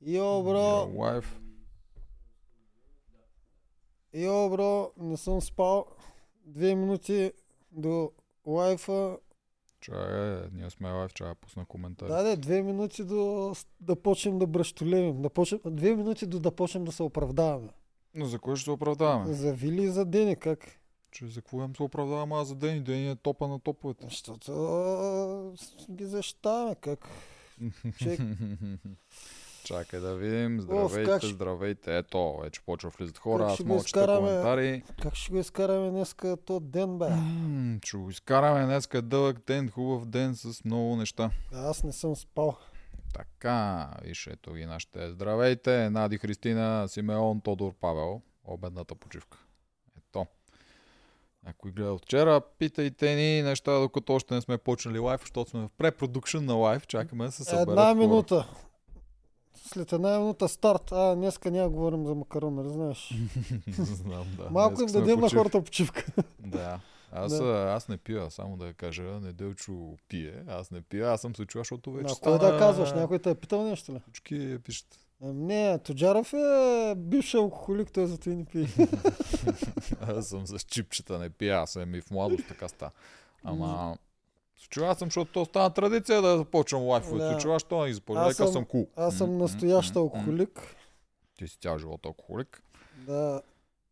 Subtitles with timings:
[0.00, 1.40] Йо, бро, Лайф.
[4.14, 5.86] йо, бро, не съм спал.
[6.44, 7.32] Две минути
[7.72, 8.12] до
[8.46, 9.18] лайфа.
[9.80, 12.08] Чай, е, ние сме лайф, да пусна коментари.
[12.08, 15.22] Да, да, две минути до да почнем да бръщолевим.
[15.22, 17.68] Да почнем, две минути до да почнем да се оправдаваме.
[18.14, 19.34] Но за кое ще се оправдаваме?
[19.34, 20.80] За Вили и за Дени, как?
[21.10, 24.04] Че за какво им се оправдавам аз за ден и ден е топа на топовете.
[24.04, 25.54] Защото
[25.90, 27.08] ги защитаваме, как?
[27.98, 28.20] Чек.
[29.66, 30.58] Чакай да видим.
[30.58, 31.98] Оф, Здравейте, ще- здравейте.
[31.98, 33.42] Ето, вече почва влизат хора.
[33.42, 34.18] Как Аз мога изкараме?
[34.18, 34.82] коментари.
[35.02, 37.06] Как ще го изкараме днеска то ден, бе?
[37.84, 41.30] Ще го изкараме днес е дълъг ден, хубав ден с много неща.
[41.52, 42.56] Аз не съм спал.
[43.14, 45.10] Така, виж, ето ги нашите.
[45.10, 48.20] Здравейте, Нади Христина, Симеон, Тодор, Павел.
[48.44, 49.38] Обедната почивка.
[49.98, 50.26] Ето.
[51.46, 55.60] Ако гледа от вчера, питайте ни неща, докато още не сме почнали лайф, защото сме
[55.60, 56.86] в препродукшн на лайф.
[56.86, 58.48] Чакаме да се съберат Една минута.
[59.56, 60.92] След една минута старт.
[60.92, 63.14] А, днеска няма говорим за макарон, нали знаеш?
[63.78, 64.50] Знам, да.
[64.50, 66.04] Малко им дадем на хората почивка.
[66.46, 66.80] Да.
[67.12, 67.72] Аз, Да.
[67.76, 71.46] аз не пия, само да я кажа, Неделчо пие, аз не пия, аз съм се
[71.46, 72.38] чува, защото вече На стана...
[72.38, 72.92] да казваш?
[72.92, 74.00] Някой те е питал нещо ли?
[74.06, 74.98] Всички пишат.
[75.22, 78.68] Ем, Не, Тоджаров е бивш алкохолик, той и не пие.
[80.00, 82.90] Аз съм с чипчета, не пия, аз съм и в младост, така ста.
[83.44, 83.96] Ама...
[84.58, 87.18] Се чува съм, защото то стана традиция да започвам лайфове.
[87.18, 87.30] Да.
[87.30, 88.26] Се чува, що не започвам.
[88.26, 88.86] Аз съм- съм кул.
[88.96, 90.76] Аз съм настоящ алкохолик.
[91.34, 92.62] Ти си цял живот алкохолик.
[92.96, 93.42] Да.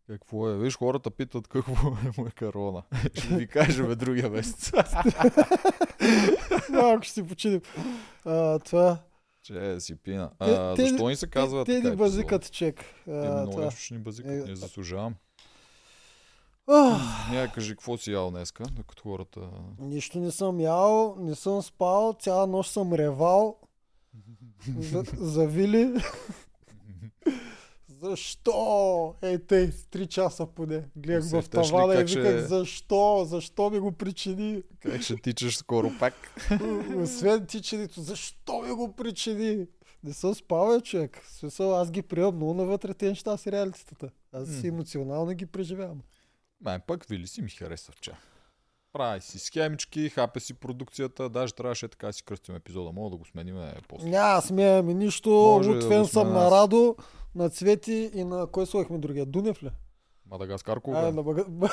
[0.06, 0.56] Какво е?
[0.56, 2.82] Виж, хората питат какво е макарона.
[3.14, 4.72] Ще ви кажем другия месец.
[6.70, 7.60] Малко ще си починим.
[8.24, 8.98] А, това.
[9.42, 10.30] Че си пина.
[10.38, 12.84] Те- А, те- защо ни се казва те, те така ни базикат чек.
[13.08, 13.70] А, много това.
[13.70, 15.14] ще ни базикат, Е, ние заслужавам.
[17.30, 19.40] Ние кажи какво си ял днеска, докато хората...
[19.78, 23.56] Нищо не съм ял, не съм спал, цяла нощ съм ревал.
[24.78, 25.94] За, за Вили.
[28.00, 29.14] Защо?
[29.22, 30.84] Ей, тъй, три часа поне.
[30.96, 33.24] Гледах в тавана и как ще- виках, защо?
[33.24, 34.62] Защо ми го причини?
[34.80, 36.14] Как ще тичаш скоро пак?
[36.96, 39.66] Освен тичането, защо ми го причини?
[40.04, 41.22] Не съм спал, човек.
[41.28, 44.10] Смисъл, аз ги приемам много навътре тези неща с реалитетата.
[44.32, 44.68] Аз М.
[44.68, 46.00] емоционално ги преживявам.
[46.64, 48.16] Май пък Вили си ми харесва вчера.
[48.92, 52.92] Прави си схемички, хапе си продукцията, даже трябваше така да си кръстим епизода.
[52.92, 54.08] Мога да го сменим е, после.
[54.08, 55.30] Няма смеяме нищо.
[55.30, 56.52] Може да Отвен го съм на аз.
[56.52, 56.96] Радо,
[57.34, 58.46] на Цвети и на...
[58.46, 59.26] Кой слухахме другия?
[59.26, 59.70] Дунев ли?
[60.30, 61.10] Мадагаскар А, кога?
[61.10, 61.44] на бага...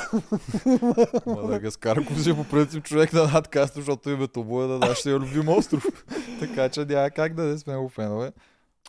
[1.25, 5.50] Мадагаскар си е по принцип човек на надкаст, защото името му е на нашия любим
[5.50, 5.84] остров.
[6.40, 8.31] така че няма как да не сме го фенове.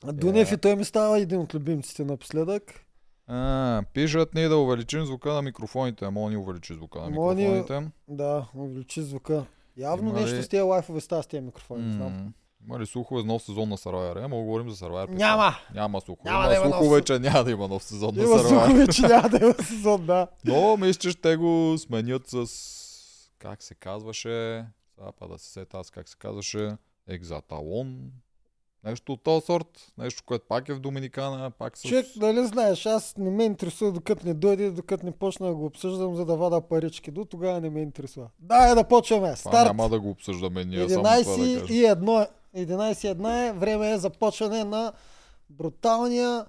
[0.04, 0.54] Дунев Е.
[0.54, 2.84] и той ми става един от любимците напоследък.
[3.34, 6.04] А, пишат ни да увеличим звука на микрофоните.
[6.04, 7.90] Ама ни увеличи звука на Ама ни- микрофоните.
[8.08, 9.44] Да, увеличи звука.
[9.76, 12.34] Явно Има нещо ли- с тези лайфове става с тези микрофони, не знам.
[12.66, 14.24] Има ли слухове за нов сезон на Survivor?
[14.24, 15.08] Е, мога говорим за Survivor.
[15.10, 15.54] Няма!
[15.74, 16.30] Няма слухове.
[16.30, 18.32] Няма Има да има нов слухове, се- че няма да има нов сезон на Има
[18.32, 18.48] Survivor.
[18.48, 20.26] слухове, че няма да има сезон, да.
[20.44, 22.46] Но мисля, че ще го сменят с...
[23.38, 24.64] Как се казваше?
[24.90, 26.70] Сега па да се сета аз как се казваше.
[27.08, 28.10] Екзаталон.
[28.84, 29.92] Нещо от този сорт.
[29.98, 31.88] Нещо, което пак е в Доминикана, пак с...
[31.88, 35.66] Човек, нали знаеш, аз не ме интересува докато не дойде, докато не почна да го
[35.66, 37.10] обсъждам, за да вада парички.
[37.10, 38.28] До тогава не ме интересува.
[38.38, 39.26] Да, да почваме.
[39.26, 39.66] Това Старт!
[39.66, 41.76] няма да го обсъждаме ние, само това 11 да кажем.
[41.76, 42.28] и 1.
[42.56, 44.92] 11 и 1 е време е започване на
[45.50, 46.44] бруталния...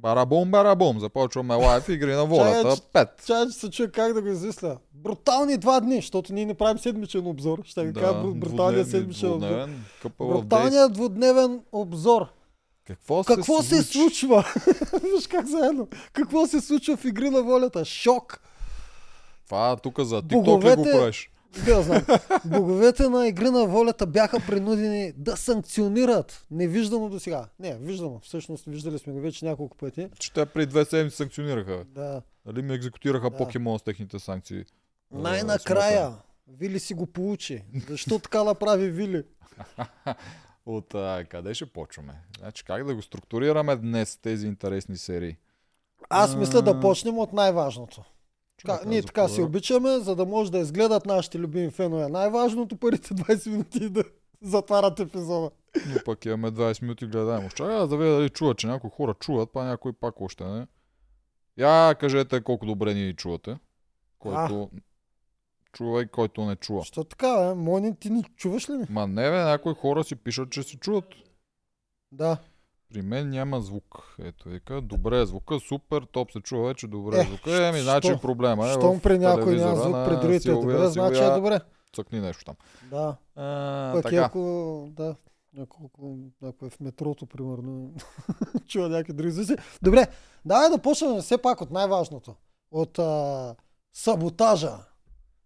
[0.00, 1.00] Барабом, барабом.
[1.00, 2.76] Започваме лайф игри на волята.
[2.92, 3.08] Пет.
[3.26, 4.76] Чай, че се чуя как да го измисля.
[4.94, 7.58] Брутални два дни, защото ние не правим седмичен обзор.
[7.64, 9.68] Ще ви кажа бру- бруталния двудневни- седмичен обзор.
[10.20, 12.26] Бруталният двудневен обзор.
[12.86, 13.88] Какво, Какво се случи?
[13.88, 14.44] случва?
[15.14, 15.88] Виж как заедно.
[16.12, 17.84] Какво се случва в игри на волята?
[17.84, 18.40] Шок.
[19.46, 21.30] Това тук за TikTok ли го Боговете- правиш?
[21.64, 22.02] Да, знам.
[22.44, 26.46] Боговете на игри на волята бяха принудени да санкционират.
[26.50, 27.48] Невиждано до сега.
[27.58, 28.20] Не, виждано.
[28.22, 30.08] Всъщност виждали сме го вече няколко пъти.
[30.18, 31.84] Че те при две седмици санкционираха.
[31.84, 32.22] Да.
[32.46, 33.36] Нали ми екзекутираха Да.
[33.36, 34.64] покемон с техните санкции.
[35.12, 36.12] Най-накрая
[36.58, 37.64] Вили си го получи.
[37.88, 39.24] Защо така направи Вили?
[40.66, 42.12] От а, къде ще почваме?
[42.38, 45.36] Значи как да го структурираме днес тези интересни серии?
[46.10, 48.04] Аз мисля да почнем от най-важното.
[48.66, 52.08] Чакай, ние така си обичаме, за да може да изгледат нашите любими фенове.
[52.08, 54.04] Най-важното първите 20 минути да
[54.42, 55.50] затварят епизода.
[55.86, 57.56] Но пък имаме 20 минути гледаемост.
[57.56, 60.66] Чакай да видя дали чуват, че някои хора чуват, па някои пак още не.
[61.56, 63.58] Я кажете колко добре ни чувате.
[64.18, 64.70] Който
[65.72, 66.84] чува и който не чува.
[66.84, 67.54] Що така, бе?
[67.54, 68.86] Мони, ти ни чуваш ли ми?
[68.90, 71.04] Ма не бе, някои хора си пишат, че си чуват.
[72.12, 72.38] Да.
[72.92, 74.16] При мен няма звук.
[74.18, 77.66] Ето вика, добре е звука, супер, топ се чува вече, добре е звука.
[77.66, 81.30] Еми, значи проблема е Щом при някой няма звук, при другите е добре, значи е
[81.30, 81.60] добре.
[81.96, 82.54] Цъкни нещо там.
[82.90, 83.16] Да.
[83.36, 84.88] А, Пък така, ако...
[84.90, 85.14] Да.
[85.56, 87.94] Няколко, ако е в метрото, примерно,
[88.66, 89.56] чува някакви други звуци.
[89.82, 90.06] Добре,
[90.44, 92.34] давай да почнем все пак от най-важното.
[92.70, 93.54] От а,
[93.92, 94.72] саботажа.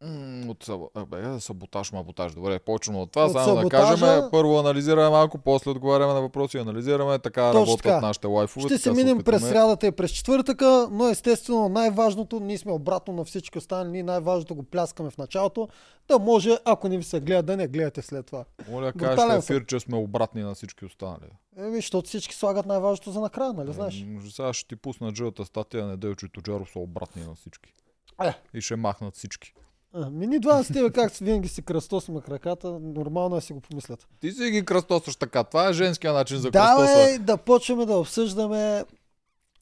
[0.04, 0.90] М, От сабо...
[0.94, 2.34] а, бе, саботаж, маботаж.
[2.34, 3.24] Добре, почваме от това.
[3.24, 3.70] От Само да саботажа-
[4.00, 8.00] кажем, първо анализираме малко, после отговаряме на въпроси, анализираме, така Точно работят така.
[8.00, 8.66] нашите лайфове.
[8.66, 13.24] Ще се минем през срядата и през четвъртъка, но естествено най-важното, ние сме обратно на
[13.24, 15.68] всички останали, най-важното го пляскаме в началото,
[16.08, 18.44] да може, ако не ви се гледа, да не гледате след това.
[18.68, 19.30] Моля, кажете съм.
[19.30, 21.30] ефир, че сме обратни на всички останали.
[21.58, 24.04] Еми, защото всички слагат най-важното за накрая, нали знаеш?
[24.04, 27.74] М, Сега ще ти пусна джълта статия, Неделчо и Тоджаров са обратни на всички.
[28.22, 28.34] Е.
[28.54, 29.54] И ще махнат всички.
[29.94, 33.60] А, Ми ни два с тебе, както винаги си кръстосваме краката, нормално е си го
[33.60, 34.06] помислят.
[34.20, 35.44] Ти си ги кръстосваш така.
[35.44, 36.86] Това е женския начин за кръстосване.
[36.86, 38.84] Давай да почваме да обсъждаме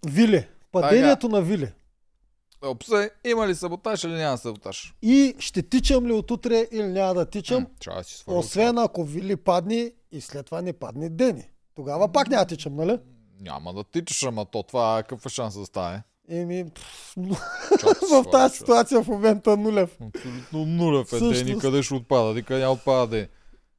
[0.06, 0.48] Вили.
[0.72, 1.72] Падението на Вили.
[2.64, 4.94] Обсъй, има ли саботаж или няма саботаж?
[5.02, 9.92] И ще тичам ли отутре или няма да тичам, М, си освен ако Вили падне
[10.12, 11.44] и след това не падне Дени.
[11.74, 12.98] Тогава пак няма да тичам, нали?
[13.40, 16.02] Няма да тичаш, ама то това какъв е шанс да стане?
[16.32, 16.64] Еми,
[18.02, 19.98] в тази ситуация в момента нулев.
[20.06, 23.26] Абсолютно нулев е Всъщност- Дени, къде ще отпада, ти къде няма отпада Дени.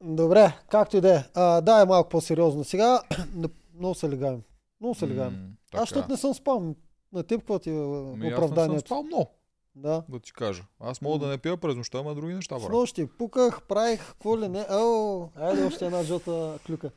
[0.02, 1.22] Добре, както и да е.
[1.62, 3.00] Да, е малко по-сериозно сега.
[3.78, 4.42] Много се легаем.
[4.80, 5.50] Много се легаем.
[5.74, 6.74] Аз защото не съм спал.
[7.12, 8.80] На теб какво ти е Ами аз не съм оправданието?
[8.80, 9.30] спал много,
[9.74, 10.02] Да.
[10.08, 10.62] да ти кажа.
[10.80, 12.78] Аз мога да не пия през нощта, ама други неща С правя.
[12.78, 14.66] нощи пуках, правих, какво ли не.
[14.70, 16.90] О, айде още една жълта клюка.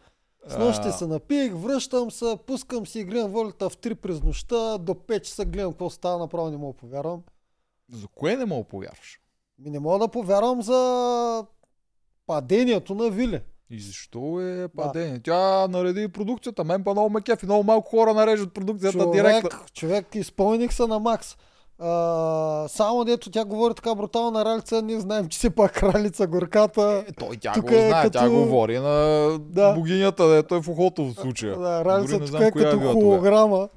[0.48, 4.94] С нощи се напих, връщам се, пускам си, гледам волята в 3 през нощта, до
[4.94, 7.24] 5 часа гледам какво става, направо не мога да повярвам.
[7.94, 9.20] За кое не мога да повярваш?
[9.60, 11.46] Ми не мога да повярвам за
[12.28, 13.42] падението на Вили.
[13.70, 15.20] И защо е падение?
[15.24, 16.64] Тя нареди продукцията.
[16.64, 17.46] Мен па много ме кефи.
[17.46, 19.50] Много малко хора нареждат продукцията директно.
[19.50, 21.38] Човек, човек, изпълних се на макс.
[21.80, 21.90] А,
[22.68, 27.04] само дето тя говори така брутална ралица, ние знаем, че си пак ралица горката.
[27.10, 28.90] Е, той тя Тук го е знае, като- тя говори на
[29.40, 29.74] Да.
[29.74, 31.58] богинята, дето е в ухото в случая.
[31.58, 33.70] Да, ралица тук е коя като холограма,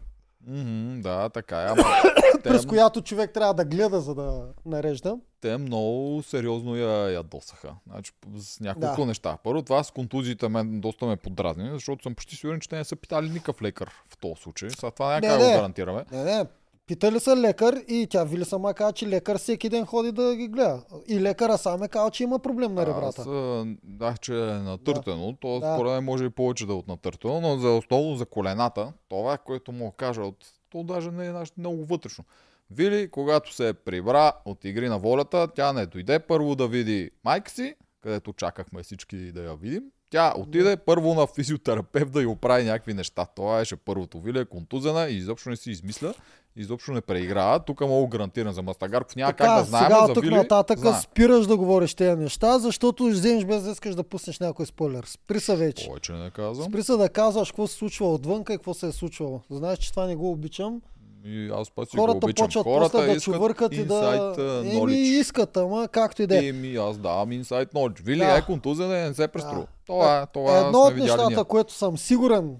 [0.46, 1.66] Мгм, Да, така е.
[1.66, 1.82] Ама
[2.44, 5.16] през която човек трябва да гледа, за да нарежда.
[5.40, 7.74] те много сериозно я ядосаха.
[7.86, 9.06] Значи, с няколко Да.
[9.06, 9.38] неща.
[9.44, 12.84] Първо, това с контузиите мен доста ме подразни, защото съм почти сигурен, че те не
[12.84, 14.70] са питали никакъв лекар в този случай.
[14.70, 16.04] Сега това няма как го гарантираме.
[16.12, 16.44] Не, не,
[16.90, 20.48] питали са лекар и тя Вили сама каза, че лекар всеки ден ходи да ги
[20.48, 20.82] гледа.
[21.08, 23.20] И лекара сам е казал, че има проблем на ребрата.
[23.20, 25.74] Аз а, дах, че е натъртено, то Да.
[25.74, 29.38] според мен може и повече да е от натъртено, но за основно за колената, това,
[29.38, 30.36] което да кажа, от,
[30.70, 32.24] то даже не е много вътрешно.
[32.70, 37.50] Вили, когато се прибра от игри на волята, тя не дойде първо да види майка
[37.50, 39.82] си, където чакахме всички да я видим.
[40.10, 43.26] Тя отиде първо на физиотерапевт да й оправи някакви неща.
[43.36, 44.20] Това беше първото.
[44.20, 46.14] Вили е контузена и изобщо не си измисля,
[46.56, 47.60] изобщо не преиграва.
[47.60, 49.16] Тук мога гарантирам за Мастагарков.
[49.16, 51.00] Няма Така, как да знаем, сега тук Вили нататък знаем.
[51.00, 55.04] спираш да говориш тези неща, защото вземеш без да искаш да пуснеш някой спойлер.
[55.06, 55.86] Спри се вече.
[55.86, 56.68] Повече не казвам.
[56.68, 59.40] Спри се да казваш какво се случва отвънка и какво се е случвало.
[59.50, 60.80] Знаеш, че това не го обичам.
[61.24, 62.46] И аз път си Хората го обичам.
[62.46, 63.94] почват Хората после да чувъркат и да...
[63.94, 64.94] uh, Еми, knowledge.
[65.20, 66.48] искат, ама както и да е.
[66.48, 68.02] Еми, аз давам inside knowledge.
[68.02, 68.36] Вили Да.
[68.36, 69.60] е контузен, не се преструва.
[69.60, 69.66] Да.
[69.86, 71.44] Това, това Едно сме от нещата, ние.
[71.44, 72.56] което съм сигурен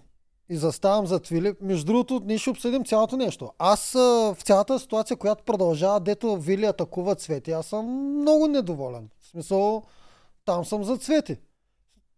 [0.49, 3.51] и заставам зад Вили, между другото, ние ще обсъдим цялото нещо.
[3.59, 9.09] Аз в цялата ситуация, която продължава, дето Вили атакува Цвети, аз съм много недоволен.
[9.21, 9.83] В смисъл,
[10.45, 11.37] там съм за Цвети.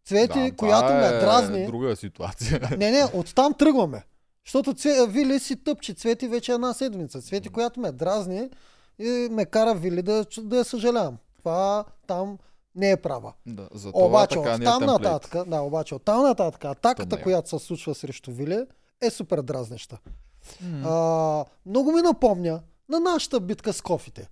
[0.06, 1.66] Цвети, Да, която ме е дразни.
[1.66, 2.60] друга ситуация.
[2.72, 4.02] Не, не, оттам тръгваме.
[4.46, 5.06] Защото цве...
[5.06, 7.22] Вили си тъпче Цвети вече една седмица.
[7.22, 8.50] Цвети, която ме дразни
[8.98, 11.16] и ме кара Вили да, да я съжалявам.
[11.38, 12.38] Това там
[12.74, 13.32] не е права.
[13.46, 15.02] да, за това Обаче така от е там темплейт.
[15.02, 17.22] нататък, да, обаче от там нататък, атаката, Тъмнее.
[17.22, 18.66] която се случва срещу Вили,
[19.00, 19.98] е супер дразнеща.
[20.60, 20.88] М.
[20.88, 24.28] А, много ми напомня на нашата битка с кофите,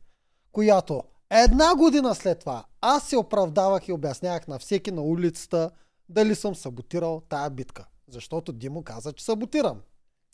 [0.52, 5.70] която една година след това аз се оправдавах и обяснявах на всеки на улицата
[6.08, 7.84] дали съм саботирал тая битка.
[8.08, 9.80] Защото Димо каза, че саботирам.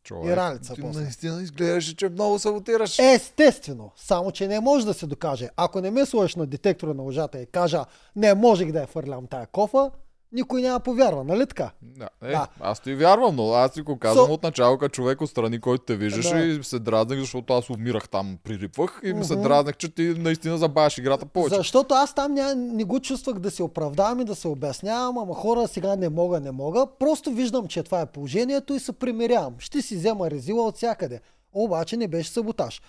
[0.07, 1.01] Човек, и раница ти после.
[1.01, 2.99] наистина изглеждаше, че много саботираш.
[2.99, 5.49] Естествено, само че не може да се докаже.
[5.57, 7.85] Ако не ме сложиш на детектора на лъжата и кажа,
[8.17, 9.91] не можех да я фърлям тая кофа,
[10.37, 11.71] никой няма повярва, нали така?
[11.83, 12.47] Да, е, Да.
[12.61, 15.85] аз ти вярвам, но аз ти го казвам So- от начало, като човек отстрани, който
[15.85, 16.41] те виждаше Да.
[16.41, 20.59] и се дразнах, защото аз умирах там, пририпвах и ми се дразнах, че ти наистина
[20.59, 21.57] забавяш играта повече.
[21.57, 25.35] Защото аз там ня, не го чувствах да се оправдавам и да се обяснявам, ама
[25.35, 26.87] хора сега не мога, не мога.
[26.99, 29.55] Просто виждам, че това е положението и се примирявам.
[29.59, 31.21] Ще си взема резила от всякъде.
[31.53, 32.83] Обаче не беше саботаж.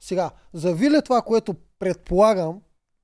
[0.00, 2.60] Сега, за Виле това, което предполагам,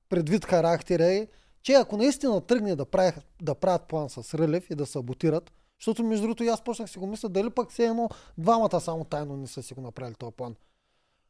[0.09, 1.27] предвид характера е,
[1.63, 6.03] че ако наистина тръгне да, правят, да правят план с Рълев и да саботират, защото
[6.03, 9.37] между другото и аз почнах си го мисля, дали пък все едно двамата само тайно
[9.37, 10.55] не са си го направили този план.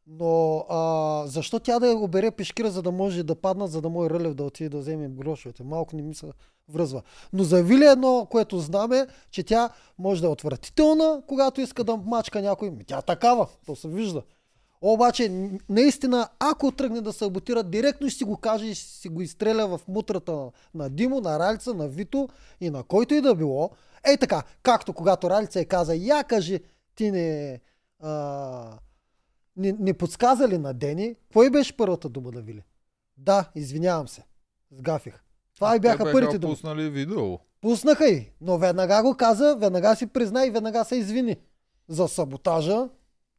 [0.08, 3.90] Но а, защо тя да я обере пешкира, за да може да паднат, за да
[3.90, 5.64] може Рълев да отиде да вземе грошовете?
[5.64, 6.32] Малко не ми се
[6.70, 7.02] връзва.
[7.34, 11.98] Но за Вили едно, което знаме, че тя може да е отвратителна, когато иска да
[11.98, 12.72] мачка някой.
[12.72, 14.24] Ми, Тя е такава, то се вижда.
[14.82, 19.22] Обаче, наистина, ако тръгне да саботира, директно ще си го каже и ще си го
[19.22, 22.30] изстреля в мутрата на, на Димо, на Ралица, на Вито
[22.62, 23.72] и на който и да било.
[24.10, 26.60] Ей така, както когато Ралица е каза, я кажи,
[26.96, 27.60] ти не,
[28.00, 28.80] а,
[29.58, 32.64] не, не подсказа ли на Дени, кой беше първата дума на Вили?
[33.18, 34.24] Да, извинявам се.
[34.72, 35.24] Сгафих.
[35.56, 36.54] Това и бяха Те първите думи.
[36.54, 37.40] пуснали видео.
[37.62, 41.38] Пуснаха и, но веднага го каза, веднага си призна и веднага се извини.
[41.88, 42.90] За саботажа,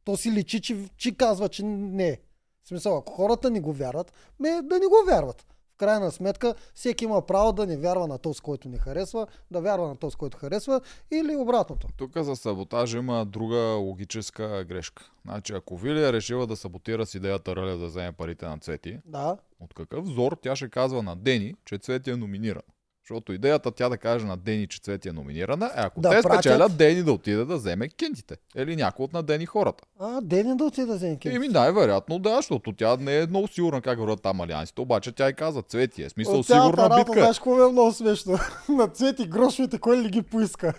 [0.05, 2.19] то си личи, че, че казва, че не е.
[2.63, 5.45] В смисъл, ако хората не го вярват, ме да не го вярват.
[5.73, 9.61] В крайна сметка, всеки има право да не вярва на този, който не харесва, да
[9.61, 10.81] вярва на този, който харесва
[11.11, 11.87] или обратното.
[11.97, 15.11] Тук за саботаж има друга логическа грешка.
[15.25, 18.99] Значи, ако Вили е решила да саботира с идеята Рълев да вземе парите на Цвети,
[19.05, 22.63] Да, от какъв зор тя ще казва на Дени, че Цвети е номиниран?
[23.03, 26.15] Защото идеята тя да каже на Дени, че Цвети е номинирана, е ако Да те
[26.17, 28.35] пратят- спечелят Дени да отиде да вземе кентите.
[28.55, 29.83] Или някой от на Дени хората.
[29.99, 31.35] а Дени да отиде да вземе кенти.
[31.35, 35.29] Еми най-вероятно да, защото тя не е много сигурна как върват там алиансите, обаче тя
[35.29, 36.09] и каза Цвети е.
[36.09, 37.13] Смисъл От сигурна работа, битка.
[37.13, 38.37] знаеш какво е много смешно?
[38.69, 40.73] на цвети грошовете, кой ли ги поиска?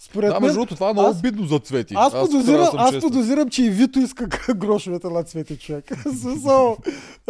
[0.00, 1.94] Според Да, между другото, това е много аз- обидно за Цвети.
[1.96, 3.00] Аз, трябва подозирам, аз честен.
[3.02, 5.84] подозирам, че и Вито иска грошовете на цвети човек.
[6.20, 6.76] Смисъл,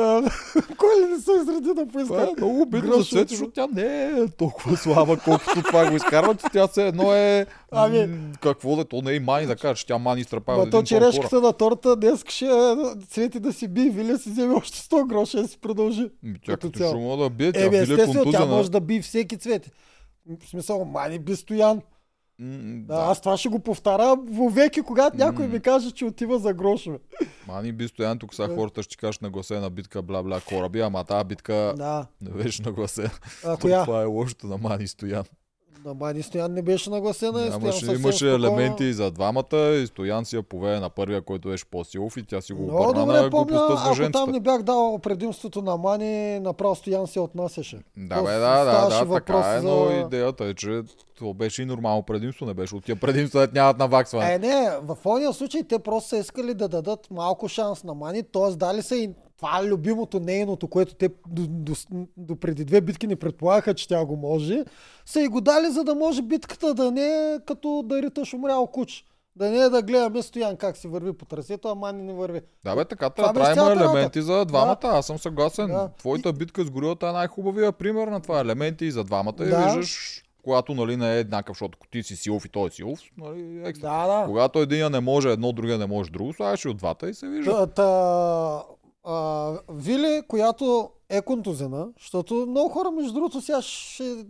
[0.77, 2.23] кой ли не се изреди да Това поиска?
[2.23, 3.05] е много обидно за.
[3.05, 6.45] Цвети, защото тя не е толкова слаба, колкото това го изкарват.
[6.53, 7.47] Тя все едно е...
[7.73, 8.09] Ами-
[8.41, 8.85] Какво да е?
[8.85, 10.65] То не е мани да кажеш, тя мани изтрапава.
[10.65, 12.49] Ма то черешката на торта днес ще
[13.09, 16.09] цвети да си би, Вили си вземе още 100 гроша да си продължи.
[16.47, 16.85] Тя като ще
[17.17, 19.71] да бие, тя Еми, е естествено, тя може да би всеки цвети.
[20.43, 21.81] В смисъл, мани би стоян.
[22.39, 22.95] М, Да.
[22.95, 26.99] Аз това ще го повтаря вовеки, когато някой ми каже, че отива за грошове.
[27.49, 31.75] Мани би стоян, тук сега хората ще кажат нагласена битка, бла-бла, кораби, ама тази битка
[31.77, 32.07] Да.
[32.21, 33.11] не беше нагласена.
[33.45, 33.85] А, коя?
[33.85, 35.25] Това е лошото на Мани Стоян.
[35.85, 37.33] На Мани Стоян не беше нагласена.
[37.33, 38.35] Стоян Нямаше, съвсем имаше спокойно.
[38.37, 39.45] елементи и за двамата
[39.75, 42.83] и Стоян си я повее на първия, който беше по-силов и тя си го Много
[42.83, 44.27] обърна добре на помня, ако там женцата.
[44.29, 47.79] не бях дал предимството на Мани, направо Стоян се отнасяше.
[47.97, 50.83] Да, То бе, да, да, да, така е, за- но идеята е, че
[51.17, 54.35] това беше и нормално предимство, не беше от тия предимства, да нямат наваксване.
[54.35, 58.23] Е, не, в този случай те просто са искали да дадат малко шанс на Мани,
[58.25, 58.51] т.е.
[58.51, 61.75] дали са и това е любимото нейното, което те до, до,
[62.17, 64.65] до преди две битки не предполагаха, че тя го може,
[65.07, 68.67] са и го дали, за да може битката да не е като да риташ умрял
[68.67, 69.05] куч.
[69.37, 72.41] Да не е да гледаме Стоян как си върви по трасето, а Мани не върви.
[72.65, 74.79] Да, бе, така трябва, беше трябва има елементи за двамата.
[74.83, 74.89] Да.
[74.89, 75.67] Аз съм съгласен.
[75.67, 75.91] Да.
[75.99, 78.41] Твоята битка с горилата е най-хубавия пример на това.
[78.41, 79.35] Елементи и за двамата.
[79.41, 79.65] И Да.
[79.65, 83.01] виждаш, когато нали, не е еднакъв, защото ако ти си силов и той е силов,
[83.19, 84.07] нали, екстра.
[84.07, 84.27] Да, да.
[84.27, 87.29] Когато един не може едно, другия не може друго, слагаш и от двата и се
[87.29, 87.53] вижда.
[87.53, 88.63] Та, та,
[89.09, 94.27] а, Вили, която е контузена, защото много хора, между другото, сега ще...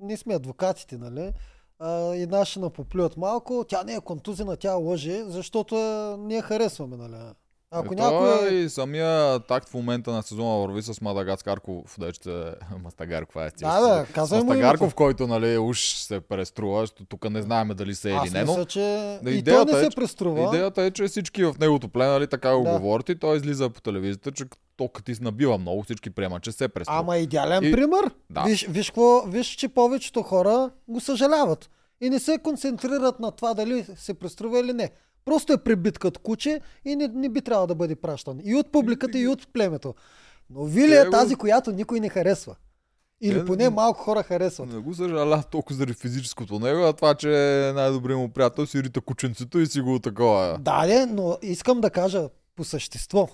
[0.00, 1.32] Ние сме адвокатите, нали?
[1.78, 3.64] А, и наши напоплюят малко.
[3.68, 7.32] Тя не е контузена, тя лъже, защото е, ние я харесваме, нали?
[7.74, 8.48] Ако Ето някой...
[8.48, 12.52] е- и самия такт в момента на сезона върви с Мадагаскарков, да ще
[12.82, 17.68] Мастагарков, е Да, да, казвай му Мастагарков, който нали, уж се преструва, тук не знаем
[17.68, 20.42] дали се е или не, но мисля, че Да, и той не е, се преструва.
[20.46, 22.70] Идеята е, че всички в неговото племе, нали, така го Да.
[22.72, 24.44] говорят и той излиза по телевизията, че
[24.76, 26.98] то като ти се набива много, всички приемат, че се преструва.
[26.98, 28.10] Ама идеален И- пример.
[28.30, 28.42] Да.
[28.42, 31.70] Виж, виж, какво, виж, че повечето хора го съжаляват.
[32.00, 34.90] И не се концентрират на това дали се преструва или не.
[35.24, 38.40] Просто е прибиткат куче и не, не би трябвало да бъде пращан.
[38.44, 39.94] И от публиката, и от племето.
[40.50, 42.56] Но Вили е тази, която никой не харесва.
[43.20, 44.72] Или Те- поне малко хора харесват.
[44.72, 47.28] Не го съжаля толкова заради физическото него, а това, че
[47.68, 50.58] е най-добрият му приятел си рита кученцето и си го такова.
[50.60, 53.28] Да, де, но искам да кажа по същество.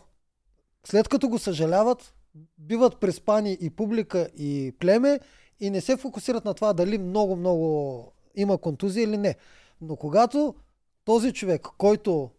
[0.86, 2.14] След като го съжаляват,
[2.58, 5.20] биват преспани и публика, и племе
[5.60, 9.34] и не се фокусират на това дали много-много има контузия или не.
[9.80, 10.54] Но когато
[11.08, 12.30] този човек, който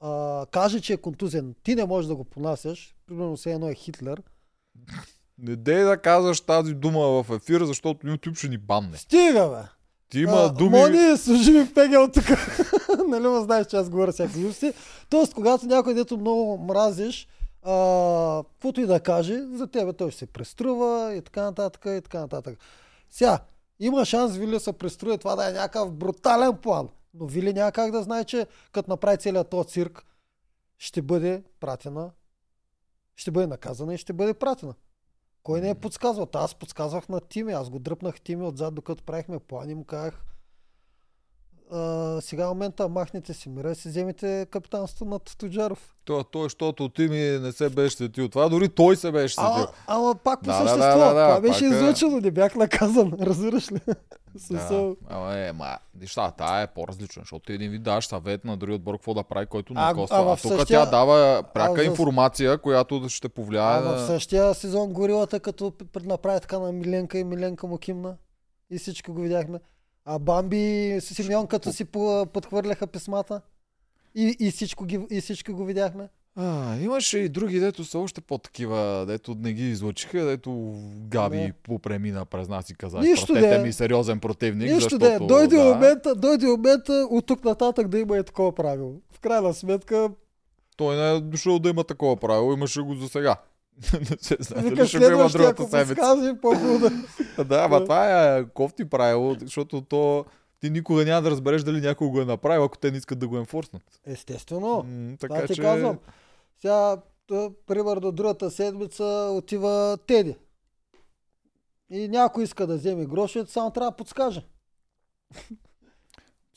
[0.00, 3.74] а, каже, че е контузен, ти не можеш да го понасяш, примерно все едно е
[3.74, 4.22] Хитлер,
[5.38, 8.96] Не дей да казваш тази дума в ефира, защото YouTube ще ни банне.
[8.96, 9.68] стига бе!
[10.10, 10.70] Ти има А, думи...
[10.70, 12.24] Мони, служи ми пегел тук.
[13.08, 14.72] нали ме знаеш, че аз говоря всякакви глупости.
[15.10, 17.28] Тоест, когато някой, дето много мразиш,
[17.62, 22.20] каквото и да каже, за тебе той ще се преструва и така нататък, и така
[22.20, 22.58] нататък.
[23.10, 23.38] Сега,
[23.80, 26.88] има шанс Вили да се преструва това да е някакъв брутален план.
[27.20, 30.06] Но Вили няма как да знае, че като направи целият този цирк,
[30.78, 32.10] ще бъде пратена,
[33.16, 34.74] ще бъде наказана и ще бъде пратена.
[35.42, 36.28] Кой не е подсказвал?
[36.34, 40.24] Аз подсказвах на Тими, аз го дръпнах Тими отзад, докато правихме плани, му казах
[41.70, 41.78] а,
[42.16, 45.94] а, сега в момента махнете си мира и си вземете капитанството над Тоджаров.
[46.04, 48.28] Това, той, защото ти ми не се беше сетил.
[48.28, 49.46] Това дори той се беше сетил.
[49.46, 50.98] Ама, ама пак по Да, да, да, същество.
[50.98, 53.80] да, да, Това беше пак е- излъчено, не бях наказан, разбираш ли?
[54.50, 58.56] Да, ама е, ма, неща, тая е по-различна, защото ти един вид даваш съвет на
[58.56, 60.16] другия отбор какво да прави, който не А, коства.
[60.18, 64.06] а А, в тук същия- тя дава пряка а информация, която ще повлияе А в
[64.06, 68.16] същия сезон горилата, като направи така на Миленка и Миленка му кимна.
[68.70, 69.58] И всички го видяхме.
[70.10, 73.40] А Бамби и Симеон като си по- подхвърляха писмата.
[74.14, 76.08] И, и, всичко ги, и всички го видяхме.
[76.36, 81.52] А, имаше и други, дето са още по-такива, дето не ги излучиха, дето Габи Не.
[81.52, 83.62] попремина през нас и каза, Нищо пратете де.
[83.62, 84.98] ми сериозен противник, Нищо защото...
[84.98, 85.18] да е.
[85.18, 88.92] Дойде да, момента, дойде момента от тук нататък да има и такова правило.
[89.12, 90.10] В крайна сметка,
[90.76, 93.36] Той не е дошъл да има такова правило, имаше го за сега.
[94.56, 95.94] вика ще го има следващия, другата ако седмица.
[95.94, 97.44] подскази, по-хубаво да...
[97.44, 100.24] Да, ама това е кофти правило, защото то
[100.60, 103.28] ти никога няма да разбереш дали някой го е направил, ако те не искат да
[103.28, 103.82] го енфорснат.
[104.06, 104.82] Естествено.
[104.88, 105.62] М, така ти че...
[105.62, 105.98] казвам.
[106.60, 106.96] Сега,
[107.66, 110.36] примерно, другата седмица отива Теди.
[111.90, 114.46] И някой иска да вземе грошовете, само трябва да подскаже.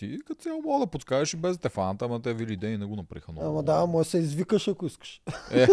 [0.02, 2.86] Ти като цяло мога да подскажеш и без Стефаната, ама те вили ден и не
[2.86, 3.48] го направиха много.
[3.48, 5.22] Ама да, може се извикаш, ако искаш.
[5.52, 5.68] Е,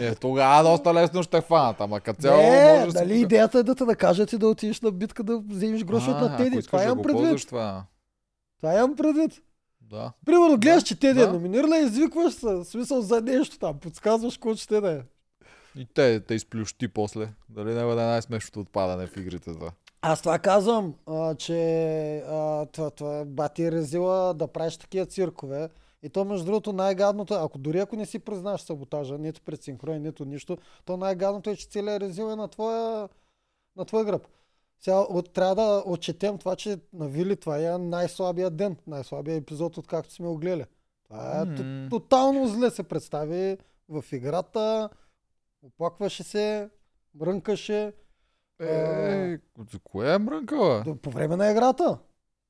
[0.00, 3.04] е, тогава доста лесно ще фанат, ама като цяло Не, може да се...
[3.04, 6.28] нали идеята е да те накажат и да отидеш на битка да вземеш грошовете А,
[6.28, 6.62] на Теди.
[6.62, 7.20] Това да имам предвид.
[7.22, 7.84] ползваш това.
[8.58, 9.42] Това имам предвид.
[9.80, 10.12] Да.
[10.26, 11.32] Примерно гледаш, Да, че Теди е да.
[11.32, 12.64] номинирана и извикваш се.
[12.64, 13.78] Смисъл за нещо там.
[13.78, 15.00] Подсказваш какво ще да е.
[15.80, 17.28] И те те изплющи после.
[17.48, 19.70] Дали не бъде най-смешното отпадане в игрите това.
[20.02, 25.68] Аз това казвам, а, че а, това, това бати е резила да правиш такива циркове.
[26.02, 30.02] И то, между другото, най-гадното, ако дори ако не си признаеш саботажа, нито пред синхрон,
[30.02, 33.08] нито нищо, то най-гадното е, че целият резил е на твоя,
[33.76, 34.26] на твой гръб.
[34.80, 39.78] Сега от, трябва да отчетем това, че на Вили това е най-слабия ден, най-слабия епизод,
[39.78, 40.64] откакто сме го гледали.
[41.04, 44.88] Това е тотално зле се представи в играта,
[45.62, 46.70] оплакваше се,
[47.14, 47.92] мрънкаше.
[48.60, 49.38] Е,
[49.72, 50.84] за кое е мрънкала?
[51.02, 51.98] По време на играта.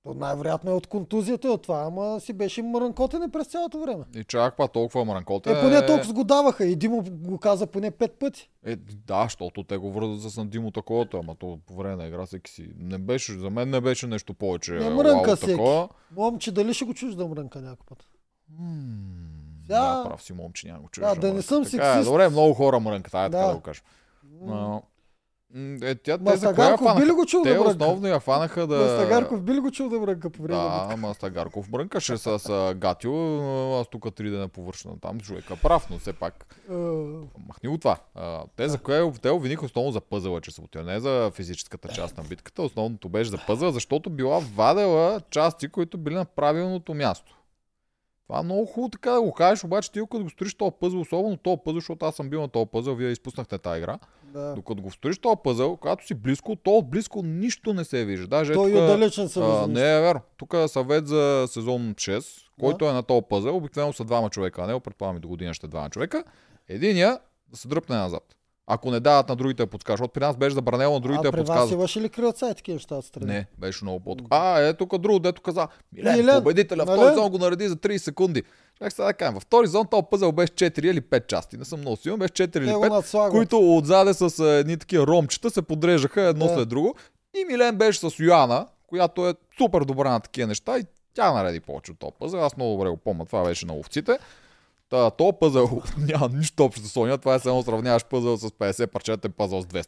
[0.02, 4.04] То най-вероятно е от контузията и от това, ама си беше мрънкотене през цялото време.
[4.14, 5.50] И чак па толкова мрънкота.
[5.50, 8.50] Е, поне толкова го даваха и Димо го каза поне пет пъти.
[8.64, 12.26] Е, да, защото те го вързат с Надимо таковото, ама то по време на игра
[12.26, 12.70] всеки си.
[12.78, 14.72] Не беше, за мен не беше нещо повече.
[14.72, 15.52] Не е, мрънка всеки.
[15.52, 15.88] такова.
[16.16, 18.04] Момче, дали ще го чуеш да мрънка някой път?
[18.58, 18.66] М,
[19.62, 21.08] Сега- Да, прав си, момче, няма го чуеш.
[21.08, 22.04] Да, да не съм Е, сексист.
[22.04, 23.48] добре, много хора мрънкат, ай, така Да.
[23.48, 23.80] да го кажа.
[24.40, 24.82] Но,
[25.56, 27.70] е, тя, те коя би ли го чул Те да мрънка?
[27.70, 28.76] основно я фанаха да...
[28.76, 30.96] Мастагарков би ли го чул да мрънка по време Да?
[30.96, 33.14] Мастагарков мрънкаше с а, Гатио,
[33.80, 36.56] аз тук три дена повършна там, човека прав, но все пак
[37.48, 37.96] махни го това.
[38.14, 41.88] А, те за кое те обвиниха основно за пъзела, че са отива, не за физическата
[41.88, 46.94] част на битката, основното беше за пъзела, защото била вадела части, които били на правилното
[46.94, 47.36] място.
[48.30, 51.00] Това е много хубаво така да го кажеш, обаче ти като го строиш този пъзел,
[51.00, 53.98] особено този пъзел, защото аз съм бил на този пъзел, вие изпуснахте тази игра.
[54.30, 54.54] Да.
[54.54, 58.26] Докато го строиш този пъзел, когато си близко, то от близко нищо не се вижда.
[58.28, 59.66] Даже Той тука- отдалечен се а, вижда.
[59.70, 60.20] не е верно.
[60.36, 62.24] Тук е съвет за сезон 6,
[62.60, 63.56] който е на този пъзел.
[63.56, 66.24] Обикновено са двама човека, а не предполагам и до година ще е двама човека.
[66.68, 68.22] Единия да се дръпне назад.
[68.66, 71.22] Ако не дават на другите да подскажат, защото при нас беше забранено на другите а
[71.22, 71.72] да при вас подсказват.
[71.72, 73.26] имаше ли и такива неща отстрани?
[73.32, 76.98] Не, беше много по А, е тук друго, дето каза, Милен, Милен, победителя, нали?
[77.00, 78.42] втори зон го нареди за 30 секунди.
[78.78, 81.56] Чак сега да кажем, във втори зон този пъзел беше 4 или 5 части.
[81.56, 83.30] Не съм много сигурен, беше 4 или Те го 5 надслагат.
[83.32, 86.54] които отзаде с а, едни такива ромчета се подрежаха едно Да.
[86.54, 86.94] след друго.
[87.40, 91.60] И Милен беше с Йоана, която е супер добра на такива неща и тя нареди
[91.60, 92.44] повече от този пъзел.
[92.44, 94.18] Аз много добре го помня, това беше на овците.
[94.90, 98.86] Та, то пъзел няма нищо общо с Соня, това е само сравняваш пъзел с 50
[98.86, 99.86] парчета и пъзел с 200.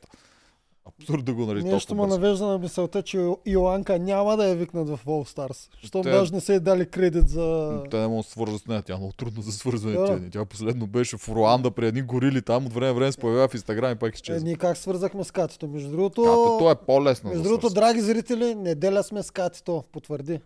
[1.00, 4.88] Абсурд да го нареди Нещо ме навежда на мисълта, че Йоанка няма да я викнат
[4.88, 5.68] в All Stars.
[5.84, 7.80] Щом Те- даже не са й дали кредит за...
[7.90, 9.96] Те не могат да свържат с нея, тя е много трудно за свързване.
[9.96, 10.06] Да.
[10.06, 13.48] Тя, тя последно беше в Руанда при едни горили там, от време време се появява
[13.48, 14.44] в Инстаграм и пак Е, изчезва.
[14.46, 15.68] ние как свързахме с Катито?
[15.68, 19.84] Между другото, Като е по-лесно между другото, драги зрители, неделя сме с Катито.
[19.92, 20.40] Потвърди.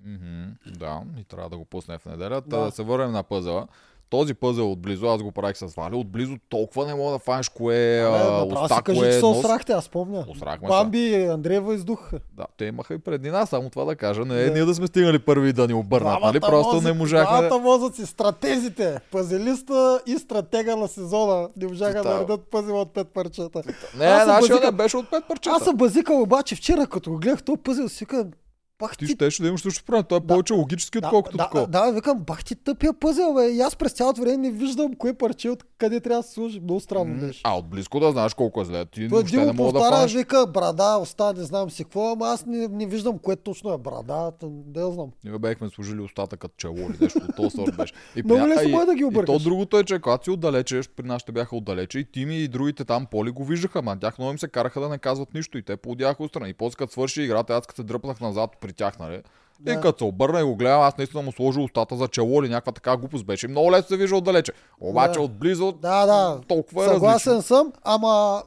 [0.00, 2.40] Мгм, Да, и трябва да го пусне в неделя.
[2.40, 2.58] Да.
[2.58, 2.70] Да.
[2.70, 3.66] се върнем на пъзела.
[4.10, 7.98] Този пъзел отблизо, аз го правих с Вали, отблизо толкова не мога да фанеш кое
[7.98, 9.36] е уста, си кажи, кое че е се нос.
[9.38, 10.24] осрахте, аз помня.
[10.28, 10.68] Осрахме.
[10.68, 12.18] Бамби и Андреева издухаха.
[12.32, 14.24] Да, те имаха и преди нас, само това да кажа.
[14.24, 14.52] Не е Да.
[14.52, 16.40] ние да сме стигнали първи да ни обърнат, нали?
[16.40, 17.38] Просто не можахме.
[17.38, 21.48] Двамата мозъци, стратезите, пазелиста и стратега на сезона.
[21.56, 23.62] Не можаха да наредат пъзела от пет парчета.
[23.98, 25.56] Не, нашия базика- не беше от пет парчета.
[25.56, 28.30] Аз съм базикал обаче вчера, като го гледах този пъзел, си викам,
[28.78, 30.04] бах Ти ти щеше да имаш също проблем.
[30.08, 30.26] Той е Да.
[30.26, 31.66] повече логически, отколкото да, такова.
[31.66, 33.48] да, да, викам, бах ти тъпия пъзел, бе.
[33.48, 36.60] И аз през цялото време не виждам кое парче от къде трябва да се сложи.
[36.60, 37.40] Много странно беше.
[37.44, 38.84] А от близко да знаеш колко е зле.
[38.84, 40.14] Ти Той въобще не Димо мога да повтаря, фанеш.
[40.14, 43.78] вика брада, уста, не знам си какво, ама аз не, не виждам кое точно е
[43.78, 45.08] брада, да я знам.
[45.24, 47.92] Ние бехме сложили устата като чело или нещо от този сорт беше.
[48.16, 49.42] И Много при- лесно и- може да ги И то объркаш.
[49.42, 52.84] другото е, че когато си отдалече, при нас ще бяха отдалече и Тими и другите
[52.84, 55.62] там поли го виждаха, ма тях много им се караха да не казват нищо и
[55.62, 56.50] те поудяха отстрани.
[56.50, 59.22] И после като свърши играта, аз като се дръпнах назад при тях, нали?
[59.62, 62.48] И като се обърна и го гледам, аз наистина му сложил устата за чело или
[62.48, 63.48] някаква така глупост беше.
[63.48, 64.52] Много лесно се вижда отдалече.
[64.80, 65.20] Обаче Да.
[65.20, 67.56] отблизо Да, да, толкова е съгласен различно.
[67.56, 68.42] съм, ама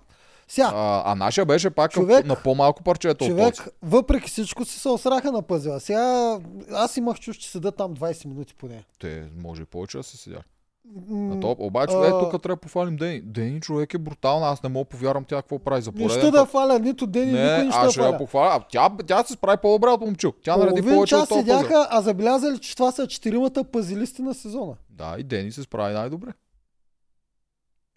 [0.48, 3.30] сега, А, а нашия беше пак Човек- на по-малко парчето от този.
[3.32, 5.80] човек, въпреки всичко си се осраха на пъзела.
[5.80, 6.38] Сега,
[6.72, 8.84] аз имах чуш, че седа там 20 минути поне.
[9.00, 10.44] Те може и повече да се седят.
[11.10, 11.60] На топ.
[11.60, 13.22] Обаче, а- е, тук трябва да пофалим Дени.
[13.22, 14.48] Дени човек е брутална.
[14.48, 16.32] Аз не мога повярвам тя какво прави за пореден път.
[16.32, 18.50] да фаля нито ден, никой Не, не ще аз да ще я похваля.
[18.54, 20.34] А тя, тя се справи по-добре от момчил.
[20.44, 21.58] Тя нареди Половин повече от час този пъзел.
[21.60, 24.74] седяха, а забелязали, че това са четиримата пазилисти на сезона.
[24.90, 26.30] Да, и Дени се справи най-добре.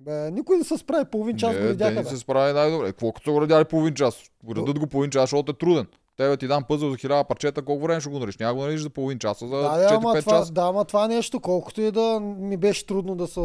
[0.01, 1.75] Бе, никой не се справи половин час, го не.
[1.75, 2.87] Дени се справи най-добре.
[2.87, 4.31] Какво като са го половин час?
[4.57, 5.87] Редат го половин час, защото е труден.
[6.17, 8.37] Тебе ти дам пъзел за хиляда парчета, колко време ще го нариш?
[8.37, 10.53] Няма го нариш за половин час, а за Да, да, ама 4-5 това, часа.
[10.53, 13.41] да, ама това нещо, колкото и да ми беше трудно да се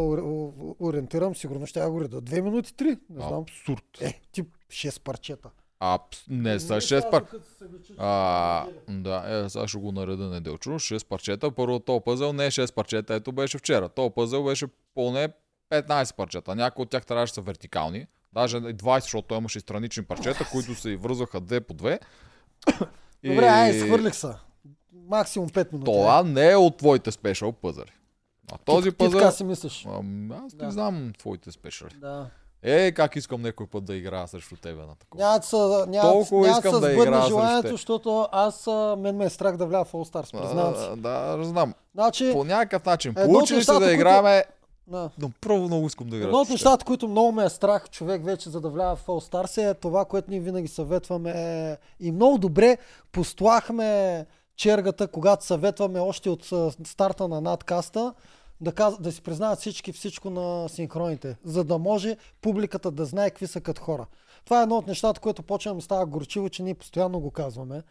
[0.80, 2.21] ориентирам, сигурно ще я го реда.
[2.21, 3.41] Две минути, три, не знам.
[3.41, 3.84] Абсурд.
[4.01, 5.49] Е, тип 6 парчета.
[5.80, 6.23] Апс...
[6.30, 7.23] Не, са 6 пар...
[7.97, 10.69] А, да, е, сега ще го нареда неделчо.
[10.69, 11.51] 6 парчета.
[11.51, 13.89] Първо то пъзел не е 6 парчета, ето беше вчера.
[13.89, 15.30] То пъзел беше поне
[15.71, 16.56] 15 парчета.
[16.56, 18.08] Някои от тях трябваше да са вертикални.
[18.34, 21.99] Даже и 20, защото той имаше странични парчета, които се и връзваха две по две.
[23.24, 24.28] И Добре, ай, изхвърлих се.
[25.10, 25.86] Максимум 5 минути.
[25.86, 27.91] Това не е от твоите спешъл пъзъри.
[28.52, 29.20] А този ти, ти пъзъл...
[29.20, 29.86] така си мислиш.
[29.86, 30.72] Ам, аз не Да.
[30.72, 31.93] знам твоите спешъли.
[31.96, 32.30] Да.
[32.63, 35.24] Е, как искам някой път да играя срещу тебе на такова.
[35.24, 35.56] Няма да се,
[35.88, 39.58] няма, Толкова няма искам да да играя желанието, защото аз, а, мен ме е страх
[39.58, 40.82] да вляза в All Stars, признавам си.
[40.84, 41.74] А, да, знам.
[41.93, 43.12] Значи, По някакъв начин.
[43.12, 43.91] едно от Получи ли се да които-
[44.88, 45.10] да.
[45.19, 46.28] но първо много искам да играя.
[46.28, 49.32] Едно от нещата, които много ме е страх човек вече за да вляза в All
[49.32, 51.78] Stars е това, което ние винаги съветваме е...
[52.00, 52.78] и много добре
[53.12, 56.45] постлахме чергата, когато съветваме още от
[56.88, 58.13] старта на надкаста,
[58.62, 59.02] да, каз...
[59.02, 63.62] да си признават всички всичко на синхроните, за да може публиката да знае какви са
[63.62, 64.06] като хора.
[64.45, 67.32] Това е едно от нещата, което почва да ми става горчиво, че ние постоянно го
[67.32, 67.84] казваме.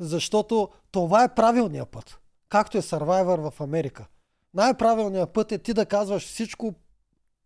[0.00, 2.18] Защото това е правилният път.
[2.48, 4.06] Както е Survivor в Америка.
[4.54, 6.74] Най-правилният път е ти да казваш всичко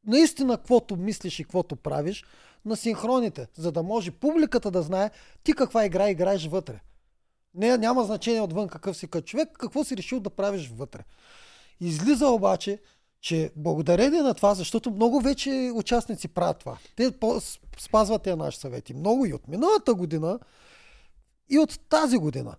[0.06, 2.24] наистина каквото мислиш и каквото правиш
[2.64, 5.10] на синхроните, за да може публиката да знае
[5.44, 6.80] ти каква игра играеш вътре.
[7.54, 11.00] Не, няма значение отвън какъв си като човек, какво си решил да правиш вътре.
[11.80, 12.78] Излиза обаче,
[13.20, 16.78] че благодарение на това, защото много вече участници правят това.
[16.96, 17.12] Те
[17.78, 18.94] спазват тези наши съвети.
[18.94, 20.38] Много и от миналата година,
[21.50, 22.56] и от тази година.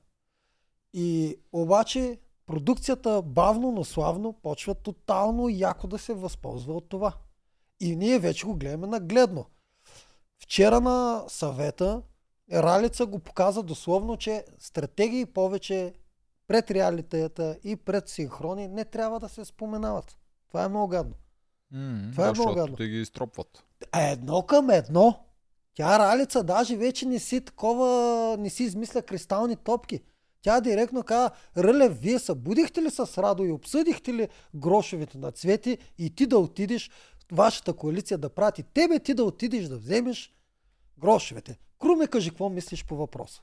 [0.93, 7.13] И обаче продукцията бавно, но славно почва тотално яко да се възползва от това.
[7.79, 9.45] И ние вече го гледаме нагледно.
[10.39, 12.01] Вчера на съвета
[12.53, 15.93] Ралица го показа дословно, че стратегии повече
[16.47, 20.17] пред реалитета и пред синхрони не трябва да се споменават.
[20.47, 21.13] Това е много гадно.
[21.71, 22.75] М, Това е защото много гадно.
[22.75, 23.63] те ги изтропват.
[23.95, 25.19] Е, Едно към едно.
[25.75, 27.88] Тя Ралица даже вече не си такова,
[28.39, 30.01] не си измисля кристални топки.
[30.43, 35.77] Тя директно каза, Рълев, вие събудихте ли с Радо и обсъдихте ли грошовете на цвети
[35.97, 36.91] и ти да отидеш,
[37.32, 40.34] вашата коалиция да прати тебе, ти да отидеш да вземеш
[40.97, 41.60] грошовете.
[41.79, 43.41] Круме, кажи какво мислиш по въпроса.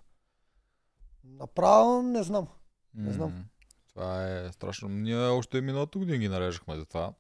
[1.24, 2.48] Направо не знам.
[2.94, 3.44] Не знам.
[3.88, 4.88] Това е страшно.
[4.88, 7.12] Ние още миналата година ги нарежахме за това.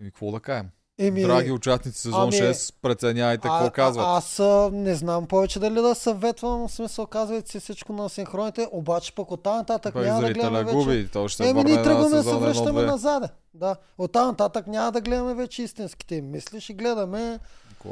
[0.00, 0.70] И какво да кажем?
[0.98, 4.06] Еми, Драги участници сезон ами, 6, преценяйте какво казват.
[4.06, 4.38] А, аз
[4.72, 9.30] не знам повече дали да съветвам, в смисъл казвайте си всичко на синхроните, обаче пък
[9.30, 10.76] от тази нататък няма да гледаме вече.
[10.76, 11.08] губи.
[11.08, 12.86] То ще Еми, ние тръгваме да се връщаме 1-2.
[12.86, 13.22] назад.
[13.54, 13.76] Да.
[13.98, 17.38] От тази нататък няма да гледаме вече истинските им мисли, ще гледаме.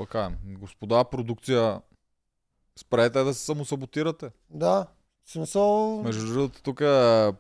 [0.09, 0.37] Кажем?
[0.61, 1.81] Господа, продукция,
[2.79, 4.31] спрете да се самосаботирате.
[4.51, 4.87] Да.
[5.27, 6.01] Смисъл.
[6.05, 6.79] Между другото, тук,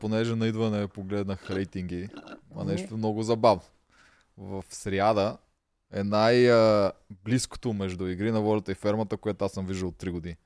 [0.01, 2.09] понеже на идване погледнах рейтинги,
[2.57, 2.71] а Мгм.
[2.71, 3.63] нещо много забавно.
[4.39, 5.37] В сряда
[5.95, 10.37] е най-близкото между игри на волята и фермата, което аз съм виждал от 3 години.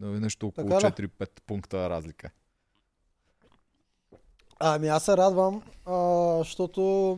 [0.00, 0.72] Но е нещо около ли?
[0.72, 2.30] 4-5 пункта разлика.
[4.60, 7.12] Ами аз се радвам, а, защото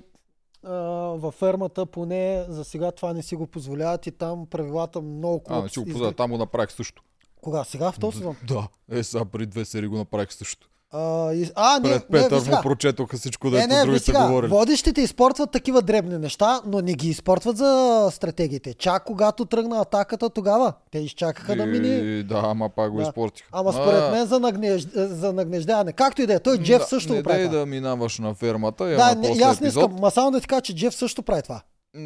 [0.62, 0.72] а,
[1.16, 5.62] във фермата поне за сега това не си го позволяват и там правилата много А,
[5.62, 7.02] не си го познавам, там го направих също.
[7.40, 7.64] Кога?
[7.64, 8.36] Сега в този сезон?
[8.48, 10.68] Да, е сега преди две серии го направих също.
[10.92, 11.50] А, и...
[11.56, 12.56] а не, Пред не, Петър сега.
[12.56, 14.50] му прочетоха всичко, Не, дето не, другите сега, говорили.
[14.50, 18.74] водещите изпортват такива дребни неща, но не ги изпортват за стратегиите.
[18.74, 21.88] Чак когато тръгна атаката, тогава те изчакаха да мине.
[21.88, 23.02] И, да, ама пак го Да.
[23.02, 23.48] изпортиха.
[23.52, 24.86] Ама според А, мен за, нагнеж...
[24.94, 25.92] за нагнеждаване.
[25.92, 27.44] Както и да е, той Джеф да, също не го прави.
[27.44, 27.58] това.
[27.58, 28.84] да минаваш на фермата.
[28.86, 29.96] Да, не, и аз не искам.
[30.00, 31.60] Ма само да ти кажа, че Джеф също прави това.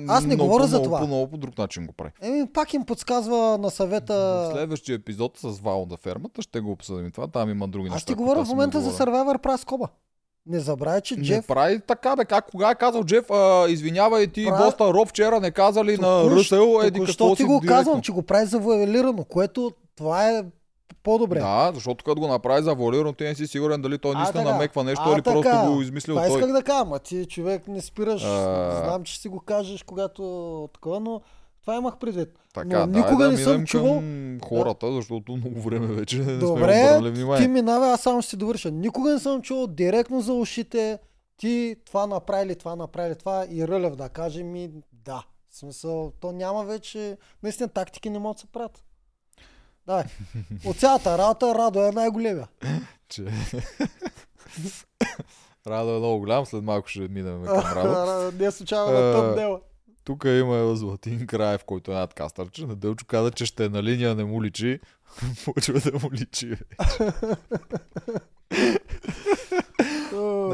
[0.08, 0.98] Аз не Много говоря за това.
[0.98, 2.10] По, много по друг начин го прави.
[2.22, 4.48] Еми, пак им подсказва на В съвета.
[4.52, 7.26] следващия епизод с Вал на фермата ще го обсъдим това.
[7.26, 8.06] Там има други Аз неща.
[8.06, 8.92] ти които говоря в не момента за.
[8.92, 9.88] Survivor прав скоба.
[10.46, 12.24] Не забравяй, че Не Джеф прави така, бе.
[12.24, 16.06] Как, кога е казал Джеф, а, извинявай ти, Прави- Боста Роб вчера не казали на
[16.22, 17.68] Току- Ръсел, еди току-що какво ти го директно.
[17.68, 20.44] казвам, че го прави завуалирано, което това е
[20.94, 21.38] по-добре.
[21.38, 24.84] Да, защото като го направи за волирано, ти не си сигурен дали той наистина намеква
[24.84, 25.70] нещо А, или просто така.
[25.70, 26.38] го измислил Това той.
[26.38, 28.24] исках да кажа, ма ти човек не спираш.
[28.24, 28.82] А.
[28.84, 30.22] Знам, че си го кажеш, когато
[30.74, 31.20] такова, но
[31.60, 32.28] това имах предвид.
[32.54, 33.94] Така, но никога да не съм чувал.
[33.94, 37.48] към хората, защото много време вече не сме обърнали ти внимание.
[37.48, 38.70] минава, аз само ще си довърша.
[38.70, 40.98] Никога не съм чувал директно за ушите,
[41.36, 45.24] ти това направи ли, това направи ли, това и Рълев да каже ми да.
[45.50, 48.84] В смисъл, то няма вече, наистина тактики не могат да се правят.
[49.86, 50.04] Давай.
[50.64, 52.48] От цялата работа Радо е най-големия.
[53.08, 53.24] Че...
[55.66, 58.36] Радо е много голям, след малко ще минем към Радо.
[58.38, 59.60] Не случайно на А, тъм дела.
[60.04, 62.66] Тук има Златин Краев, който е надкастърче.
[62.66, 64.80] Неделчо каза, че ще е на линия, не му личи.
[65.44, 66.50] Почва да му личи.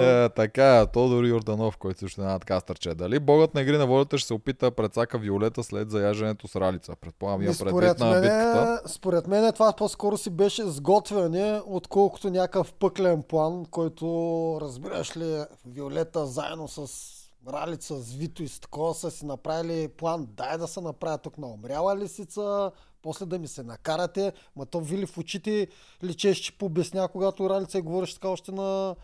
[0.01, 2.95] Е, така, Тодор Йорданов, който също е надкастърче.
[2.95, 6.57] Дали богът на игри на волята ще се опита да прецака Виолета след заяждането с
[6.57, 6.97] Ралица?
[7.01, 8.67] Предполагам, има предвид според, на битката.
[8.67, 15.45] мен, според мен това по-скоро си беше сготвяне, отколкото някакъв пъклен план, който, разбираш ли,
[15.67, 17.17] Виолета заедно с
[17.53, 21.39] Ралица, с Вито и с такова са си направили план, дай да се направя тук
[21.39, 22.71] на умряла лисица,
[23.03, 25.69] после да ми се накарате, ма то вили в очите
[26.05, 28.97] личеше, че пообясня, когато Ралица и говореше така още на,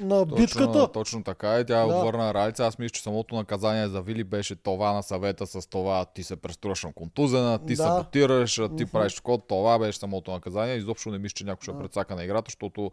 [0.00, 0.66] на битката.
[0.66, 1.86] Точно, точно така и тя Да.
[1.86, 1.96] да.
[1.96, 2.64] отвърна Ралица.
[2.64, 6.36] Аз мисля, че самото наказание за Вили беше това на съвета с това ти се
[6.36, 7.82] преструваш на контузена, ти Да.
[7.82, 8.84] саботираш, ти Мгм.
[8.84, 9.48] правиш код.
[9.48, 10.74] Това беше самото наказание.
[10.74, 11.78] Изобщо не мисля, че някой ще Да.
[11.78, 12.90] прецака на играта, защото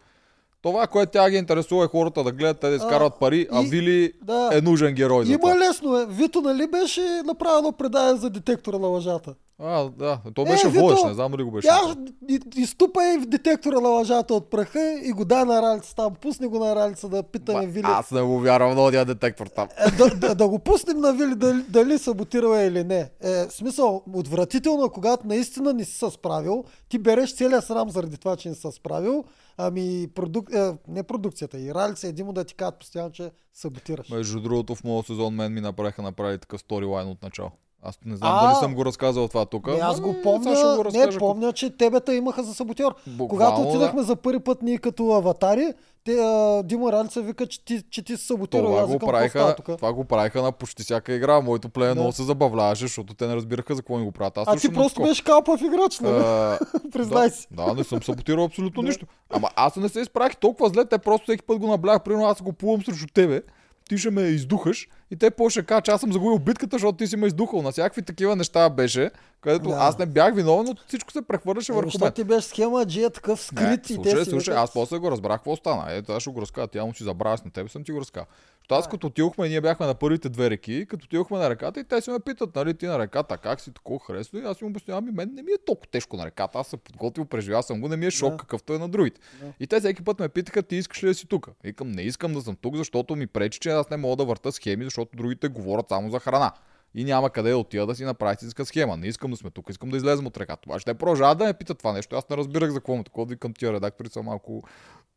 [0.61, 3.65] това, което тя ги интересува е хората да гледат, те да изкарват пари, а и-
[3.65, 4.49] Вили Да.
[4.53, 5.59] е нужен герой за Има това.
[5.59, 6.05] лесно е.
[6.05, 9.35] Вито, нали беше направено предание за детектора на лъжата?
[9.59, 11.67] А, да, то Е, беше Вито, водещ, не знам дали го беше.
[11.67, 12.05] Я направил.
[12.29, 16.15] и- изтупай в детектора на лъжата от праха и го дай на Ралица там.
[16.15, 17.85] Пусни го на Ралица да питаме Ба, Вили.
[17.87, 19.67] Аз не го вярвам на одия детектор там.
[19.87, 23.09] Е, да, да, да, го пуснем на Вили дали, дали саботирал е или не.
[23.23, 28.17] Е, смисъл, отвратително е, когато наистина не си се справил, ти береш целия срам заради
[28.17, 29.23] това, че не си се справил,
[29.57, 30.53] ами продук...
[30.53, 34.09] е, не продукцията, и Ралица и Димо да ти кажат постоянно, че саботираш.
[34.09, 37.51] Между другото, в моят сезон мен ми направиха направи такъв сторилайн от начало.
[37.85, 39.67] Аз не знам А, дали съм го разказал това тук.
[39.67, 41.19] Не, аз го е, помня, го не, разкажа.
[41.19, 42.95] помня, че тебета имаха за саботьор.
[43.07, 43.67] Буквално, Когато да.
[43.67, 48.01] отидахме за първи път ние като аватари, те, а, Димо Ралица вика, че ти, че
[48.03, 48.65] ти си саботирал.
[48.65, 51.41] Това Аз го, правиха, това го правиха на почти всяка игра.
[51.41, 51.95] Моето племе Да.
[51.95, 54.37] много се забавляваше, защото те не разбираха за какво ни го правят.
[54.37, 56.17] Аз А ти просто беше калпав играч, нали?
[56.17, 56.59] А,
[56.91, 57.47] Признай да, си.
[57.51, 58.87] Да, не съм саботирал абсолютно Да.
[58.87, 59.05] нищо.
[59.29, 62.03] Ама аз не се изправих толкова зле, те просто всеки път го наблях.
[62.03, 63.41] Примерно аз го плувам срещу тебе,
[63.89, 66.97] ти ще ме издухаш и те по ще кажат, че аз съм загубил битката, защото
[66.97, 67.61] ти си ме издухал.
[67.61, 69.75] На всякакви такива неща беше, където Да.
[69.75, 72.11] аз не бях виновен, но всичко се прехвърляше Е, върху мен.
[72.11, 74.97] ти беше схема, Джи е такъв скрит Не, и те слушай, си слушай, аз после
[74.97, 75.85] го разбрах какво стана.
[75.89, 76.67] Ето, аз ще го разкажа.
[76.67, 78.25] Тя му си забравя на тебе, съм ти го разказал.
[78.65, 81.83] Защото аз като отидохме, ние бяхме на първите две реки, като отидохме на реката и
[81.83, 84.39] те си ме питат, нали, ти на реката, как си такова харесва?
[84.39, 86.77] И аз им обяснявам, ами мен не ми е толкова тежко на реката, аз се
[86.77, 88.37] подготвил, преживял съм го, не ми е шок, Да.
[88.37, 89.21] какъвто е на другите.
[89.41, 89.53] Да.
[89.59, 91.49] И те всеки път ме питаха, ти искаш ли да си тук?
[91.63, 94.51] Викам, не искам да съм тук, защото ми пречи, че аз не мога да върта
[94.51, 96.51] схеми, защото другите говорят само за храна.
[96.95, 98.97] И няма къде да отида да си направя истинска схема.
[98.97, 100.61] Не искам да сме тук, искам да излезем от реката.
[100.61, 102.15] Това ще продължават да ме питат това нещо.
[102.15, 103.25] Аз не разбирах за какво му такова.
[103.25, 104.63] Викам тия редактори са малко,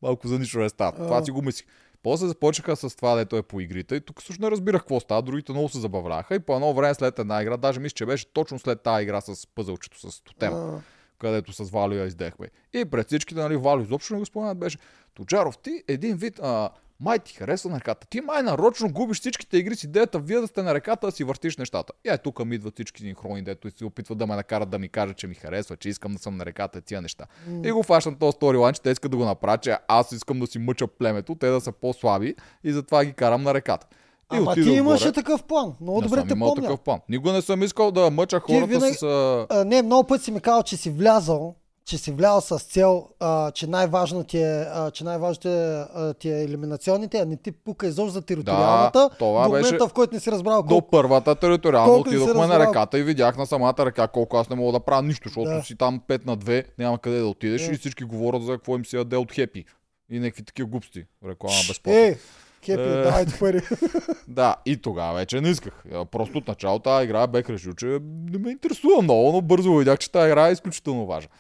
[0.03, 0.97] малко за нищо не стават.
[0.97, 1.67] Това си го мислих.
[2.03, 3.95] После започнаха с това, дето е по игрите.
[3.95, 5.23] И тук също не разбирах какво става.
[5.23, 6.35] Другите много се забавляха.
[6.35, 9.21] И по едно време след една игра, даже мисля, че беше точно след тази игра
[9.21, 10.83] с пъзълчето, с тотема
[11.19, 12.47] където с Валю я издехме.
[12.73, 14.79] И пред всичките, нали, Валю изобщо не го споменат, беше
[15.15, 18.07] Тоджаров, ти един вид, а, май ти харесва на реката.
[18.07, 21.25] Ти май нарочно губиш всичките игри с идеята, вие да сте на реката да си
[21.25, 21.93] въртиш нещата.
[22.05, 24.89] И е, тук ми идват всички синхрони, дето се опитват да ме накарат да ми
[24.89, 27.25] кажат, че ми харесва, че искам да съм на реката, тия неща.
[27.65, 30.47] И го фащам този сторилайн, че те искат да го направят, че аз искам да
[30.47, 32.35] си мъча племето, те да са по-слаби
[32.65, 33.87] и затова ги карам на реката.
[34.33, 35.13] И Ама ти имаше горе.
[35.13, 35.75] такъв план.
[35.81, 36.63] Много Не добре съм те имал помня.
[36.63, 37.01] такъв план.
[37.09, 39.03] Никога не съм искал да мъча хората винаги- с...
[39.51, 41.55] А, не, много пъти си ми казал, че си влязал,
[41.89, 45.55] че си влязал с цел, а, че най-важно ти е, а, че най-важно е,
[45.95, 49.11] а, ти е елиминационните, а не ти пука изобщо за териториалната.
[49.11, 50.91] това до момента, беше- в който не си разбрал До колко.
[50.91, 54.81] първата териториална отидохме на реката и видях на самата река колко аз не мога да
[54.81, 55.63] правя нищо, защото Да.
[55.63, 57.73] си там 5 на 2, няма къде да отидеш Да.
[57.73, 59.65] и всички говорят за какво им си яде от хепи.
[60.11, 61.05] И някакви такива глупости.
[61.27, 62.01] Реклама безплатно.
[62.01, 62.19] Е,
[62.63, 63.03] кепи, Е.
[63.03, 63.61] давайте пари.
[64.29, 65.85] Да, и тогава вече не исках.
[65.95, 67.87] А, Просто от начало тази игра бех решил, че
[68.31, 71.31] не ме интересува много, но бързо видях, че тази игра е изключително важна.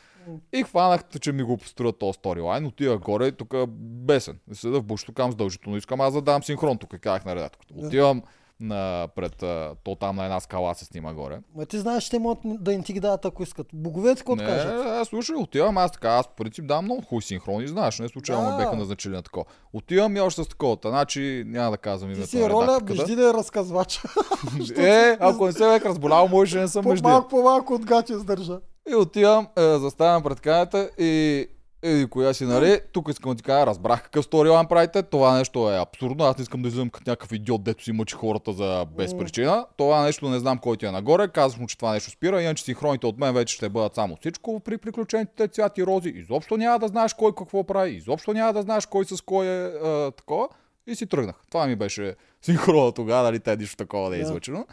[0.52, 4.38] И хванах, че ми го построят този сторилайн, отивах горе и тук бесен.
[4.50, 7.74] И седа в бушто, кам задължително искам, аз да дам синхрон тук, казах на редакторката.
[7.80, 7.86] Да.
[7.86, 8.22] Отивам
[8.60, 9.36] на, пред,
[9.84, 11.38] то там на една скала се снима горе.
[11.56, 13.66] Ма ти знаеш, че те могат да им ти ги дадат, ако искат.
[13.72, 14.86] Боговете, какво не, кажат?
[14.86, 18.42] аз слушай, отивам, аз така, аз по принцип давам много хубави синхрони, знаеш, не случайно
[18.42, 18.50] Да.
[18.50, 19.44] ме беха назначили на такова.
[19.72, 22.94] Отивам и още с такова, значи няма да казвам Ти името си на роля редакторката.
[22.94, 24.00] междинен разказвач.
[24.76, 27.02] Е, ако не се бях разболял, може да не съм между.
[27.02, 28.60] По-малко, по-малко от гати издържа.
[28.90, 31.46] И отивам, е, заставам пред каята и
[31.82, 32.80] Еди, коя си, нали?
[32.92, 35.02] Тук искам да ти кажа, разбрах какъв сторилайн правите.
[35.02, 36.24] Това нещо е абсурдно.
[36.24, 39.66] Аз не искам да излизам като някакъв идиот, дето си мъчи хората за без причина.
[39.76, 41.28] Това нещо не знам кой ти е нагоре.
[41.28, 42.42] Казвам му, че това нещо спира.
[42.42, 46.08] Иначе синхроните от мен вече ще бъдат само всичко при приключените цвяти рози.
[46.08, 47.90] Изобщо няма да знаеш кой какво прави.
[47.90, 50.48] Изобщо няма да знаеш кой с кой е а, такова.
[50.86, 51.36] И си тръгнах.
[51.50, 54.24] Това ми беше синхрона тогава, дали те нищо такова да е Да.
[54.24, 54.66] излъчено.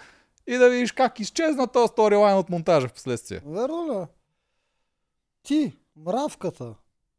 [0.47, 3.41] И да видиш как изчезна този сторилайн от монтажа в последствие.
[3.45, 4.05] Верно ли?
[5.43, 5.73] Ти,
[6.05, 6.73] мравката,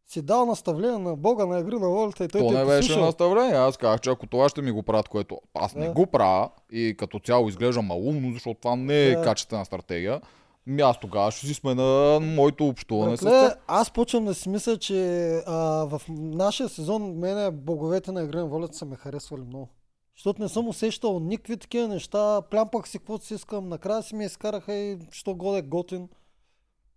[0.06, 2.64] си дал наставление на Бога на игри на волята и той То те не е
[2.64, 3.54] беше наставление.
[3.54, 5.92] Аз казах, че ако това ще ми го правят, което аз не Да.
[5.92, 9.22] го правя и като цяло изглежда малумно, защото това не е Да.
[9.22, 10.20] качествена стратегия,
[10.66, 13.58] ми аз тогава ще си смена моето общуване с Братле, тях.
[13.66, 18.46] аз почвам да си мисля, че а, в нашия сезон мене боговете на игра на
[18.46, 19.68] волята са ме харесвали много.
[20.16, 24.24] Защото не съм усещал никакви такива неща, плямпах си каквото си искам, накрая си ме
[24.24, 26.08] изкараха и що годе готин.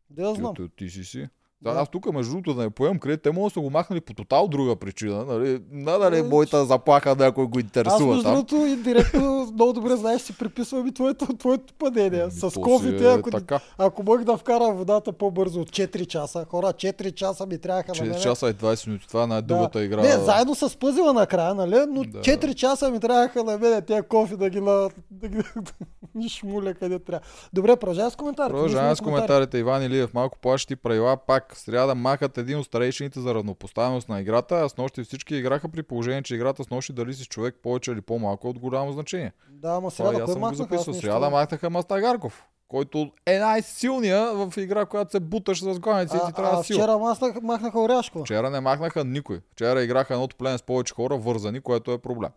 [0.10, 0.56] Да я знам.
[0.56, 1.30] Ти, ти си си.
[1.62, 1.80] Да, Да.
[1.80, 4.14] аз тук между другото да не поемам кредит, те могат да са го махнали по
[4.14, 5.26] тотал друга причина.
[5.26, 5.62] Нали?
[5.72, 8.34] Надали Е, моята заплаха да някой го Аз интересува между там.
[8.34, 9.22] другото и директно
[9.54, 12.22] много добре знаеш, си приписвам и твоето, твоето падение.
[12.22, 13.60] Ами, С кофите, е ако, така.
[13.78, 17.96] ако мога да вкара водата по-бързо от 4 часа, хора, 4 часа ми трябваха на
[17.96, 18.20] 4 мен.
[18.20, 19.08] часа и 20 минути.
[19.08, 20.02] Това е най-дългата игра.
[20.02, 21.76] Не, заедно с пъзела накрая, нали?
[21.90, 22.20] Но Да.
[22.20, 24.90] 4 часа ми трябваха на мен тези кофи да ги на...
[25.12, 25.38] да ги
[26.16, 27.26] ни шмуля къде трябва.
[27.54, 28.50] Добре, продължавай с коментар.
[28.50, 29.58] Продължаваме с коментарите.
[29.58, 31.49] Иван Илиев, малко плащи правила пак.
[31.54, 35.70] В сряда махат един от старейшините за равнопоставеност на играта, а с нощи всички играха
[35.70, 38.92] при положение, че играта с нощи дали си човек повече или по-малко е от голямо
[38.92, 39.34] значение.
[39.50, 40.94] Да, ама Това сега аз кой съм го записал.
[40.94, 46.34] Сряда махнаха Мастагарков, който е най-силния в игра, която се буташ с главници и ти
[46.34, 46.80] трябва а, сила.
[46.80, 48.26] вчера махнаха, махнаха Оряшкова.
[48.26, 49.42] Вчера не махнаха никой.
[49.52, 52.30] Вчера играха едното племе с повече хора вързани, което е проблем.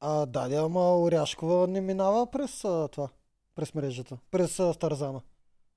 [0.00, 3.08] А, да, да, ама Оряшкова не минава през а, това.
[3.56, 4.18] През мрежата.
[4.30, 5.20] През а, Тарзана.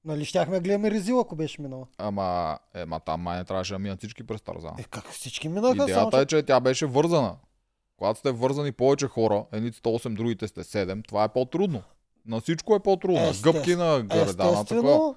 [0.06, 1.88] Нали, щяхме да гледаме Резил, ако беше минала.
[1.98, 4.74] Ама, е, ма там май не трябваше да минат всички през Тарзан.
[4.80, 5.76] Е, как всички минаха?
[5.76, 6.38] само, Идеята че...
[6.38, 7.36] е, че тя беше вързана.
[7.98, 11.82] Когато сте вързани повече хора, едните сте 8, другите сте 7, това е по-трудно.
[12.26, 13.22] На всичко е по-трудно.
[13.22, 13.54] На Естествено.
[13.54, 14.62] гъбки, на гърдана, такова.
[14.62, 15.15] Естествено,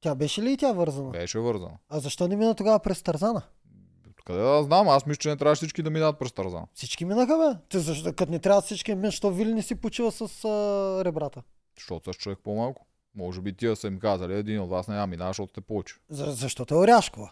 [0.00, 1.10] тя беше ли и тя вързана?
[1.10, 1.78] Беше вързана.
[1.88, 3.42] А защо не мина тогава през Тарзана?
[4.24, 4.88] Къде да знам?
[4.88, 6.64] Аз мисля, че не трябваше всички да минат през Тарзан.
[6.74, 7.58] Всички минаха, бе.
[7.68, 11.42] Те защо, като не трябва всички мен, що Вили не си почива с а, ребрата?
[11.78, 12.86] Защото с човек по-малко.
[13.14, 15.94] Може би тия са им казали, един от вас няма мина, защото сте повече.
[16.08, 17.30] За, защото е Оряшкова.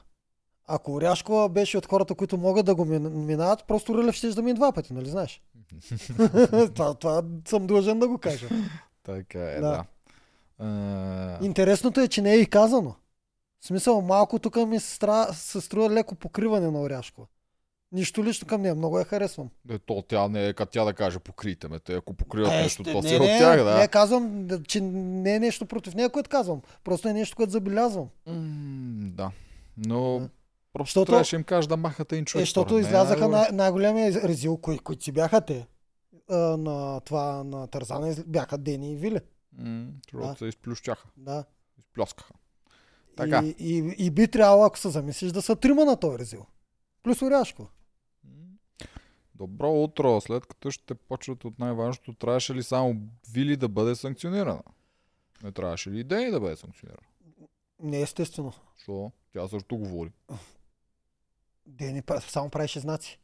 [0.66, 4.42] Ако Оряшкова беше от хората, които могат да го мин- минават, просто Рълев ще да
[4.42, 5.42] мине два пъти, нали знаеш?
[6.74, 8.48] това, това съм длъжен да го кажа.
[9.02, 9.84] Така е, Да.
[10.58, 11.38] да.
[11.42, 12.94] Интересното е, че не е и казано.
[13.60, 17.26] В смисъл, малко тук ми се струва леко покриване на Оряшкова.
[17.92, 19.50] Нищо лично към нея, много я харесвам.
[19.70, 21.78] е, то тя не е като тя да каже покрийте ме.
[21.78, 23.78] Те ако покриват Е, нещо, ще- то не, си е не, от тях, да.
[23.78, 26.62] Не казвам, че не е нещо против нея, което казвам.
[26.84, 28.08] Просто е нещо, което забелязвам.
[28.26, 28.34] М,
[29.06, 29.30] да.
[29.78, 30.28] Но Да.
[30.72, 32.42] просто Защото- трябваше им кажа да махате един човек.
[32.42, 33.38] е, защото излязаха най-добре.
[33.38, 35.66] най- най-големия резил, кои, които си бяха те.
[36.28, 39.20] А, на това, на Тарзана бяха Дени и Виле.
[39.54, 40.34] М, Защото Да.
[40.34, 41.08] се изплющяха.
[41.16, 41.44] Да.
[41.78, 42.34] Изплескаха.
[43.16, 43.42] Така.
[43.44, 46.46] И, и, и, би трябвало, ако се замислиш, да са трима на този резил.
[47.02, 47.66] Плюс Оряшко.
[49.40, 50.20] Добро утро.
[50.20, 52.96] След като ще почват от най-важното, трябваше ли само
[53.32, 54.62] Вили да бъде санкционирана?
[55.42, 57.06] Не трябваше ли и Дени да бъде санкционирана?
[57.82, 58.52] Не естествено.
[58.82, 59.12] Що?
[59.32, 60.10] Тя също говори.
[61.66, 63.20] Дени само правеше знаци.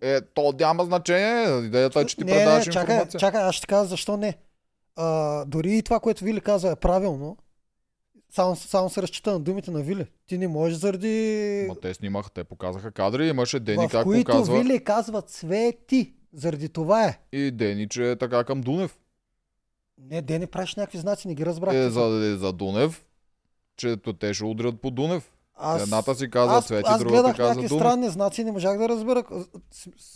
[0.00, 1.66] Е, то няма значение.
[1.66, 3.20] Идеята е, че ти не, предаваш не, чакай, информация.
[3.20, 4.38] чакай, аз ще кажа защо не.
[4.96, 7.36] А, дори и това, което Вили каза е правилно.
[8.30, 10.06] Само, само се разчита на думите на Вили.
[10.26, 11.64] Ти не можеш заради...
[11.68, 14.58] Ма те снимаха, те показаха кадри, имаше Дени в как които показва.
[14.58, 16.14] Вили казва цвети.
[16.32, 17.18] Заради това е.
[17.32, 18.98] И Дени, че е така към Дунев.
[19.98, 21.74] Не, Дени правиш някакви знаци, не ги разбрах.
[21.74, 23.04] Е, за, е, за Дунев,
[23.76, 25.30] че те ще удрят по Дунев.
[25.60, 27.82] Аз, Едната си каза аз, Цвети, аз другата гледах каза някакви Дунев.
[27.82, 29.24] странни знаци не можах да разбера.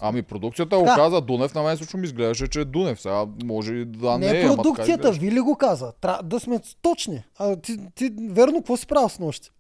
[0.01, 3.01] Ами продукцията го каза Дунев, на мен също ми изглеждаше, че е Дунев.
[3.01, 5.21] Сега може и да не, не е, ама така продукцията, изглеждаше.
[5.21, 5.93] Вили го каза.
[6.01, 7.25] Трябва да сме точни.
[7.39, 9.51] А ти, ти верно, какво си правил с нощи?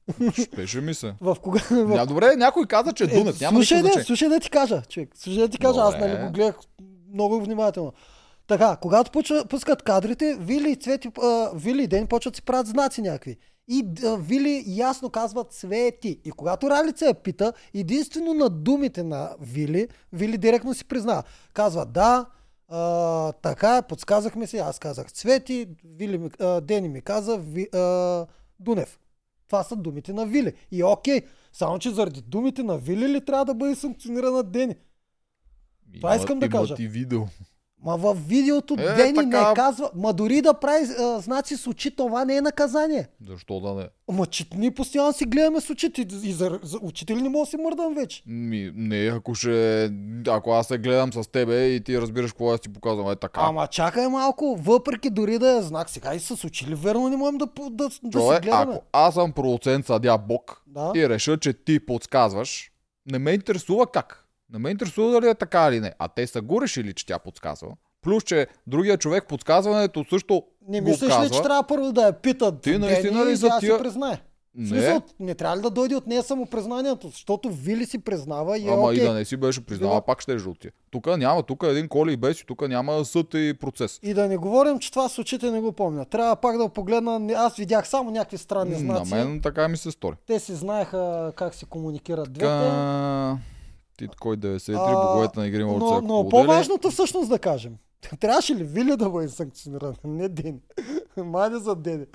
[0.42, 1.14] Шпеше ми се.
[1.20, 1.60] В кога?
[1.70, 3.40] Ня, добре, някой каза, че е Дунев.
[3.40, 5.08] Няма слушай, да, слушай да ти кажа, човек.
[5.14, 6.08] Слушай да ти кажа, аз Добре.
[6.08, 6.56] нали го гледах
[7.14, 7.92] много внимателно.
[8.46, 9.10] Така, когато
[9.48, 13.36] пускат кадрите, Вили и Цвети, а, Вили и Дени почват си правят знаци някакви.
[13.68, 16.20] И а, Вили ясно казват Цвети.
[16.24, 21.22] И когато Ралица я пита, единствено на думите на Вили, Вили директно си признава.
[21.52, 22.26] Казва да,
[22.68, 27.68] а, така е, подсказахме си, аз казах Цвети, Вили ми, а, Дени ми каза ви,
[27.74, 28.26] а,
[28.60, 28.98] Дунев.
[29.48, 30.52] Това са думите на Вили.
[30.70, 31.20] И окей,
[31.52, 34.76] само че заради думите на Вили ли трябва да бъде санкционирана Дени?
[35.94, 36.66] Това искам да кажа.
[36.68, 37.20] Имат и видео.
[37.84, 39.48] Ма в видеото Е, Дени така.
[39.48, 43.08] не казва, ма дори да прави а, знаци с очи, това не е наказание.
[43.28, 43.88] Защо да не?
[44.10, 47.44] Ма че ние постоянно си гледаме с очите и за, за очите ли не мога
[47.44, 48.22] да си мърдам вече?
[48.26, 49.90] Ми, не, ако ще...
[50.28, 53.40] Ако аз се гледам с тебе и ти разбираш какво аз ти показвам, е така.
[53.42, 57.16] Ама чакай малко, въпреки дори да е знак, сега и с очи ли верно не
[57.16, 58.72] можем да, да, да, да си гледаме?
[58.74, 60.92] ако аз съм продуцент, съдя Бог Да.
[60.96, 62.70] и реша, че ти подсказваш,
[63.06, 64.21] не ме интересува как.
[64.52, 65.94] Не ме интересува дали е така или не.
[65.98, 67.68] А те са го решили, че тя подсказва.
[68.02, 72.12] Плюс, че другия човек подсказването също Не го мислиш ли, че трябва първо да я
[72.12, 74.18] питат Ти наистина ли и за тия- си признае?
[74.54, 77.08] Не, смисъл, не трябва ли да дойде от нея самопризнанието?
[77.08, 78.96] Защото Вили си признава и е ама окей.
[78.96, 80.68] и да не си беше признала, Била- пак ще е жълти.
[80.90, 84.00] Тук няма, тук е един коли и без, тук няма съд и процес.
[84.02, 86.04] И да не говорим, че това с очите не го помня.
[86.04, 87.32] Трябва пак да погледна.
[87.34, 89.14] Аз видях само някакви странни На знаци.
[89.14, 90.16] мен така ми се стори.
[90.26, 92.46] Те си знаеха как си комуникират двете.
[93.96, 97.76] Ти кой 93, А, боговете на игри Но, но по-важното всъщност да кажем.
[98.20, 99.94] Трябваше ли Вили да бъде санкциониран?
[100.04, 100.60] Не Дени.
[101.16, 102.06] Майде за Дени.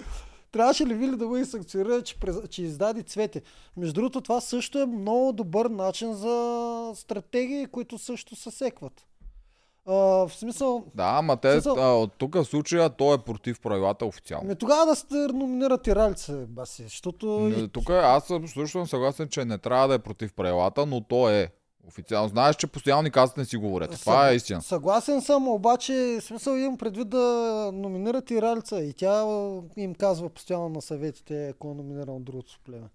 [0.51, 2.15] Трябваше ли Вили да бъде санкциониран, че,
[2.49, 3.41] че издаде цвете?
[3.78, 8.93] Между другото, това също е много добър начин за стратегии, които също се секват.
[9.86, 13.59] А, в смисъл, Да, ама те, Смисъл- а, от тук в случая той е против
[13.61, 14.45] правилата официално.
[14.45, 17.39] Ами тогава да сте номинират и ралица, баси, защото...
[17.39, 21.01] Не, Тук аз съм също съм съгласен, че не трябва да е против правилата, но
[21.01, 21.51] то е
[21.88, 22.29] официално.
[22.29, 23.91] Знаеш, че постоянно ни казват не си говорят.
[23.91, 24.61] Това Съг- е истина.
[24.61, 27.19] Съгласен съм, обаче смисъл имам предвид да
[27.73, 29.23] номинират и Ралица и тя
[29.77, 32.88] им казва постоянно на съветите, ако е номиниран от другото племе.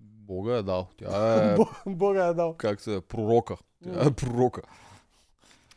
[0.00, 0.86] Бога е дал.
[0.96, 2.54] Тя е, Бо- Бога е дал.
[2.54, 3.56] как се, пророка.
[3.84, 4.62] Тя е пророка.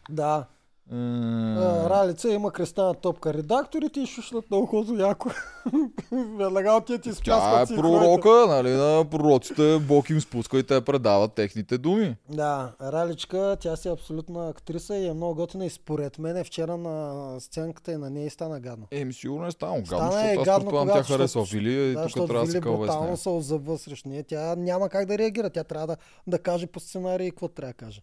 [0.10, 0.46] Да.
[0.92, 3.34] А, Ралица има кръстена топка.
[3.34, 5.30] Редакторите и шушлят на ухото яко.
[6.12, 9.80] Веднага отиват и Тя е пророка, нали, на пророците.
[9.80, 12.16] Бог им спуска и те предават техните думи.
[12.30, 16.78] Да, Раличка, тя си е абсолютна актриса и е много готина и според мен вчера
[16.78, 18.88] на сценката и на нея й стана гадно.
[18.92, 21.94] Еми, сигурно е станало гадно, Стана защото е аз гадно, предполагам, тя харесва Вили и
[21.94, 23.18] Да, тук трябва да се кълва с нея.
[23.18, 24.24] се озъбва срещу нея.
[24.28, 25.50] Тя няма как да реагира.
[25.50, 28.02] Тя трябва да, да каже по сценарий какво трябва да каже.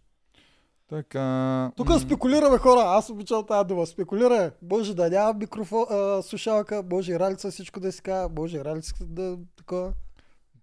[0.93, 1.71] Така...
[1.75, 2.81] Тук спекулираме хора.
[2.85, 3.85] Аз обичам тази дума.
[3.85, 4.51] Спекулираме.
[4.71, 9.37] Може да няма микрофон, а, слушалка, може ралица всичко да си казва, може ралица да
[9.57, 9.93] такова.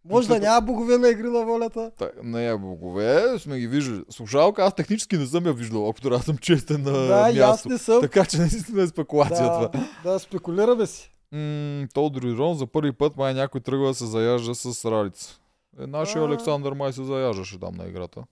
[0.05, 1.91] Може да няма богове на игри на волята.
[1.99, 4.03] Та, не е богове, сме ги виждали.
[4.11, 7.39] Слушалка, аз технически не съм я виждал, ако трябва да съм честен на да, и
[7.39, 7.68] място.
[7.68, 8.01] не съм.
[8.01, 9.70] Така че наистина е спекулация да,
[10.05, 11.12] да, спекулираме си.
[11.33, 15.41] М, за първи път май някой тръгва да се заяжда с Ралица.
[15.81, 16.26] Е, нашия А.
[16.26, 18.24] Александър май се заяждаше там на играта.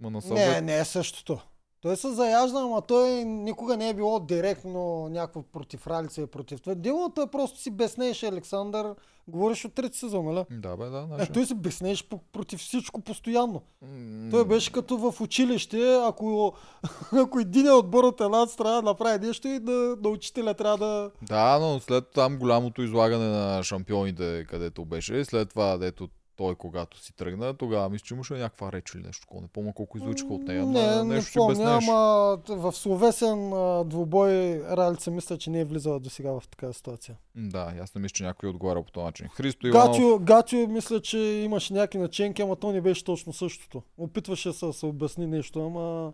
[0.00, 0.64] Ма на Не, съвет.
[0.64, 1.38] не е същото.
[1.80, 4.70] Той се заяжда, ама той никога не е било директно
[5.08, 6.74] някакво против Ралица и против това.
[6.74, 8.94] Делото е просто си безнееше Александър.
[9.28, 10.44] Говориш от трети сезон, нали?
[10.52, 10.98] Да, бе, да.
[10.98, 11.32] Е, Нашия.
[11.32, 13.62] той се безнееше по- против всичко постоянно.
[13.82, 16.52] М, Той беше като в училище, ако,
[17.14, 21.10] ако един отбор от една страна направи нещо и на, на учителя трябва да...
[21.22, 26.08] Да, но след там голямото излагане на шампионите, където беше, след това, дето
[26.38, 29.42] той когато си тръгна, тогава мисля, че имаше някаква реч или нещо такова.
[29.42, 30.66] Не помня колко излучиха от нея.
[30.66, 31.90] не, ама не нещо помня, обясняваше.
[31.90, 33.50] ама в словесен
[33.88, 37.16] двубой Ралица мисля, че не е влизала до сега в такава ситуация.
[37.36, 39.28] Да, аз не мисля, че някой отговаря по този начин.
[39.28, 39.88] Христо Иванов.
[39.88, 43.82] Гатио, Гатио мисля, че имаше някакви наченки, ама то не беше точно същото.
[43.98, 46.12] Опитваше се да се обясни нещо, ама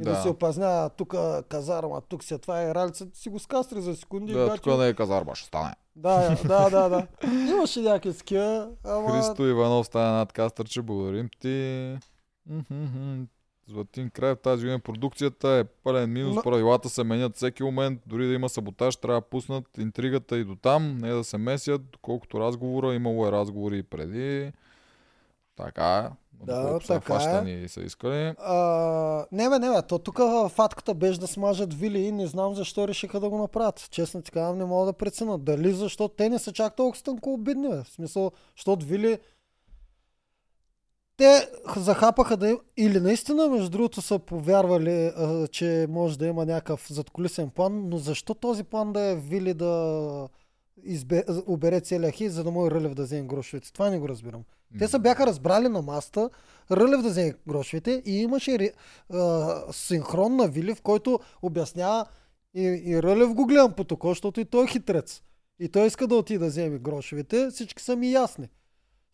[0.00, 0.22] и да, Да.
[0.22, 1.14] си опазня тук
[1.48, 4.32] казарма, тук си, това е ралица, си го скастри за секунди.
[4.32, 4.72] Да, Гатио...
[4.72, 5.74] тук не е казарма, ще стане.
[5.96, 7.06] Да, да, да, да.
[7.50, 9.10] Имаше някакви такива, ама...
[9.10, 11.96] Христо Иванов стана над кастърче, благодарим ти.
[13.68, 18.00] Златин край в тази година продукцията е пълен минус, Но- правилата се менят всеки момент,
[18.06, 21.82] дори да има саботаж, трябва да пуснат интригата и до там, не да се месят,
[22.02, 24.52] колкото разговора, имало е разговори и преди.
[25.56, 26.21] Така е.
[26.42, 27.50] Да, са така е.
[27.50, 28.34] и са искали.
[28.38, 32.54] А, не бе, не бе, то тук фатката беше да смажат Вили и не знам
[32.54, 33.88] защо решиха да го направят.
[33.90, 35.44] Честно ти казвам, не мога да преценят.
[35.44, 37.82] Дали защото те не са чак толкова стънко обидни, бе.
[37.84, 39.18] В смисъл, защото Вили
[41.16, 42.58] те захапаха да им...
[42.76, 47.96] Или наистина, между другото, са повярвали, а, че може да има някакъв задколисен план, но
[47.96, 50.28] защо този план да е вили да
[50.84, 51.24] избе...
[51.46, 53.72] обере целия хит, за да може Рълев да вземе грошовете?
[53.72, 54.44] Това не го разбирам.
[54.78, 56.30] Те са бяха разбрали на маста
[56.70, 58.72] Рълев да вземе грошовете и имаше
[59.12, 62.06] а, синхрон на Вили, в който обяснява
[62.54, 65.22] и, и Рълев го гледам по токо, защото и той е хитрец.
[65.60, 68.48] И той иска да отиде да вземе грошовете, всички са ми ясни.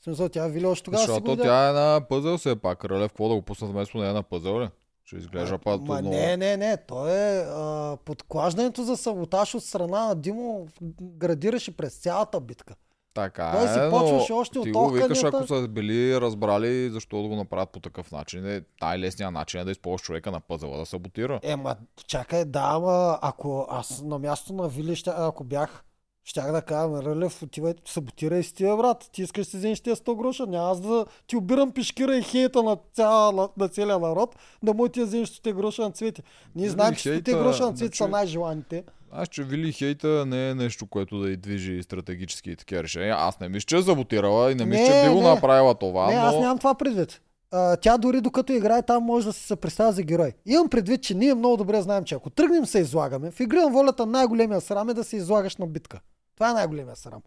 [0.01, 2.85] В смисъл, тя Вили още тогава Защото тя е на пъзъл все пак.
[2.85, 4.69] Рълев, какво да го пуснат вместо нея на пъзъл ли?
[5.05, 6.77] Ще изглежда път Ма не, не, не.
[6.77, 10.69] Той е а, подклаждането за саботаж от страна на Димо
[11.01, 12.75] градираше през цялата битка.
[13.19, 17.23] Така Той си е, почваше още ти от го викаш, ако са били разбрали защо
[17.23, 18.47] да го направят по такъв начин.
[18.47, 21.41] Е, най-лесният начин е да използваш човека на пъзела да саботира.
[21.43, 25.85] Ема, чакай, да, ама ако аз на място на Вили, ако бях,
[26.29, 29.09] щях да кажа, «Ме, Рълев, отивай, саботирай си тия, брат.
[29.13, 30.47] Ти искаш да си вземеш тия 100 гроша.
[30.47, 34.89] Няма аз да ти обирам пешкира и хейта на, цяла, на целия народ, да му
[34.89, 36.23] ти вземеш 100 гроша на цвети.
[36.57, 38.85] Ние знаем, че 100 хейта, гроша на цвети са най-желаните.
[39.13, 43.15] Аз, че Вили Хейта не е нещо, което да и движи стратегически и такива решения.
[43.19, 46.07] Аз не мисля, че е саботирала и не мисля, Не, че би го направила това,
[46.07, 46.21] Не, но...
[46.21, 47.21] аз нямам това предвид.
[47.51, 50.33] А, тя дори докато играе там може да се съпредставя за герой.
[50.47, 53.71] Имам предвид, че ние много добре знаем, че ако тръгнем се излагаме, в игра на
[53.71, 56.01] волята най-големия срам е да се излагаш на битка.
[56.39, 57.23] Това е най-големия срам.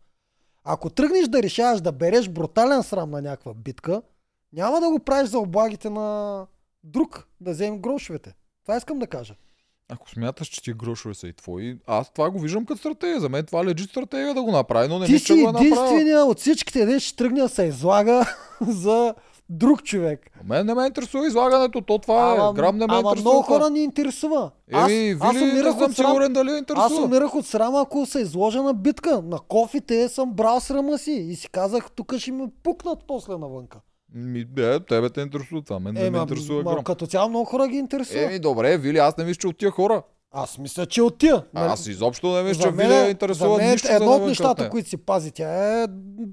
[0.63, 4.01] Ако тръгнеш да решаваш да береш брутален срам на някаква битка,
[4.53, 6.47] няма да го правиш за облагите на
[6.83, 8.33] друг, да вземем грошовете.
[8.63, 9.35] Това искам да кажа.
[9.89, 13.19] Ако смяташ, че ти грошове са и твои, аз това го виждам като стратегия.
[13.19, 15.43] За мен това лежи стратегия да го направи, но не Ти мисля, че го е
[15.43, 15.75] направила.
[15.75, 19.15] единствения от всичките, де ще тръгне да се излага за
[19.51, 20.31] друг човек.
[20.35, 22.53] А Мен не ме интересува излагането, то това е.
[22.53, 23.31] Грам не ме ама интересува.
[23.31, 24.51] много хора ни интересува.
[24.69, 26.07] Еми, аз не умирах съм от срам.
[26.07, 27.05] сигурен дали я Аз интересува.
[27.05, 29.21] умирах от срама, ако се изложа на битка.
[29.21, 33.79] На кофите съм брал срама си и си казах, тук ще ми пукнат после навънка.
[34.13, 35.79] Ми, е, тебе те интересува това.
[35.79, 36.83] Мен не ме интересува ма, грам.
[36.83, 38.23] като цяло много хора ги интересува.
[38.23, 40.03] Еми, добре, Вили, аз не мисля, че от тия хора.
[40.31, 41.43] Аз мисля, че от тия.
[41.53, 44.89] А, аз изобщо не мисля, че Вили я интересува мен нищо едно от нещата, които
[44.89, 45.87] си пази, тя е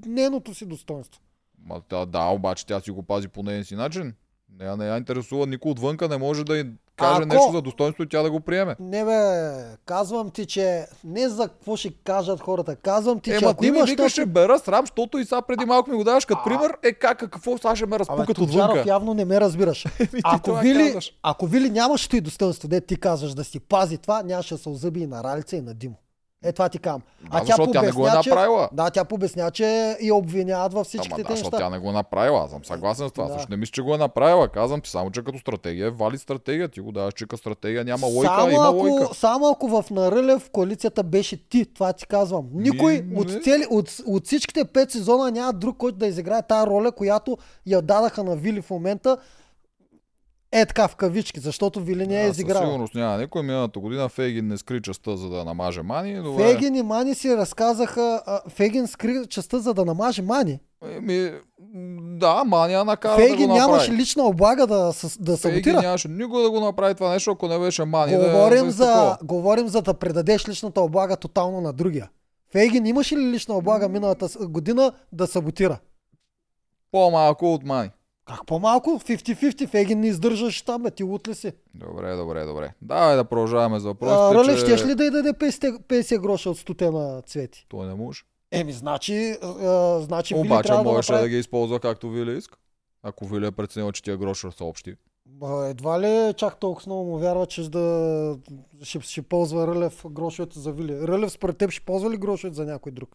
[0.05, 1.21] нейното си достоинство.
[1.69, 4.13] Ма, да, да, обаче тя си го пази по нейния си начин.
[4.59, 6.65] Нея не я интересува, никой отвънка не може да й
[6.95, 8.75] каже Ако- нещо за достоинство и тя да го приеме.
[8.79, 9.51] Не бе,
[9.85, 12.75] казвам ти, че не за какво ще кажат хората.
[12.75, 14.33] Казвам ти, че Ема ако ти ми имаш викаш, ще точно...
[14.33, 16.77] бера срам, защото и сега преди малко ми го даваш като пример.
[16.83, 18.83] Е как, какво сега ще ме Абе, разпукат Тоджаров отвънка?
[18.89, 19.85] явно не ме разбираш.
[20.23, 21.13] ако, Вили, казваш.
[21.23, 24.69] ако Вили нямаш и достоинство, де ти казваш да си пази това, нямаше да се
[24.69, 25.95] озъби и на Ралица и на Димо.
[26.43, 27.01] Е, това ти кам.
[27.31, 28.69] Да, защото тя не го е че- направила.
[28.71, 31.57] Да, тя побесня, че я обвиняват във Ама всичките да, те защото неща.
[31.59, 32.43] тя не го е направила.
[32.43, 33.27] Аз съм съгласен с това.
[33.27, 33.33] Да.
[33.33, 34.47] Също не мисля, че го е направила.
[34.47, 36.67] Казвам ти само, че като стратегия вали стратегия.
[36.69, 39.13] Ти го даваш, че като стратегия няма лойка, само, има ако, лойка.
[39.13, 42.45] само ако в Нарълев коалицията беше ти, това ти казвам.
[42.53, 43.41] Никой Ми, от, не.
[43.41, 47.81] цели, от, от всичките пет сезона няма друг, който да изиграе тази роля, която я
[47.81, 49.17] дадаха на Вили в момента.
[50.51, 52.61] Е така в кавички, защото Вили не е Да, със изиграл.
[52.61, 53.43] сигурност няма никой.
[53.43, 56.15] Миналата година Фейгин не скри частта, за да намаже Мани.
[56.15, 56.43] Добре.
[56.45, 60.59] Фегин и Мани си разказаха, а, Фегин скри частта за да намаже Мани.
[60.87, 61.31] Еми,
[62.11, 63.71] да, Мани я накара Фегин да го направи.
[63.71, 65.81] нямаше лична облага да, да Фейгин саботира.
[65.81, 68.15] нямаше никой да го направи това нещо, ако не беше Мани.
[68.17, 69.17] Говорим, да, за, такова.
[69.23, 72.09] говорим за да предадеш личната облага тотално на другия.
[72.51, 75.79] Фейгин имаше ли лична облага миналата година да саботира?
[76.91, 77.89] По-малко от Мани.
[78.29, 78.89] Как по-малко?
[78.89, 79.67] 50-50.
[79.67, 80.91] Фейгин не издържаш там, бе.
[80.91, 81.51] Ти лут ли си?
[81.75, 82.73] Добре, добре, добре.
[82.81, 84.65] Давай да продължаваме с въпросите, Рълев, че...
[84.65, 87.65] щеш ли да й даде 50, 50 гроша от стоте на цвети?
[87.69, 88.21] Той не може.
[88.51, 91.29] Еми, значи, а, значи Вили Обаче да можеше направи...
[91.29, 92.57] да ги използва както Вили иска.
[93.03, 94.95] Ако Вили е преценил, че тия гроша са общи.
[95.63, 98.37] Едва ли чак толкова много му вярва, че да
[98.83, 101.07] ще, ще ползва Рълев грошовете за Вили.
[101.07, 103.09] Рълев според теб ще ползва ли грошовете за някой друг?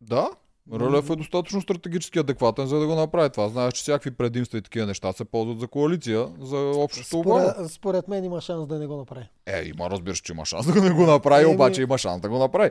[0.00, 0.30] Да,
[0.72, 3.48] Рълев е достатъчно стратегически адекватен, за да го направи това.
[3.48, 7.06] Знаеш, че всякакви предимства и такива неща се ползват за коалиция, за общото.
[7.06, 9.28] Според, според мен има шанс да не го направи.
[9.46, 12.28] Е, има, разбираш, че има шанс да не го направи, Еми- обаче има шанс да
[12.28, 12.70] го направи.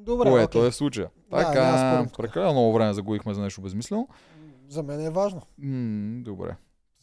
[0.00, 0.68] Добре, Което окей.
[0.68, 1.10] е случая.
[1.30, 2.16] Да, Така, тук.
[2.16, 4.08] прекалено много време загубихме за нещо безмислено.
[4.68, 5.42] За мен е важно.
[5.58, 6.56] М, добре.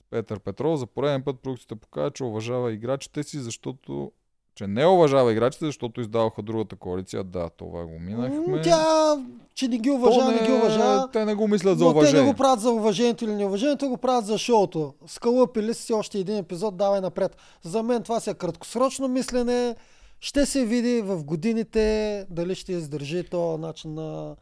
[0.10, 4.12] Петър Петров за пореден път продукцията показва, че уважава играчите си, защото
[4.56, 7.24] че не уважава играчите, защото издаваха другата коалиция.
[7.24, 8.62] Да, това го минахме.
[8.62, 9.16] Тя,
[9.56, 11.10] че не ги То уважава, не, ги уважава.
[11.12, 12.22] Те не го мислят за Но те уважение.
[12.22, 14.94] не го правят за уважението или неуважението, го правят за шоуто.
[15.08, 17.38] Скалъпили си още един епизод, давай напред.
[17.64, 19.76] За мен това си е краткосрочно мислене.
[20.20, 24.36] Ще се види в годините дали ще издържи този начин на...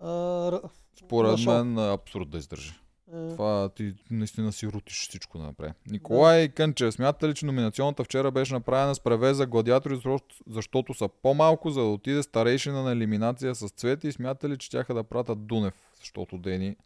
[0.00, 0.60] А,
[0.98, 2.74] Според на мен е абсурд да издържи.
[3.14, 5.72] Е, Това ти наистина си рутиш всичко да направи.
[5.90, 10.00] Николай Кънчев, смята ли, че номинационната вчера беше направена с превеза гладиатори,
[10.46, 14.70] защото- са по-малко, за да отиде старейшина на елиминация с цвети и смята ли, че
[14.70, 16.76] тяха да пратят Дунев, защото Дени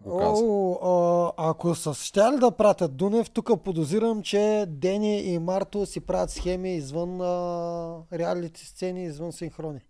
[0.00, 0.42] го каза.
[0.44, 6.00] О, а, ако са щяли да пратят Дунев, тук подозирам, че Дени и Марто си
[6.00, 9.80] правят схеми извън а, реалити сцени, извън синхрони.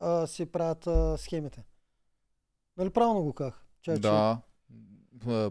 [0.00, 1.64] А, си правят а, схемите.
[2.76, 3.64] Нали правилно го казах?
[3.82, 4.38] Чай, Да.
[4.40, 4.51] Е,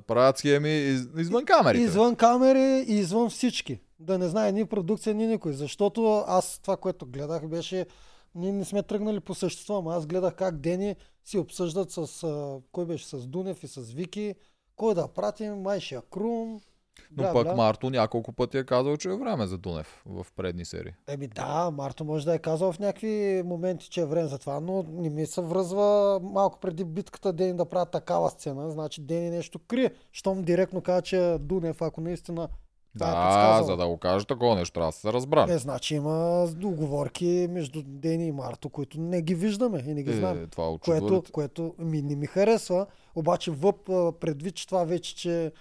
[0.07, 1.84] Правят схеми из, извън камерите.
[1.84, 3.80] Извън камери и извън всички.
[3.99, 5.53] Да не знае ни продукция, ни никой.
[5.53, 7.86] Защото аз това, което гледах, беше...
[8.36, 10.95] Ние не сме тръгнали по същество, ама аз гледах как Дени
[11.26, 12.07] си обсъждат с...
[12.72, 13.07] Кой беше?
[13.07, 14.36] С Дунев и с Вики.
[14.76, 15.61] Кой да пратим?
[15.61, 16.61] Майшия Крум.
[17.11, 17.55] Но бля, пък бля.
[17.55, 20.91] Марто няколко пъти е казал, че е време за Дунев в предни серии.
[21.07, 24.59] Еми да, Марто може да е казал в някакви моменти, че е време за това,
[24.59, 28.71] но не ми се връзва малко преди битката Дени да правят такава сцена.
[28.71, 29.91] Значи Дени нещо крие.
[30.11, 32.47] Щом директно каза, че Дунев, ако наистина е
[32.95, 33.65] Да, подсказал.
[33.65, 35.51] за да го кажа такова нещо, трябва да се разбрали.
[35.51, 40.13] Е, значи има договорки между Дени и Марто, които не ги виждаме и не ги
[40.13, 40.43] знаем.
[40.43, 42.85] Е, това е Което, което ми, не ми харесва,
[43.15, 43.85] обаче въп
[44.19, 45.51] предвид, че това вече, че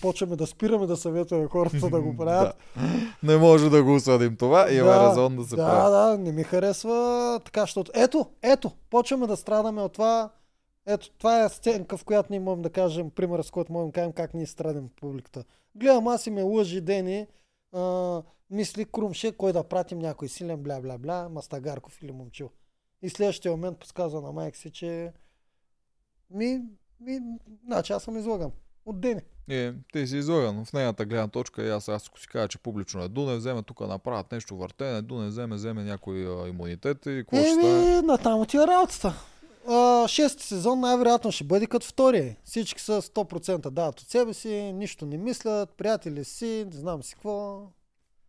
[0.00, 2.56] почваме да спираме да съветваме хората да го правят.
[3.22, 4.72] Не може да го осъдим това.
[4.72, 5.90] Има резон да се да, прави.
[5.90, 10.30] да, не ми харесва така, защото ето, ето, почваме да страдаме от това.
[10.86, 13.92] Ето, това е сценка, в която ние можем да кажем, пример, с който можем да
[13.92, 15.44] кажем как ние страдаме публиката.
[15.74, 17.26] Гледам, аз и ме лъжи Дени,
[17.72, 22.50] а, мисли Крумше, кой да пратим някой силен, бля, бля, бля, Мастагарков или Момчил.
[23.02, 25.12] И следващия момент подсказва на майка си, че
[26.30, 26.62] ми,
[27.00, 27.20] ми,
[27.66, 28.52] значи аз съм излаган.
[28.86, 29.20] От Дени.
[29.48, 32.58] Е, ти си излаган в нейната гледна точка и аз, аз ако си кажа, че
[32.58, 37.24] публично е Дунев, вземе тук направят нещо въртене, Дунев вземе, вземе някой а, имунитет и
[37.28, 37.92] какво ще стане?
[37.92, 39.14] Еми, натам отива работата.
[39.68, 42.36] А, шести сезон най-вероятно ще бъде като втория.
[42.44, 47.14] Всички са 100% дават от себе си, нищо не мислят, приятели си, не знам си
[47.14, 47.62] какво.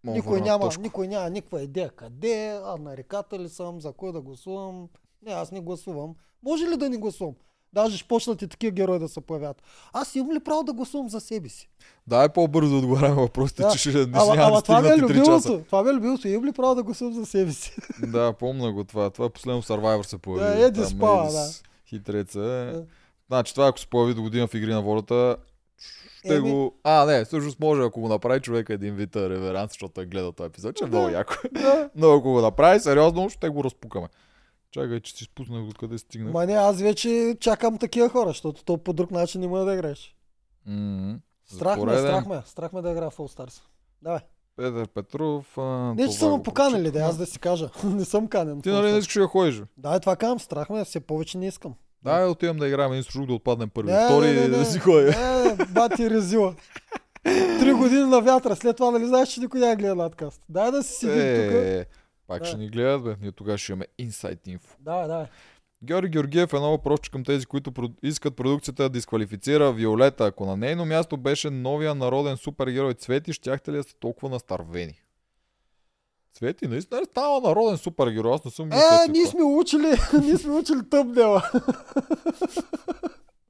[0.03, 0.81] Мога Никой няма, точка.
[0.81, 4.89] никой няма никаква идея къде, а на реката ли съм, за кой да гласувам.
[5.25, 6.15] Не, аз не гласувам.
[6.43, 7.35] Може ли да не гласувам?
[7.75, 9.61] Даже ще почнат и такива герои да се появят.
[9.93, 11.69] Аз имам ли право да гласувам за себе си?
[12.07, 13.69] Дай по-бързо да отговарям въпросите, Да.
[13.69, 15.31] че ще не Ама, ама да това ми е стигнат и 3 часа.
[15.43, 15.65] любимото.
[15.65, 16.27] Това ми е любимото.
[16.27, 17.75] Имам ли право да гласувам за себе си?
[18.01, 19.09] Да, помня го това.
[19.09, 20.57] Това е последно Survivor се появи.
[20.57, 22.73] Да, Еди спала, Едис Хитреца е.
[22.73, 22.85] Да.
[23.27, 25.37] Значи това ако се появи до година в Игри на волята,
[26.17, 26.51] ще Еми.
[26.51, 26.75] го...
[26.83, 30.47] А, не, всъщност може, ако го направи човека един вид реверанс, защото той гледа този
[30.47, 30.97] епизод, че е Да.
[30.97, 31.33] много яко.
[31.51, 31.89] Да.
[31.95, 34.07] Но ако го направи сериозно, ще го разпукаме.
[34.75, 36.33] Чакай, че си спуснах откъде стигнах.
[36.33, 39.73] Ма не, аз вече чакам такива хора, защото то по друг начин не може да
[39.73, 40.15] играеш.
[40.67, 43.61] За Страх ме, страх ме, страх ме да игра в All Stars.
[44.01, 44.19] Давай.
[44.55, 45.57] Петър Петров.
[45.57, 47.69] А, Не, че са ме поканали, да, аз да си кажа.
[47.83, 48.61] не съм канен.
[48.61, 49.61] Ти нали не искаш да ходиш?
[49.77, 51.73] Да, е това казвам, страх ме, все повече не искам.
[52.03, 53.91] Дай отивам да играем един друг, да отпаднем първи.
[53.91, 54.65] Не, Втори не, не, да не.
[54.65, 55.11] си ходя.
[55.11, 56.55] Не, не, бати резила.
[57.59, 60.41] Три години на вятъра, след това нали знаеш, че никой няма гледа надкаст.
[60.49, 61.87] Дай да си седим тук.
[62.27, 62.45] Пак Да.
[62.45, 63.15] ще ни гледат, бе.
[63.21, 64.77] Ние тогава ще имаме инсайт инфо.
[64.79, 65.25] Давай, давай.
[65.83, 67.71] Георги Георгиев е много прост към тези, които
[68.03, 70.25] искат продукцията да дисквалифицира Виолета.
[70.25, 75.01] Ако на нейно място беше новия народен супергерой Цвети, щяхте ли да сте толкова настървени?
[76.33, 78.33] Цвети, наистина ли става народен супергерой?
[78.33, 81.51] Аз не съм мислил, Е, ние сме учили, ние сме учили тъмнела.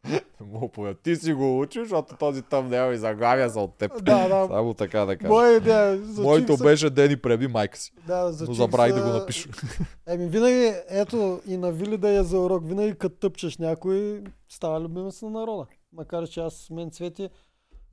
[0.44, 0.98] Мога повярвам.
[1.04, 3.92] Ти си го учиш, защото този тъмнел и заглавия са от теб.
[3.96, 4.48] да, да.
[4.48, 5.52] Само така да кажа.
[5.52, 5.98] Идея.
[5.98, 7.92] зачуих Моето се- беше Дени преби майка си.
[8.08, 9.50] Да, Но забравих да се- го напиша.
[10.08, 14.82] Еми, винаги, ето и на Вили да е за урок, винаги като тъпчеш някой, става
[14.82, 15.66] любимец на народа.
[15.94, 17.30] Макар, че аз мен цвети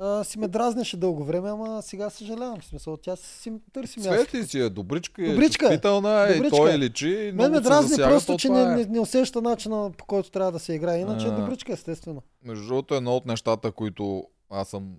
[0.02, 2.60] а, си ме дразнеше дълго време, ама сега съжалявам.
[2.60, 4.24] В смисъл, тя си търси място.
[4.24, 5.68] Цвети си е добричка, Добричка е.
[5.68, 6.78] е чувствителна, и Добричка той е.
[6.78, 7.32] личи.
[7.34, 8.66] Мен ме се дразни засяга, просто, то че не, е.
[8.66, 10.98] не, не усеща начина по който трябва да се играе.
[10.98, 11.40] Иначе е А.
[11.40, 12.22] добричка, естествено.
[12.44, 14.94] Между другото, едно от нещата, които аз съм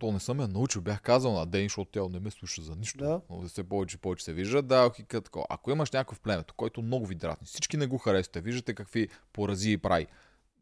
[0.00, 2.76] то не съм я научил, бях казал на Ден, защото тя не ме слуша за
[2.76, 2.98] нищо.
[2.98, 3.20] Да.
[3.30, 4.62] Но все повече и повече се вижда.
[4.62, 5.46] Да, и такова.
[5.48, 9.08] Ако имаш някой в племето, който много ви дразни, всички не го харесвате, виждате какви
[9.32, 10.06] поразии прави.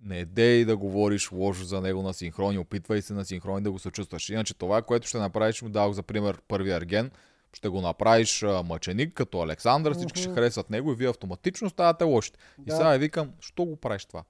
[0.02, 3.78] Не дей да говориш лошо за него на синхрони, опитвай се на синхрони да го
[3.78, 4.28] съчувстваш.
[4.28, 7.10] Иначе това, което ще направиш, му дадох за пример първия Арген,
[7.52, 10.34] ще го направиш а, мъченик, като Александър, всички ще Мгм.
[10.34, 12.38] харесват него и вие автоматично ставате лошите.
[12.58, 12.76] И Да.
[12.76, 14.22] сега я викам, що го правиш това?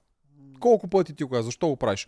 [0.59, 2.07] Колко пъти ти го казваш, защо го правиш?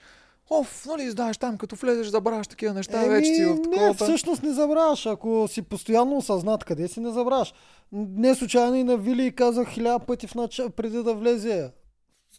[0.49, 3.93] Оф, нали знаеш там, като влезеш, забравяш такива неща, Еми, вече си в не, такова.
[3.93, 5.05] всъщност не забравяш.
[5.05, 7.53] Ако си постоянно осъзнат къде си, не забравяш.
[7.91, 10.61] Не случайно и на Вили казах хиляда пъти в нач...
[10.75, 11.71] преди да влезе.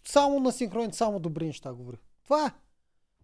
[0.04, 1.96] Само на синхроните, само добри неща говори.
[2.24, 2.50] Това е.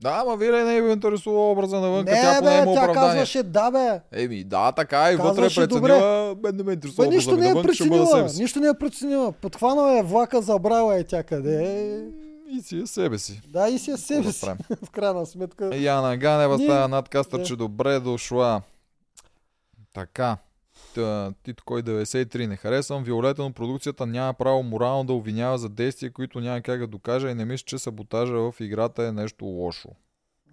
[0.00, 2.94] Да, ама вие не ви интересува образа навън, не, тя поне има тя оправдание.
[2.94, 4.00] казваше да, бе.
[4.12, 7.50] Еми, да, така и вътре е преценила, мен не ме интересува нищо образа ми не
[7.50, 8.28] е навън, преценила.
[8.38, 9.32] Нищо не е преценила.
[9.32, 12.04] Подхванала е влака, забрала е тя къде е.
[12.56, 13.40] И си е себе си.
[13.48, 14.46] Да, и си е себе си.
[14.82, 15.76] В крайна сметка.
[15.76, 18.62] Яна Ганева става надкастър, че добре дошла.
[19.94, 20.36] Така.
[21.42, 23.04] Тито кой 93 не харесвам.
[23.04, 27.28] Виолета, но продукцията няма право морално да обвинява за действия, които няма как да докаже
[27.28, 29.88] и не мисля, че саботажа в играта е нещо лошо.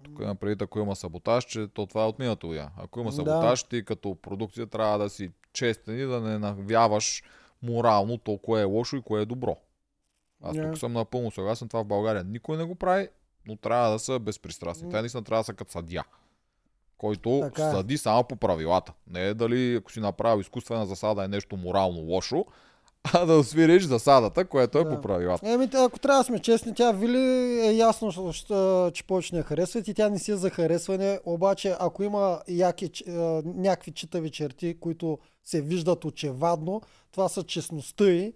[0.04, 2.70] Тук има предвид, ако има саботаж, че то това е от миналото я.
[2.76, 3.16] Ако има Да.
[3.16, 7.22] саботаж, ти като продукция трябва да си честен и да не навяваш
[7.62, 9.56] морално то, кое е лошо и кое е добро.
[10.42, 10.62] Аз Да.
[10.62, 11.68] тук съм напълно съгласен.
[11.68, 13.08] Това в България никой не го прави,
[13.46, 14.86] но трябва да са безпристрастни.
[14.86, 14.92] М.
[14.92, 16.04] Те наистина трябва да са като съдия,
[16.98, 17.70] който Така е.
[17.70, 18.92] съди само по правилата.
[19.10, 22.44] Не е дали ако си направил изкуствена засада е нещо морално лошо,
[23.12, 24.90] а да свириш засадата, което е Да.
[24.90, 25.48] по правилата.
[25.52, 27.18] Еми, ако трябва да сме честни, тя Вили
[27.66, 28.32] е ясно,
[28.92, 32.90] че повече не харесват и тя не си е за харесване, обаче ако има яки,
[33.44, 36.82] някакви читави черти, които се виждат очевадно,
[37.12, 38.32] това са честността й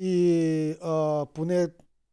[0.00, 1.68] и а, поне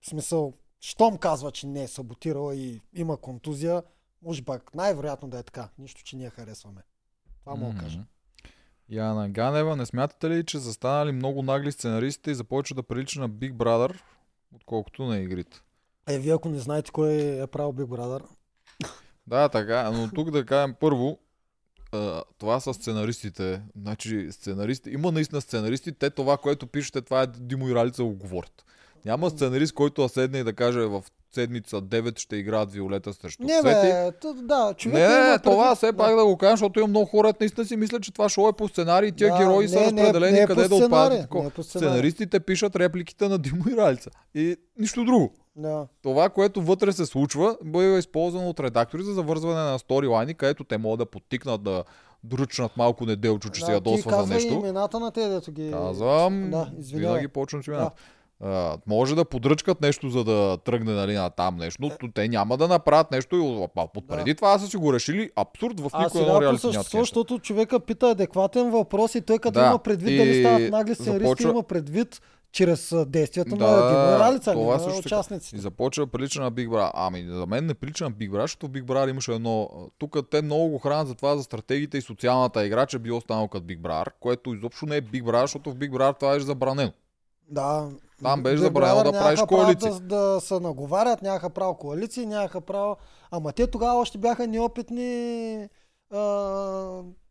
[0.09, 3.83] смисъл, щом казва, че не е саботирала и има контузия,
[4.23, 5.69] може пак най-вероятно да е така.
[5.77, 6.81] Нищо, че ние харесваме.
[7.39, 7.97] Това мога да кажа.
[7.97, 8.07] Мгм.
[8.89, 13.19] Яна Ганева, не смятате ли, че са станали много нагли сценаристите и започва да прилича
[13.19, 13.99] на Big Brother,
[14.55, 15.61] отколкото на игрите?
[16.07, 18.25] Е, вие ако не знаете кой е правил Big Brother,
[19.27, 21.19] Да, така, но тук да кажем първо,
[22.37, 23.61] това са сценаристите.
[23.75, 28.15] Значи, сценаристи, има наистина сценаристи, те това, което пишете, това е Димо и Ралица го
[28.15, 28.65] говорят.
[29.05, 31.03] Няма сценарист, който да седне и да каже в
[31.33, 33.87] седмица 9 ще играят Виолета срещу Не, Цвети.
[33.87, 36.87] бе, т- да, човек Не, има не, това все пак да го кажа, защото има
[36.87, 39.67] много хора, наистина си мислят, че това шоу е по сценарий и тия Да, герои
[39.69, 41.33] са не, не, разпределени не е къде да отпадат.
[41.33, 41.63] не е.
[41.63, 44.09] Сценаристите пишат репликите на Димо и Ралица.
[44.35, 45.33] И нищо друго.
[45.55, 45.87] Да.
[46.03, 50.77] Това, което вътре се случва, бъде използвано от редактори за завързване на сторилайни, където те
[50.77, 51.83] могат да подтикнат да
[52.23, 54.53] дръчнат малко неделчо, че да, се ядосва ти за нещо.
[54.53, 55.71] имената на те, дето ги...
[55.71, 57.09] Казвам, Да, извинявай.
[57.09, 57.91] винаги почвам с имената.
[58.45, 62.57] А, може да подръчкат нещо, за да тръгне нали, на там нещо, но те няма
[62.57, 66.41] да направят нещо и а, преди това са си го решили абсурд в никой едно
[66.41, 70.39] реалити същество, защото човека пита адекватен въпрос и той като Да, има предвид и дали
[70.39, 72.21] стават нагли сценаристи, започва- има предвид
[72.51, 75.55] чрез действията Да, на Ралица, това на участниците.
[75.55, 76.91] И започва да прилича на Big Brother.
[76.93, 79.69] Ами, за мен не прилича на Big Brother, защото Big Brother имаше едно...
[79.97, 83.47] Тук те много го хранят за това, за стратегиите и социалната игра, че било станало
[83.47, 86.39] като Big Brother, което изобщо не е Big Brother, защото в Big Brother това е
[86.39, 86.91] забранено.
[87.49, 87.89] Да.
[88.23, 89.89] Там беше забранено да правиш коалиции.
[89.89, 92.95] Да, да се наговарят, нямаха право коалиции, нямаха право...
[93.31, 95.55] Ама те тогава още бяха неопитни
[96.11, 96.19] а,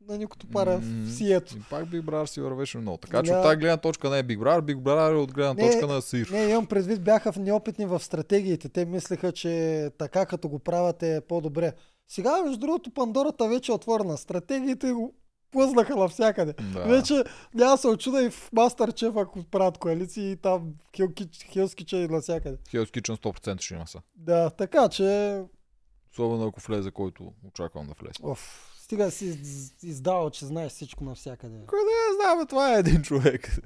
[0.08, 1.56] на никото пара М, в сието.
[1.56, 2.96] И пак Big Brother си вървеше много.
[2.98, 3.38] Така че Да.
[3.38, 5.86] от тази гледна точка не е Big Brother, Big Brother е от гледна Не, точка
[5.86, 6.28] на Сир.
[6.32, 8.68] Не, имам предвид, бяха неопитни в стратегиите.
[8.68, 11.72] Те мислеха, че така като го правят е по-добре.
[12.08, 14.16] Сега, между другото, Пандората вече е отворена.
[14.16, 14.92] Стратегиите
[15.52, 16.54] плъзнаха навсякъде.
[16.72, 16.82] Да.
[16.82, 17.24] Вече
[17.54, 20.74] няма се очуда и в Мастерчеф, ако правят коалиции и там
[21.52, 22.56] Хилскича и навсякъде.
[22.56, 24.00] Hell's Kitchen 100% ще има са.
[24.16, 25.42] Да, така че...
[26.12, 28.14] Особено ако влезе, който очаквам да влезе.
[28.22, 31.58] Оф, стига си из- издавал, че знаеш всичко навсякъде.
[31.58, 33.58] Да я знам, това е един човек.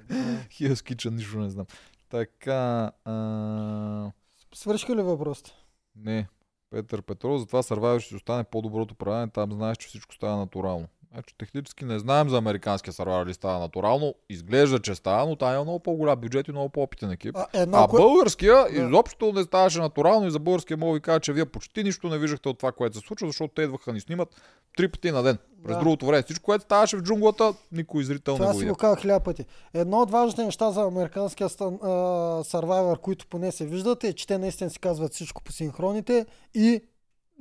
[0.51, 1.67] Kitchen, нищо не знам.
[2.11, 4.11] Така, а...
[4.55, 5.51] Свършиха ли въпросите?
[5.97, 6.29] Не.
[6.71, 10.89] Петър Петров, затова Survivor ще остане по-доброто правене, там знаеш, че всичко става натурално.
[11.13, 14.15] Значи технически не знаем за американския Survivor ли става натурално.
[14.31, 17.37] Изглежда, че става, но там има много по-голям бюджет и много по-опитен екип.
[17.37, 18.79] А, едно, А кое- българския Да.
[18.79, 22.19] изобщо не ставаше натурално и за българския мога ви кажа, че вие почти нищо не
[22.19, 24.29] виждахте от това, което се случва, защото те идваха ни снимат
[24.77, 25.39] три пъти на ден.
[25.65, 25.81] През Да.
[25.81, 26.23] другото време.
[26.23, 29.45] Всичко, което ставаше в джунглата, никой зрител не Това го си го казах хиляда пъти.
[29.75, 34.71] Едно от важните неща за американския Survivor, които поне се виждат, е, че те наистина
[34.71, 36.81] си казват всичко по синхроните и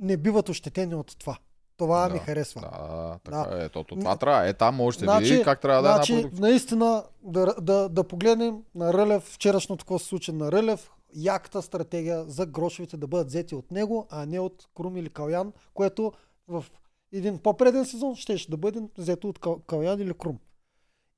[0.00, 1.36] не биват ощетени от това.
[1.76, 2.60] Това Да, ми харесва.
[2.60, 3.62] Да, така Да.
[3.62, 3.64] е.
[3.64, 4.48] Ето, това трябва.
[4.48, 6.42] Е, там може да се Значи- види как трябва да е значи, една продукция.
[6.42, 12.24] наистина, да, да, да погледнем на Рълев, вчерашното какво се случи на Рълев, яката стратегия
[12.24, 16.12] за грошовете да бъдат взети от него, а не от Крум или Калян, което
[16.48, 16.64] в
[17.12, 20.38] един по-преден сезон ще, ще да бъде взето от Кал- Калян или Крум.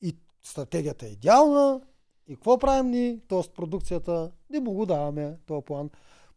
[0.02, 1.80] И стратегията е идеална.
[2.28, 3.18] И какво правим ние?
[3.28, 5.90] Тоест продукцията, не му го даваме този план.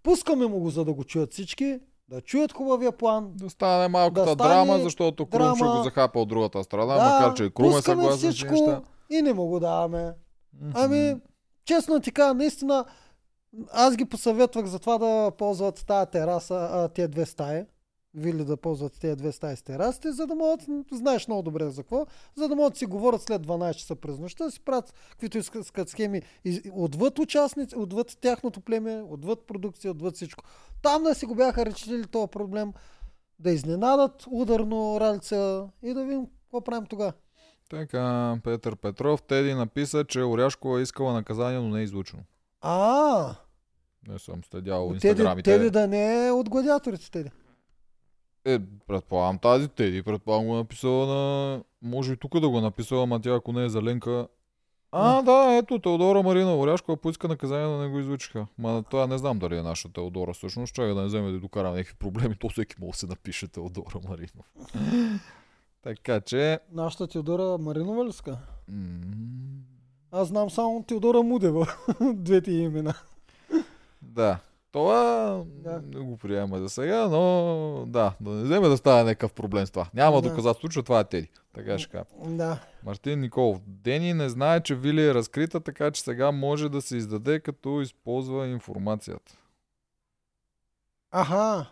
[0.04, 1.80] Пускаме му го, за да го чуят всички,
[2.12, 6.20] да чуят хубавия план, Да стане малката Да стане драма, защото Крум ще го захапа
[6.20, 8.82] от другата страна, да, макар че и Крум е съгласен с всичко неща.
[9.10, 10.14] и не му го даваме.
[10.74, 11.16] Ами,
[11.66, 12.86] честно ти кажа, наистина,
[13.72, 17.64] аз ги посъветвах за това да ползват тая тераса, а, тези две стаи.
[18.14, 21.84] Вили да ползват тези две стаи с терасите, за да могат, знаеш много добре за
[21.84, 22.06] какво,
[22.36, 25.38] за да могат да си говорят след 12 часа през нощта, да си правят каквито
[25.38, 26.22] искат схеми
[26.72, 30.44] отвъд участници, отвъд тяхното племе, отвъд продукция, отвъд всичко.
[30.82, 32.74] Там да си го бяха решили този проблем,
[33.40, 37.14] да изненадат ударно ралица и да видим какво правим тогава.
[37.70, 42.24] Така, Петър Петров, Теди написа, че Оряшкова е искала наказание, но не е излучено.
[42.62, 43.36] А,
[44.08, 45.52] Не съм следял теди, инстаграмите.
[45.58, 47.30] теди да не е от гладиаторите, Теди.
[48.46, 51.64] Е, предполагам тази Теди, предполагам го написала на...
[51.82, 54.28] Може и тук да го е написала, ама тя ако не е за Ленка...
[54.94, 58.48] А, да, ето, Теодора Марина Оряшкова поиска наказание да не го излучиха.
[58.58, 60.74] Ма това не знам дали е наша Теодора всъщност.
[60.74, 64.00] Чакай да не вземе да докара някакви проблеми, то всеки може да се напише Теодора
[64.10, 64.52] Маринов.
[65.84, 66.60] така че...
[66.72, 68.38] Нашата Теодора Маринова ли ска?
[70.12, 71.74] Аз знам само Теодора Мудева.
[72.14, 72.94] Двете имена.
[74.02, 74.40] Да.
[74.72, 75.82] Това Да.
[75.86, 79.72] не го приема за сега, но да, да не вземе да стане някакъв проблем с
[79.72, 79.90] това.
[79.94, 80.30] Няма Да.
[80.30, 81.30] доказателство, че това е Теди.
[81.54, 82.06] Така ще кажа.
[82.26, 82.60] Да.
[82.84, 83.62] Мартин Николов.
[83.68, 87.82] Дени не знае, че Вили е разкрита, така че сега може да се издаде, като
[87.82, 89.34] използва информацията.
[91.12, 91.66] Аха.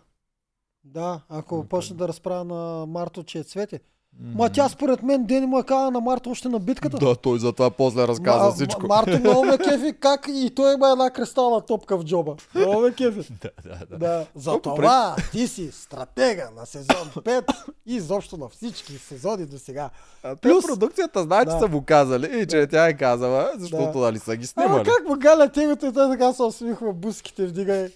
[0.83, 3.79] Да, ако почне да разправя на Марто, че е цвете.
[4.25, 6.97] Ма тя според мен Дени му е казала на Марто още на битката.
[6.97, 8.81] Да, той затова после разказа Ма- всичко.
[8.81, 12.35] Ма- Марто много ме кефи как и той има една кристална топка в джоба.
[12.55, 13.19] Много ме кефи.
[13.41, 13.97] да, да, да.
[13.97, 14.25] Да.
[14.35, 16.85] За това ти си стратега на сезон
[17.15, 17.53] 5
[17.85, 19.89] и изобщо на всички сезони до сега.
[20.35, 21.59] Плюс- продукцията знае, че Да.
[21.59, 23.99] са му казали и че тя е казала, защото Да.
[24.01, 24.83] дали са ги Ама снимали.
[24.85, 27.87] как му галя тегото и той така се усмихва, буските вдигай.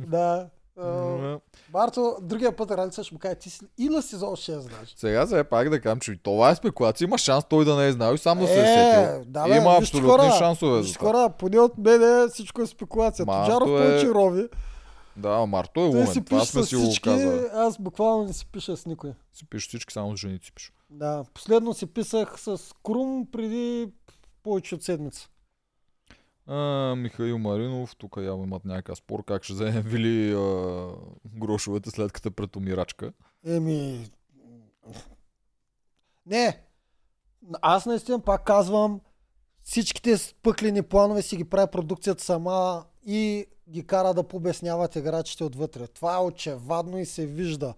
[0.00, 0.46] Да.
[0.76, 1.40] М,
[1.72, 4.94] Марто, другия път Ралица ще му каже, ти си и на сезон 6 знаеш.
[4.96, 7.04] Сега се пак да кажем, че и това е спекулация.
[7.04, 9.24] Има шанс той да не е знал и сам да се е сетил.
[9.26, 11.06] да, бе, Има абсолютни хора, шансове за това.
[11.06, 13.26] хора, поне от мене всичко е спекулация.
[13.26, 14.48] Тоджаров е- повече рови.
[15.16, 16.06] Да, Марто е умен.
[16.06, 17.40] си Това сме си го казали.
[17.54, 19.12] аз буквално не си пиша с никой.
[19.32, 20.72] Си пише всички, само с жените си пише.
[20.90, 23.88] Да, последно си писах с Крум преди
[24.42, 25.28] повече от седмица.
[26.52, 30.88] А, Михаил Маринов, тук явно имат някакъв спор как ще вземе Вили а,
[31.36, 33.12] грошовете след като е пред умирачка.
[33.46, 34.10] Еми...
[36.26, 36.60] Не.
[37.62, 39.00] Аз наистина пак казвам,
[39.62, 45.86] всичките пъклени планове си ги прави продукцията сама и ги кара да пообясняват играчите отвътре.
[45.86, 47.74] Това е очевадно и се вижда.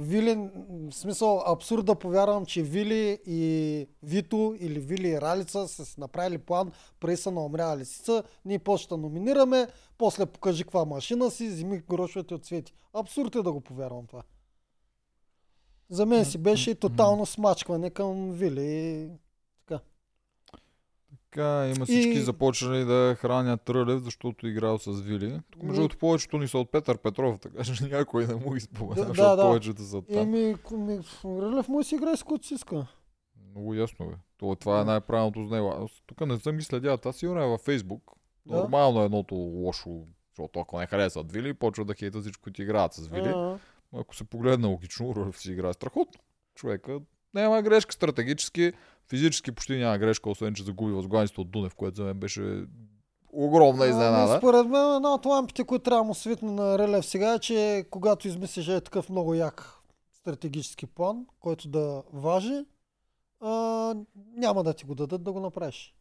[0.00, 0.50] Вили,
[0.90, 6.00] в смисъл, абсурд да повярвам, че Вили и Вито или Вили и Ралица са си
[6.00, 9.68] направили план, преди са наумряла лисица, ние после ще номинираме,
[9.98, 12.74] после покажи каква машина си, вземи грошовете от цвети.
[12.94, 14.22] Абсурд е да го повярвам това.
[15.90, 19.10] За мен си беше тотално смачкване към Вили.
[21.30, 21.72] Така.
[21.76, 25.40] Има всички И- започнали да хранят Рълев, защото играл с Вили.
[25.50, 28.60] Тук между другото повечето ни са от Петър Петров, така че някой не му ги
[28.60, 30.18] спомена, Да, защото да, повечето са там.
[30.18, 32.86] Еми, ми, Рълев му си играе с който си иска.
[33.50, 34.14] Много ясно бе.
[34.38, 35.68] Това, това е най-правилното с него.
[35.74, 38.02] Аз тук не съм ги следя, това сигурно е във Фейсбук.
[38.46, 38.56] Да.
[38.56, 42.92] Нормално е едното лошо, защото ако не харесват Вили, почва да хейтат всичко, които играят
[42.94, 43.28] с Вили.
[43.28, 43.58] А,
[43.92, 46.20] Ако се погледне логично, Рълев си играе страхотно.
[46.54, 47.00] Човека
[47.34, 48.72] няма грешка стратегически,
[49.08, 52.64] физически почти няма грешка, освен че загуби възглавенство от Дунев, което за мен беше
[53.32, 54.38] огромна изненада.
[54.38, 58.28] според мен една от лампите, които трябва му светне на Релев сега е, че когато
[58.28, 59.74] измислиш е такъв много як
[60.12, 62.64] стратегически план, който да важи,
[63.40, 63.94] а,
[64.36, 65.94] няма да ти го дадат да го направиш.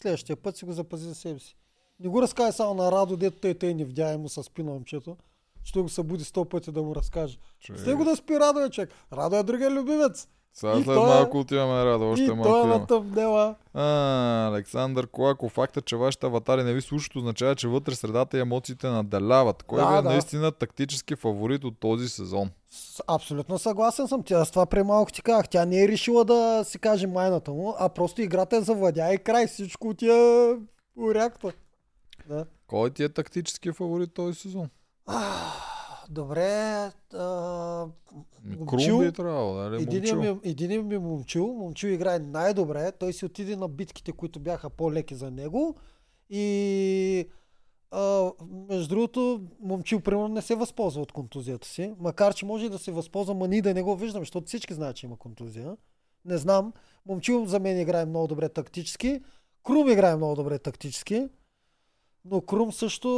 [0.00, 1.56] Следващия път си го запази за себе си.
[2.00, 4.70] Не го разкажи само на Радо, дето тъй не видя и му се спи на
[4.70, 5.16] момчето.
[5.64, 7.38] Ще го събуди сто пъти да му разкаже.
[7.60, 7.78] Че...
[7.78, 8.90] Сте го да спи Радо, е човек.
[9.12, 10.28] Радо е другия любимец.
[10.56, 13.54] Сега след той е- малко отиваме рада, още и малко той е на тъмнела.
[13.74, 13.84] А,
[14.48, 18.88] Александър Колаков, факта, че вашите аватари не ви слушат, означава, че вътре средата и емоциите
[18.88, 19.62] наделяват.
[19.62, 20.08] Кой Да, ви е да.
[20.08, 22.50] наистина тактически фаворит от този сезон?
[22.70, 24.22] С- Абсолютно съгласен съм.
[24.22, 25.48] Тя с това преди малко ти казах.
[25.48, 29.18] Тя не е решила да си каже майната му, а просто играта е завладя и
[29.18, 29.46] край.
[29.46, 30.56] Всичко отива
[30.98, 31.52] уряква.
[32.28, 32.46] Да.
[32.66, 34.68] Кой ти е тактически фаворит този сезон?
[36.10, 36.50] Добре.
[37.14, 37.25] А,
[38.72, 38.98] Момчил?
[38.98, 39.86] Крум би трябвало, нали?
[39.86, 40.20] Момчил.
[40.20, 41.46] ми, единият ми момчил.
[41.46, 42.92] Момчил играе най-добре.
[42.92, 45.76] Той си отиде на битките, които бяха по-леки за него.
[46.30, 47.28] И
[47.90, 48.32] а,
[48.68, 51.94] между другото, момчил примерно не се възползва от контузията си.
[51.98, 54.96] Макар, че може да се възползва, ма ние да не го виждам, защото всички знаят,
[54.96, 55.76] че има контузия.
[56.24, 56.72] Не знам.
[57.06, 59.20] Момчил за мен играе много добре тактически.
[59.62, 61.28] Крум играе много добре тактически.
[62.24, 63.08] Но Крум също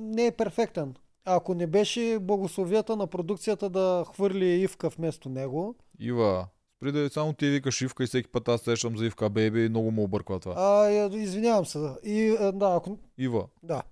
[0.00, 0.94] не е перфектен.
[1.30, 7.32] Ако не беше благословията на продукцията да хвърли Ивка вместо него, Ива, спри да само
[7.32, 10.40] ти викаш Ивка и всеки път аз сещам за Ивка Бейби и много му обърква
[10.40, 10.54] това.
[10.56, 11.78] а, е, извинявам се.
[12.04, 13.82] И, а, да, ако, Ива, да.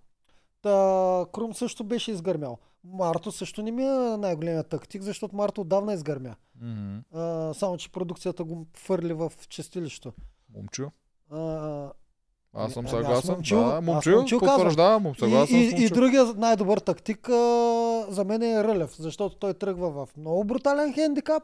[0.63, 2.59] Та, Крум също беше изгърмял.
[2.85, 6.35] Марто също не ми е най-големия тактик, защото Марто отдавна изгърмя.
[6.61, 6.99] Мгм.
[7.13, 10.13] А, само, че продукцията го фърли в чистилището.
[10.55, 10.91] момчил.
[11.31, 11.91] А,
[12.57, 13.35] Аз съм Ами, аз съгласен.
[13.35, 14.57] момчил- да, аз момчил, казвам.
[14.57, 15.89] потвърждавам, съгласен и, и, и момчил.
[15.91, 17.35] другия най-добър тактик а,
[18.09, 21.43] за мен е Рълев, защото той тръгва в много брутален хендикап.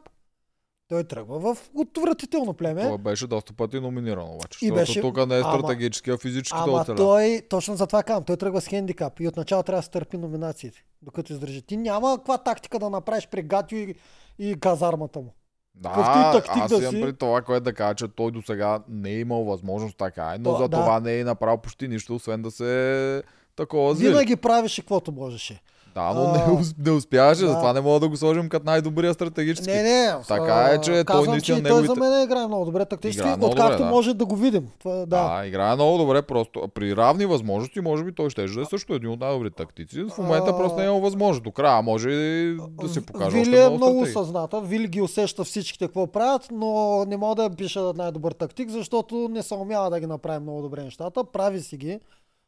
[0.87, 2.81] Той тръгва в отвратително племе.
[2.81, 4.59] Това беше доста пъти номиниран обаче.
[4.61, 6.95] И беше- тук не е ама- стратегически, а физически да Ама оцеля.
[6.95, 10.17] той, точно за това казвам, той тръгва с хендикап и отначало трябва да се търпи
[10.17, 11.61] номинациите, докато издържи.
[11.61, 13.95] Ти няма каква тактика да направиш при Гатио и,
[14.39, 15.33] и казармата му.
[15.75, 17.01] Да, Какъвто и аз да имам си.
[17.01, 20.51] при това, което да кажа, че той до сега не е имал възможност така, но
[20.51, 20.77] То- за да.
[20.77, 23.23] това не е направил почти нищо, освен да се
[23.55, 24.09] такова звери.
[24.09, 25.61] Винаги правеше каквото можеше.
[25.95, 27.47] Да, но А, не, ус- не успяваше, да.
[27.47, 29.69] затова не мога да го сложим като най-добрия стратегически.
[29.69, 30.13] Не, не.
[30.27, 32.85] Така е, че той казвам, наистина че и той неговите- за мен играе много добре
[32.85, 33.89] тактически, Играе много откакто добре, да.
[33.89, 34.67] може да го видим.
[34.79, 35.05] Това, да.
[35.05, 38.93] Да, играе много добре, просто при равни възможности, може би той ще да е също
[38.93, 40.03] един от най-добрите тактици.
[40.03, 41.43] В момента А, просто не е възможност.
[41.43, 44.13] До края може и да се покаже Вили е много стратегии.
[44.13, 44.61] съзната.
[44.61, 46.69] Вили ги усеща всичките какво правят, но
[47.05, 50.83] не мога да пиша най-добър тактик, защото не се умява да ги направи много добре
[50.83, 51.23] нещата.
[51.23, 51.99] Прави си ги,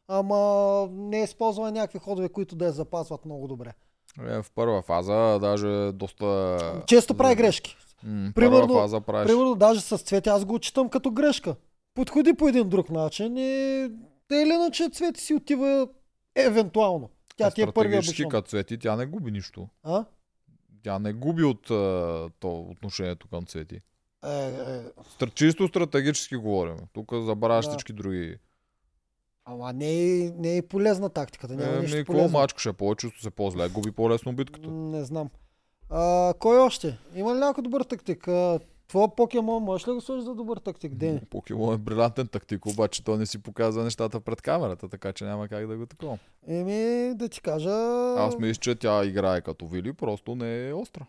[0.08, 3.72] ама не използва някакви ходове, които да я запазват много добре.
[4.28, 6.56] Е, в първа фаза даже доста...
[6.86, 7.76] Често прави грешки.
[8.02, 9.26] М, Примерно- първа фаза правиш.
[9.26, 11.54] Примерно даже с цвети аз го отчитам като грешка.
[11.94, 13.88] Подходи по един друг начин и
[14.28, 15.88] да или иначе цвети си отива
[16.34, 17.10] евентуално.
[17.36, 18.28] Тя ти е първия бушон.
[18.28, 19.68] като Цвети, тя не губи нищо.
[19.82, 20.04] А?
[20.82, 23.80] Тя не губи от а, то отношението към Цвети.
[24.24, 24.46] Е,
[25.22, 26.76] е, Чисто стратегически говорим.
[26.92, 27.70] Тук забравяш Да.
[27.70, 28.36] всички други.
[29.46, 31.54] Ама не е, не е полезна тактиката.
[31.54, 32.38] Няма Еми, нищо какво полезно.
[32.38, 34.70] мачкаше повече, се по-зле, губи по-лесно битката.
[34.70, 35.30] Не знам.
[35.90, 36.98] А, кой още?
[37.14, 38.28] Има ли някой добър тактик?
[38.28, 41.20] А, твой покемон, можеш ли го сложиш за добър тактик, Дени?
[41.30, 45.48] Покемон е брилянтен тактик, обаче той не си показва нещата пред камерата, така че няма
[45.48, 46.18] как да го такова.
[46.48, 47.70] Еми, да ти кажа...
[48.18, 51.06] Аз мисля, че тя играе като Вили, просто не е остра.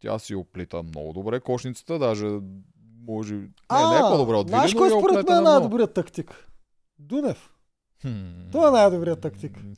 [0.00, 2.26] Тя си оплита много добре кошницата, даже
[3.06, 3.34] може...
[3.34, 6.48] Не, не е по-добре от Вили, Знаеш кой я според мен е най-добрият тактик?
[6.98, 7.50] Дунев.
[8.52, 9.58] Това е най-добрият тактик.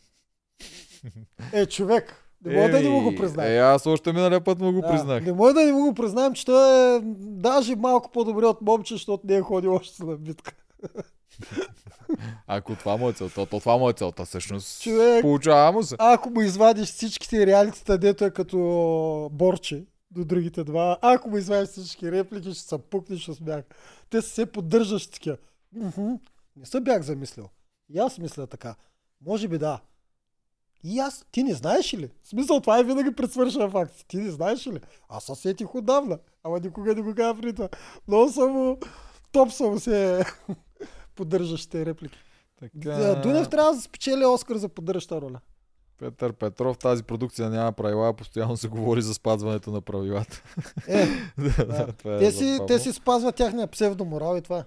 [1.52, 2.32] Е, човек.
[2.44, 3.52] Не мога да не му го признаем.
[3.52, 5.24] Е, аз още миналия път му го Да, признах.
[5.24, 8.94] Не мога да не му го признаем, че той е даже малко по-добре от момче,
[8.94, 10.52] защото не е ходил още на битка.
[12.46, 14.82] Ако това му е целта, то това му е целта, всъщност.
[14.82, 15.22] Човек.
[15.22, 15.96] Получава му се.
[15.98, 21.68] Ако му извадиш всичките реалитета, дето е като борче до другите два, ако му извадиш
[21.68, 23.64] всички реплики, ще се пукнеш от смях.
[24.10, 25.36] Те се поддържаш такива.
[26.56, 27.48] Не се бях замислил.
[27.88, 28.74] И аз мисля така.
[29.20, 29.80] Може би да.
[30.84, 32.10] И аз, ти не знаеш ли?
[32.22, 34.04] В смисъл, това е винаги предсвършен факт.
[34.08, 34.80] Ти не знаеш ли?
[35.08, 37.68] Аз се сетих отдавна, ама никога не го казвам при това.
[38.08, 38.78] Много му,
[39.32, 40.24] топ съм се
[41.14, 42.18] поддържащите реплики.
[42.60, 45.40] Така, Дунев трябва да спечели Оскар за поддържаща роля.
[45.98, 50.42] Петър Петров, тази продукция няма правила, постоянно се говори за спазването на правилата.
[50.88, 51.06] Е,
[51.38, 51.92] Да, Да.
[51.92, 52.66] това е те, си, забавно.
[52.66, 54.58] те си спазват тяхния псевдоморал и това.
[54.58, 54.64] е.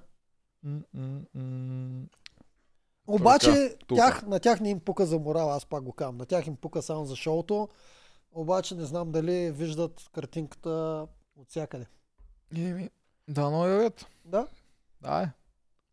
[3.08, 4.02] Обаче тука.
[4.02, 6.18] тях, на тях не им пука за морал, аз пак го казвам.
[6.18, 7.70] На тях им пука само за шоуто.
[8.32, 11.08] Обаче не знам дали виждат картинката
[11.40, 11.86] от всякъде.
[12.58, 12.90] Еми,
[13.28, 14.06] да, но явят.
[14.26, 14.48] Да?
[15.02, 15.30] Да, е.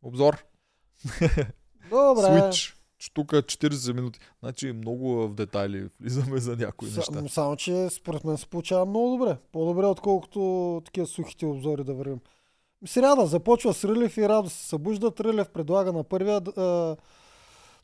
[0.03, 0.45] Обзор.
[1.91, 2.23] Добре.
[2.23, 2.75] Switch.
[2.99, 4.21] Штука 40 минути.
[4.41, 7.29] Значи много в детайли влизаме за някои Са- неща.
[7.29, 9.37] само, че според мен се получава много добре.
[9.53, 12.21] По-добре, отколкото такива сухите обзори да вървим.
[12.87, 15.21] Сряда започва с Рълев и Радо се събуждат.
[15.21, 16.97] Рълев предлага на първия да, а,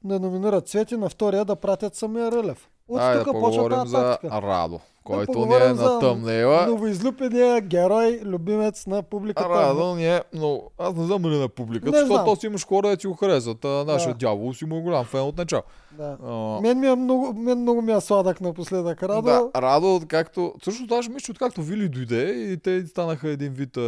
[0.04, 2.68] да номинират Цвети, на втория да пратят самия Рълев.
[2.88, 4.42] От Айде да тук почва тази за тактика.
[4.42, 6.66] Радо, който ни поговорим е на тъмнела.
[6.66, 9.48] Новоизлюпения герой, любимец на публиката.
[9.48, 12.88] Радо ни е, но аз не знам дали на публиката, Не защото си имаш хора,
[12.88, 13.64] да ти го харесват.
[13.64, 14.18] А нашия Да.
[14.18, 15.62] дявол си му е голям фен от начало.
[15.92, 16.16] Да.
[16.26, 19.02] А, Мен, ми е много, мен много ми е сладък напоследък.
[19.02, 20.54] Радо, Да, Радо, както...
[20.64, 23.78] Също даже мисля, откакто Вили дойде и те станаха един вид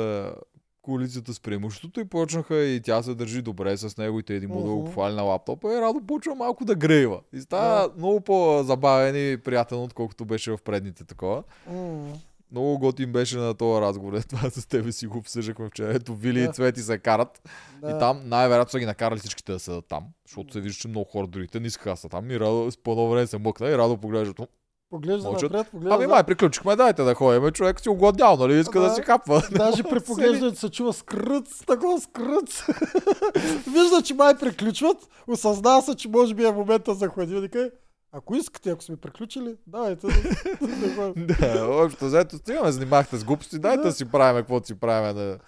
[0.90, 4.48] коалицията с преимуществото и почнаха и тя се държи добре с него и те един
[4.48, 7.20] му да го похвали на лаптопа и Радо почва малко да грейва.
[7.32, 7.94] И става Да.
[7.96, 11.42] много по-забавен и приятен, отколкото беше в предните такова.
[11.66, 12.12] М,
[12.52, 14.20] Много готин беше на този разговор.
[14.20, 15.94] Това с тебе си го обсъждахме вчера.
[15.94, 16.44] Ето Вили Да.
[16.44, 17.48] и Цвети се карат.
[17.82, 17.90] да.
[17.90, 20.04] И там най-вероятно са ги накарали всичките да седат там.
[20.26, 22.30] Защото се вижда, че много хора другите не искаха да са там.
[22.30, 24.46] И Радо с по време се мъкна и Радо поглежда.
[24.92, 25.52] «М, Поглежда Мълчат.
[25.52, 25.94] напред, поглежда.
[25.94, 27.50] Ами май, приключихме, дайте да ходим.
[27.50, 28.60] Човек си огладял, нали?
[28.60, 28.94] Иска да, Да.
[28.94, 29.42] си хапва.
[29.52, 32.62] Даже при поглеждането се чува скръц, такова скръц.
[33.66, 37.70] Вижда, че май приключват, осъзнава се, че може би е момента за хладилника.
[38.12, 41.12] Ако искате, ако сме приключили, давайте да,
[41.48, 43.92] да общо взето стигаме, занимахте с глупости, дайте Да.
[43.92, 45.16] си правим каквото си правим.
[45.16, 45.38] Да...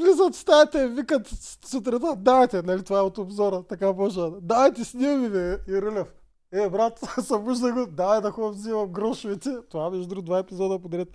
[0.00, 1.28] Влизат в стаята и викат
[1.66, 4.20] сутринта, давайте, нали, това е от обзора, така може.
[4.42, 6.08] Давайте снимаме, бе, и Рълев.
[6.54, 9.50] Е, брат, събужда го, давай да ходя взимам грошовете.
[9.70, 11.08] Това между другото два епизода подред.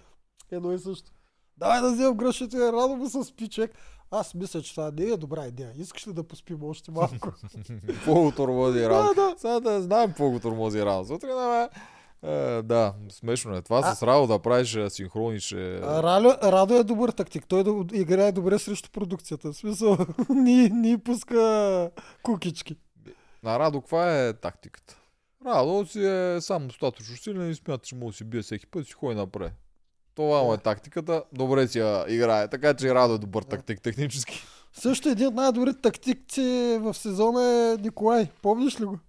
[0.51, 1.11] Едно и също.
[1.57, 3.71] Давай да вземам грошовете, радо му се спи човек.
[4.11, 5.71] Аз мисля, че това не е добра идея.
[5.77, 7.31] Искаш ли да поспим още малко?
[7.87, 9.13] Какво тормози Да, рано?
[9.15, 9.35] да.
[9.37, 11.05] Сега да знаем какво тормози рано.
[11.05, 11.69] Сутрин, бе.
[12.23, 13.61] Е, да, смешно е.
[13.61, 15.39] Това А- с Радо да правиш е, синхрони.
[15.53, 17.45] А, Радо, Радо е добър тактик.
[17.47, 19.51] Той да играе добре срещу продукцията.
[19.53, 19.97] В смисъл,
[20.29, 21.91] ни, ни пуска
[22.23, 22.75] кукички.
[23.43, 24.96] На Радо каква е тактиката?
[25.47, 28.83] Радо си е сам достатъчно силен и смята, че може да си бие всеки път
[28.83, 29.53] и си ходи напред.
[30.15, 31.23] Това му е тактиката.
[31.33, 32.47] Добре си я играе.
[32.47, 34.43] Така че Радо е добър тактик технически.
[34.73, 38.27] Също един от най-добрите тактици в сезона е Николай.
[38.41, 38.99] Помниш ли го?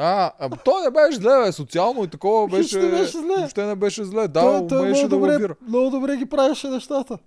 [0.00, 1.52] А, а той не беше зле, бе.
[1.52, 2.78] Социално и такова беше...
[2.78, 3.34] не беше зле.
[3.36, 4.28] Въобще не беше зле.
[4.28, 5.54] Да, той, той умееше много, да добре, лавира.
[5.68, 7.18] много добре ги правеше нещата.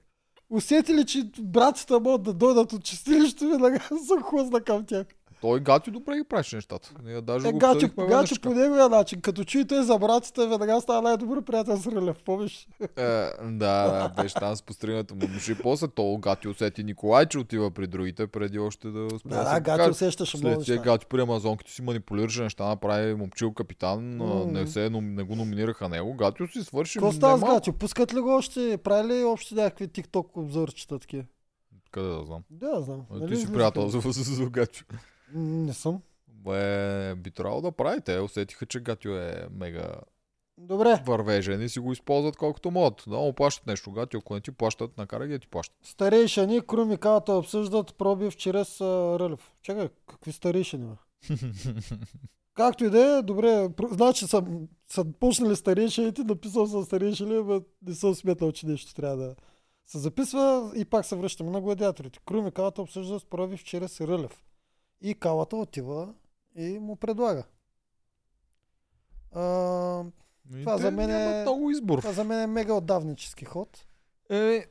[0.50, 5.06] Усети ли, че братята могат да дойдат от чистилището, веднага се хлъзна към тях.
[5.42, 6.92] Той Гатю добре ги правеше нещата.
[7.04, 9.22] Ние даже Е, го гачо, гачо веднъж по неговия начин.
[9.22, 12.24] Като чуи той за братята, веднага става най-добър приятел с Рълев.
[12.26, 12.68] Помниш?
[12.82, 15.22] Е, да, да, беше там с пострингата му.
[15.50, 19.44] И после то Гати усети Николай, че отива при другите, преди още да успее Да,
[19.44, 19.90] да, Гачо покаже.
[19.90, 20.82] усещаше много След.
[20.82, 24.46] Гати при Амазонките си манипулираше неща, направи момчил капитан, М.
[24.46, 26.14] не, се, не го номинираха него.
[26.14, 27.42] Гатио си свърши Какво става с.
[27.42, 27.74] Гачо?
[27.74, 28.78] Пускат ли го още?
[28.78, 31.24] Прави ли още някакви тикток обзорчета такива?
[31.92, 32.44] Къде да знам.
[32.50, 33.02] Да, знам.
[33.12, 34.00] Нали Ти си приятел за,
[34.50, 34.86] Гатио.
[34.92, 35.00] М,
[35.34, 36.02] Не съм.
[36.28, 38.02] Бе, би трябвало да прави.
[38.02, 39.92] Те усетиха, че Гатио е мега
[40.58, 41.04] Добре.
[41.06, 43.04] вървежен и си го използват колкото могат.
[43.08, 43.92] Да му плащат нещо.
[43.92, 45.78] Гатио, ако не ти плащат, накара ги да ти плащат.
[45.84, 49.52] Старейшани, Крум и Калата обсъждат пробив чрез а, Рълев.
[49.62, 50.86] Чакай, какви старейшани?
[50.86, 50.96] Бе?
[52.54, 53.70] Както и да е, добре.
[53.92, 54.44] Значи са,
[54.88, 59.36] са почнали старейшаните, написал съм старейшани, но не съм сметнал, че нещо трябва да
[59.86, 62.20] се записва и пак се връщаме на гладиаторите.
[62.26, 64.44] Крум и Калата обсъждат пробив чрез Рълев.
[65.02, 66.14] И Калата отива
[66.56, 67.44] и му предлага.
[69.32, 70.04] А,
[70.56, 72.00] И Това за мен е- много избор.
[72.00, 73.86] това за мен е мега отдавнически ход.
[74.30, 74.66] Е,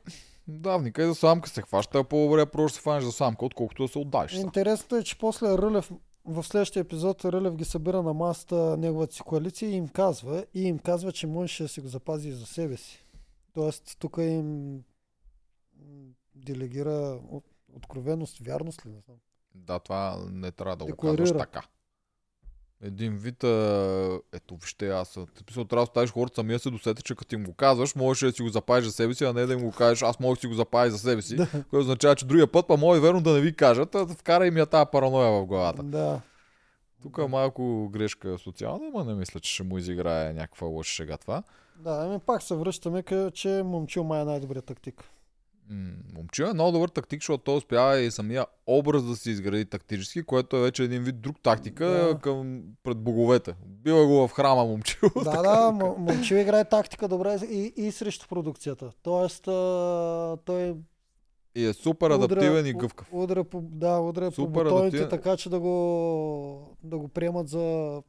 [0.47, 3.99] давника и за самка се хваща, по-добре просто се фанеш за самка, отколкото да се
[3.99, 4.31] отдавиш.
[4.31, 4.41] сам.
[4.41, 5.91] Интересното е, че после Рълев,
[6.25, 10.61] в следващия епизод Рълев ги събира на масата неговата си коалиция и им казва, и
[10.63, 13.05] им казва, че можеше да си го запази и за себе си.
[13.53, 14.79] Тоест, тук им
[16.35, 17.19] делегира
[17.75, 19.17] откровеност, вярност ли, не знам.
[19.55, 21.23] Да, това не трябва да го Декларира.
[21.23, 21.61] казваш така.
[22.83, 27.15] Един вид, а, ето вижте, аз писал, трябва да оставиш хората самия се досети, че
[27.15, 29.53] като им го казваш, можеш да си го запазиш за себе си, а не да
[29.53, 32.25] им го кажеш, аз мога да си го запазя за себе си, което означава, че
[32.25, 35.31] другия път, па може верно да не ви кажат, а вкара им я тази параноя
[35.31, 35.83] в главата.
[35.83, 36.21] Да.
[37.01, 41.17] Тук е малко грешка социална, но не мисля, че ще му изиграе някаква лоша шега
[41.17, 41.43] това.
[41.75, 45.03] Да, ами пак се връщаме, къ- че момчил май е най-добрият тактик.
[45.69, 49.65] М, Момчил е много добър тактик, защото той успява и самия образ да се изгради
[49.65, 52.19] тактически, което е вече един вид друг тактика Да.
[52.19, 53.53] към пред боговете.
[53.65, 55.09] Бива го в храма момчил.
[55.23, 55.95] Да, да, м-
[56.31, 58.91] играе тактика добре и, и срещу продукцията.
[59.03, 59.51] Тоест, а,
[60.45, 60.75] той
[61.55, 63.07] И е супер адаптивен и гъвкав.
[63.13, 65.09] Удря по, да, удря по бутоните, адаптивен.
[65.09, 67.59] така че да го, да го приемат за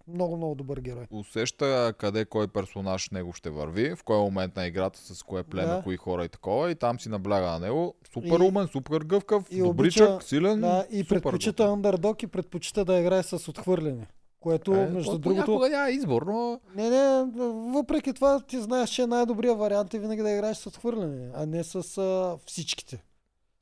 [0.08, 1.06] много, много добър герой.
[1.10, 5.66] Усеща къде кой персонаж него ще върви, в кой момент на играта, с кое племе,
[5.68, 5.82] Да.
[5.82, 6.70] кои хора и такова.
[6.70, 7.94] И там си набляга на него.
[8.12, 10.60] Супер И- умен, супер гъвкав, и добричък, обича- силен.
[10.60, 11.72] Да, и предпочита готин.
[11.72, 14.06] андердог и предпочита да играе с отхвърляне.
[14.40, 15.58] Което, Е, между другото...
[15.60, 17.24] няма избор, но Не, не,
[17.72, 21.64] въпреки това ти знаеш, че най-добрият вариант е винаги да играеш с отхвърляне, а не
[21.64, 23.02] с а, всичките.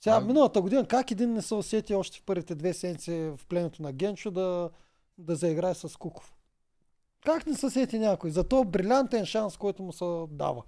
[0.01, 3.47] Сега, А- миналата година, как един не се усети още в първите две седмици в
[3.49, 4.71] пленето на Генчо да,
[5.19, 6.35] да заиграе с Куков?
[7.27, 8.31] Как не се сети някой?
[8.31, 10.63] За то брилянтен шанс, който му се дава.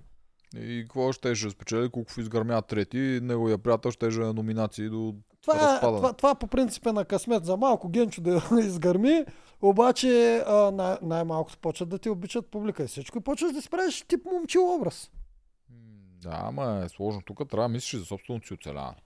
[0.57, 5.55] и какво ще ще спечели, колко изгърмя трети, неговия приятел ще е номинации до Това,
[5.55, 5.97] Разпадане.
[5.97, 9.25] това, това по принцип е на късмет за малко Генчо да изгърми,
[9.63, 13.71] обаче а, най- най-малкото почват да те обичат публика и всичко и почваш да си
[13.71, 15.11] правиш тип момчил образ.
[16.23, 17.23] Да, ама е сложно.
[17.27, 18.97] Тук трябва да мислиш за собственото си оцеляване.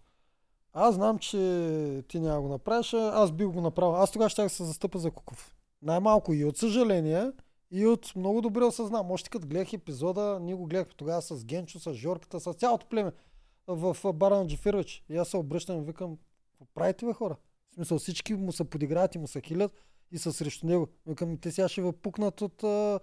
[0.79, 3.97] Аз знам, че ти няма го направиш, аз бих го направил.
[3.97, 5.55] Аз тогава ще се застъпа за Куков.
[5.83, 7.31] Най-малко и от съжаление,
[7.70, 9.11] и от много добре осъзнам.
[9.11, 13.12] Още като гледах епизода, ние го гледахме тогава с Генчо, с Жорката, с цялото племе
[13.66, 15.05] в а, бара на Джефирович.
[15.09, 16.18] И аз се обръщам и викам,
[16.74, 17.37] правите бе хора?
[17.70, 19.72] В смисъл всички му се подиграват и му се хилят
[20.12, 20.89] и са срещу него.
[21.07, 23.01] Викам, те сега ще ви пукнат от а,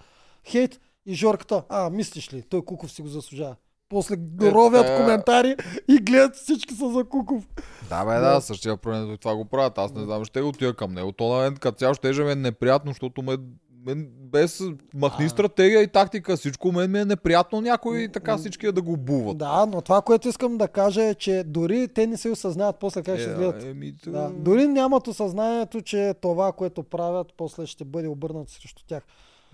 [0.48, 0.80] хейт.
[1.06, 3.56] И Жорката, а, мислиш ли, той Куков си го заслужава.
[3.94, 4.98] После ровят е.
[4.98, 5.56] коментари
[5.88, 7.48] и гледат всички са за Куков.
[7.90, 8.42] Да, бе, Да.
[8.42, 9.78] същия проблем това го правят.
[9.78, 11.12] Аз не знам, ще отида към него.
[11.12, 13.38] То на мен като цяло ще е неприятно, защото ме,
[13.86, 14.62] мен, без
[14.94, 15.30] махни А.
[15.30, 19.38] стратегия и тактика, всичко мен ми е неприятно някой така всички да го буват.
[19.38, 23.04] Да, но това, което искам да кажа е, че дори те не се осъзнават после
[23.04, 23.64] как ще изгледат.
[23.64, 24.32] еми, т- Да.
[24.32, 29.04] Дори нямат осъзнанието, че това, което правят, после ще бъде обърнато срещу тях.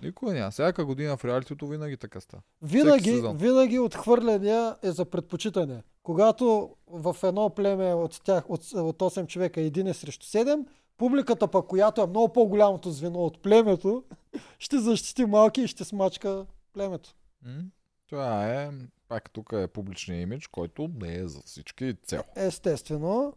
[0.02, 0.50] Никой няма.
[0.50, 2.42] Всяка година в реалитето винаги така става.
[2.62, 5.82] Винаги, винаги отхвърляния е за предпочитане.
[6.02, 10.66] Когато в едно племе от тях, от, от 8 човека, един е срещу 7,
[10.96, 14.04] публиката пък, която е много по-голямото звено от племето,
[14.58, 17.14] ще защити малки и ще смачка племето.
[17.42, 17.62] М?
[18.08, 18.70] Това е,
[19.08, 22.22] пак тук е публичния имидж, който не е за всички цел.
[22.36, 23.32] Естествено.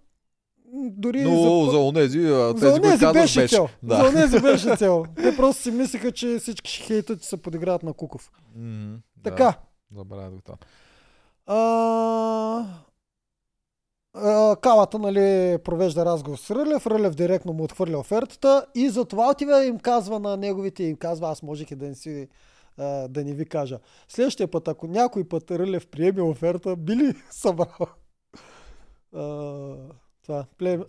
[0.75, 1.71] Дори Но за...
[1.71, 3.55] за онези, За тези, онези казваш, беше беше.
[3.55, 3.69] цел.
[3.83, 3.95] Да.
[3.95, 5.05] За онези беше цел.
[5.15, 8.31] Те просто си мислиха, че всички ще хейтат се подиграват на Куков.
[8.55, 8.99] Да.
[9.23, 9.53] Така,
[9.95, 10.57] Забравя това.
[11.45, 12.65] А,
[14.13, 19.65] а, Калата, нали, провежда разговор с Рълев, Рълев директно му отхвърля офертата и затова отива
[19.65, 22.27] им казва на неговите, им казва, аз можех и да не си
[22.77, 23.79] а, да не ви кажа.
[24.07, 27.87] Следващия път, ако някой път Рълев приеме оферта, били събрал
[30.23, 30.83] това, плем,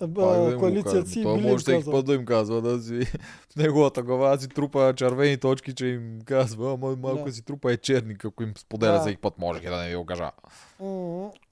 [0.59, 1.07] коалицията кажем.
[1.07, 3.05] си, Той може всеки път да им казва да си
[3.51, 7.33] в неговата глава си трупа червени точки, че им казва, ама малко Да.
[7.33, 9.01] си трупа е черник, ако им споделя Да.
[9.01, 10.31] всеки път, може да не ви го кажа.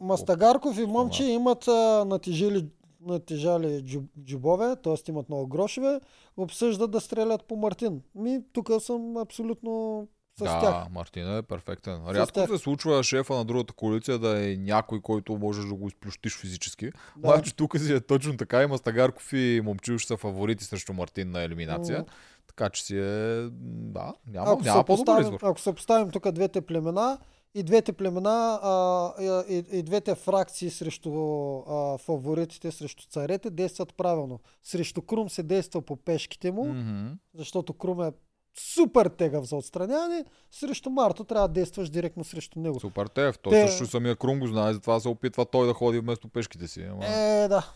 [0.01, 2.67] Мастагарков и Момче имат а, натежили,
[3.01, 5.11] натежали джу- джубове, т.е.
[5.11, 6.01] имат много грошове,
[6.37, 8.03] обсъждат да стрелят по Мартин.
[8.15, 10.07] Ми, тук съм абсолютно
[10.47, 10.91] с да, тях.
[10.91, 12.03] Мартина е перфектен.
[12.09, 12.51] Рядко тях.
[12.51, 16.91] се случва шефа на другата коалиция да е някой, който можеш да го изплющиш физически.
[17.17, 17.29] Да.
[17.29, 18.63] Обаче тук си е точно така.
[18.63, 21.99] Има Стагарков и Момчилш са фаворити срещу Мартин на елиминация.
[21.99, 22.05] М.
[22.47, 23.49] Така че си е...
[23.53, 25.39] Да, няма, Ако, няма по-добър избор.
[25.43, 27.19] ако съпоставим тук двете племена,
[27.55, 29.13] и двете племена, а,
[29.49, 31.11] и, и, двете фракции срещу
[31.59, 34.41] а, фаворитите, срещу царете, действат правилно.
[34.63, 37.13] Срещу Крум се действа по пешките му, Мгм.
[37.35, 38.13] защото Крум е
[38.55, 40.25] супер тегав за отстраняване.
[40.51, 42.81] Срещу Марто трябва да действаш директно срещу него.
[42.81, 43.39] Супер тев.
[43.39, 46.69] Той Те- също самия Крум го знае, затова се опитва той да ходи вместо пешките
[46.69, 46.83] си.
[46.83, 47.73] Ама, Е, да.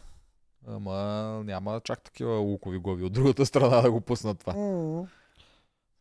[0.66, 0.94] ама
[1.44, 4.52] няма чак такива лукови глави от другата страна да го пуснат това.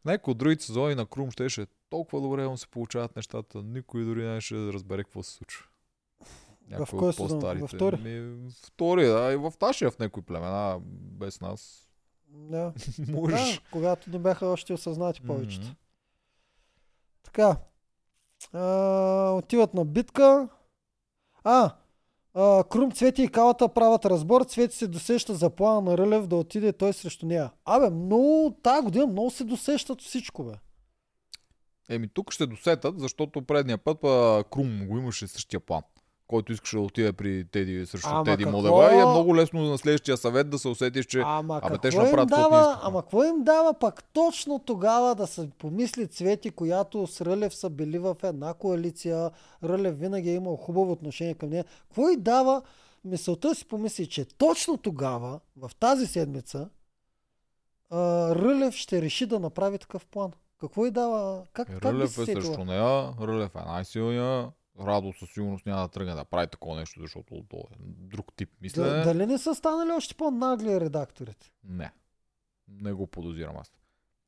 [0.05, 3.61] Някой от другите сезони на Крум щеше толкова добре му се получават нещата.
[3.63, 5.65] Никой дори нямаше да разбере какво се случва.
[6.69, 7.39] Някой кой от сезон?
[7.39, 7.97] Във втори?
[7.97, 9.33] Ми, втори, да.
[9.33, 10.79] И в нашия в някои племена,
[11.11, 11.84] без нас.
[12.35, 12.73] Да.
[13.07, 13.55] Можеш.
[13.55, 15.67] Да, когато не бяха още осъзнати повечето.
[17.23, 17.57] Така.
[18.53, 20.49] А, отиват на битка.
[21.43, 21.75] А,
[22.33, 24.43] а, Крум, Цвети и Калата правят разбор.
[24.43, 27.51] Цвети се досеща за плана на Рълев да отиде той срещу нея.
[27.65, 30.53] Абе, много, тази година много се досещат всичко, бе.
[31.89, 35.81] Еми тук ще досетат, защото предния път а, Крум го имаше същия план
[36.27, 38.57] който искаше да отиде при Теди срещу Ама Теди какво?
[38.57, 41.91] Модева и е много лесно на следващия съвет да се усетиш, че Ама Абе, те
[41.91, 47.07] ще направят дава, ама какво им дава пак точно тогава да се помисли Цвети, която
[47.07, 49.31] с Рълев са били в една коалиция,
[49.63, 51.65] Рълев винаги е имал хубаво отношение към нея.
[51.81, 52.61] Какво и дава
[53.05, 56.69] мисълта си помисли, че точно тогава, в тази седмица,
[57.91, 60.31] Рълев ще реши да направи такъв план.
[60.59, 61.43] Какво и дава?
[61.53, 64.49] Как, как би Рълев се е срещу нея, Рълев е най-силния,
[64.79, 68.49] Радо със сигурност няма да тръгне да прави такова нещо, защото то е друг тип
[68.61, 68.89] мислене.
[68.89, 71.51] Да, дали не са станали още по-нагли редакторите?
[71.63, 71.91] Не.
[72.67, 73.71] Не го подозирам аз.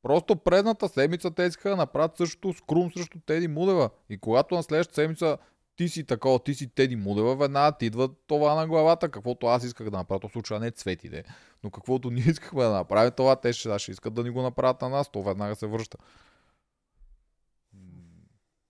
[0.02, 3.90] Просто предната седмица те искаха да направят същото с Крум срещу Теди Мудева.
[4.10, 5.38] И когато на следващата седмица
[5.76, 9.64] ти си такова, ти си Теди Мудева, веднага ти идва това на главата, каквото аз
[9.64, 10.20] исках да направя.
[10.20, 11.24] То случая не е цветите.
[11.64, 14.82] Но каквото ние искахме да направим, това те ще, ще искат да ни го направят
[14.82, 15.10] на нас.
[15.10, 15.98] То веднага се връща.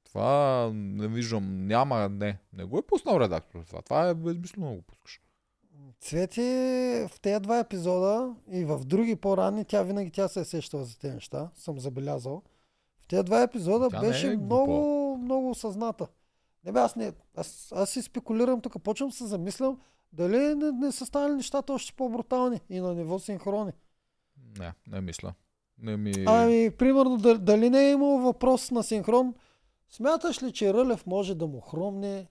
[0.09, 1.67] Това не виждам.
[1.67, 2.39] Няма, не.
[2.53, 3.65] Не го е пуснал редактор.
[3.67, 5.21] Това, това е безмислено да го пускаш.
[6.01, 6.43] Цвети
[7.09, 10.99] в тези два епизода и в други по-ранни, тя винаги тя се е сещала за
[10.99, 12.43] тези неща, съм забелязал.
[13.01, 16.07] В тези два епизода Тя не беше е много, много осъзната.
[16.65, 19.79] Не бе, аз, не, аз, аз си спекулирам тук, почвам се замислям
[20.13, 23.73] дали не, не са станали нещата още по-брутални и на ниво синхрони.
[24.59, 25.35] Не, не мисля.
[25.79, 26.13] Не ми...
[26.27, 29.35] Ами, примерно, дали не е имал въпрос на синхрон,
[29.91, 32.27] смяташ ли, че Рълев може да му хрумне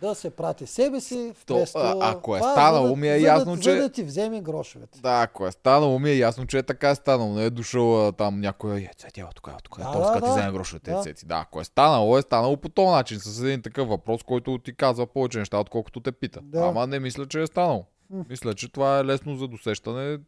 [0.00, 1.78] да се прати себе си То, вместо...
[1.78, 5.00] а, ако е това, станало, ми е за ясно, че- За да ти вземе грошовете.
[5.00, 7.34] Да, ако е станало, ми е ясно, че е така е станало.
[7.34, 10.20] Не е дошъл а, там някой, е, цвети, ела тук, тук, Да, да, да, ти
[10.20, 10.30] да.
[10.30, 11.02] вземе грошовете, Да.
[11.02, 11.26] цеци.
[11.26, 14.76] Да, ако е станало, е станало по този начин, с един такъв въпрос, който ти
[14.76, 16.40] казва повече неща, отколкото те пита.
[16.42, 16.60] Да.
[16.60, 17.84] Ама не мисля, че е станало.
[18.28, 20.18] Мисля, че това е лесно за досещане,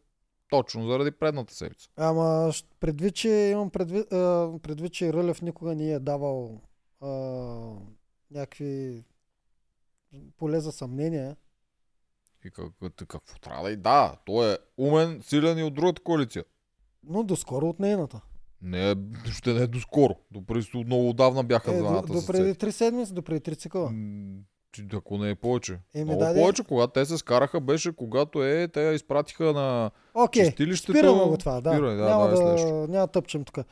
[0.49, 1.89] точно заради предната седмица.
[1.97, 6.61] Ама предвид, че имам предвид, а, предвид че Рълев никога не е давал
[7.01, 7.07] а,
[8.31, 9.03] някакви
[10.37, 11.35] поле за съмнение.
[12.45, 16.03] И как, как- какво трябва да и да, той е умен, силен и от другата
[16.03, 16.43] коалиция.
[17.03, 18.21] Но доскоро от нейната.
[18.61, 18.95] Не
[19.31, 20.15] ще не е доскоро.
[20.31, 22.59] Допреди много отдавна бяха Е, до, двамата до с преди Цеци.
[22.59, 23.91] три седмици, до преди три цикъла.
[24.75, 25.79] Че Ако не е повече.
[25.93, 26.41] Еми, Много да, де.
[26.41, 30.91] повече, когато те се скараха, беше когато е, те я изпратиха на Окей, чистилището.
[30.91, 31.61] спираме го това.
[31.61, 31.71] Да.
[31.73, 33.65] Спирай, да, няма, да, да, няма тъпчем тук.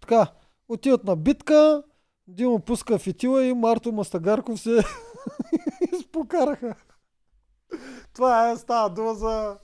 [0.00, 0.26] Така,
[0.68, 1.82] отиват на битка,
[2.28, 4.78] Димо пуска фитила и Марто Мастагарков се
[5.98, 6.74] изпокараха.
[8.14, 9.58] Това е, става дума за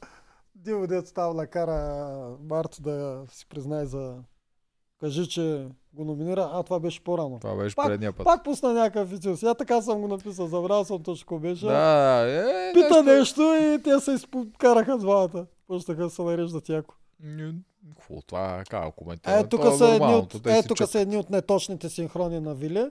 [0.55, 4.17] Димо дет става накара Марто да си признае за...
[5.05, 6.51] Кажи, че го номинира.
[6.53, 7.39] А, това беше по-рано.
[7.41, 8.25] Това беше Пак- предния път.
[8.25, 9.37] Пак пусна някакъв фитил.
[9.37, 10.47] Сега така съм го написал.
[10.47, 11.67] Забравял съм точно какво беше.
[11.67, 15.47] Да, е, Пита нещо и те се изпокараха двамата.
[15.71, 16.95] Да се нареждат яко.
[17.89, 18.63] Какво това?
[18.71, 18.85] Как?
[19.27, 22.91] Е, тук Това са, едни от, е, тук са едни от неточните синхрони на Вили.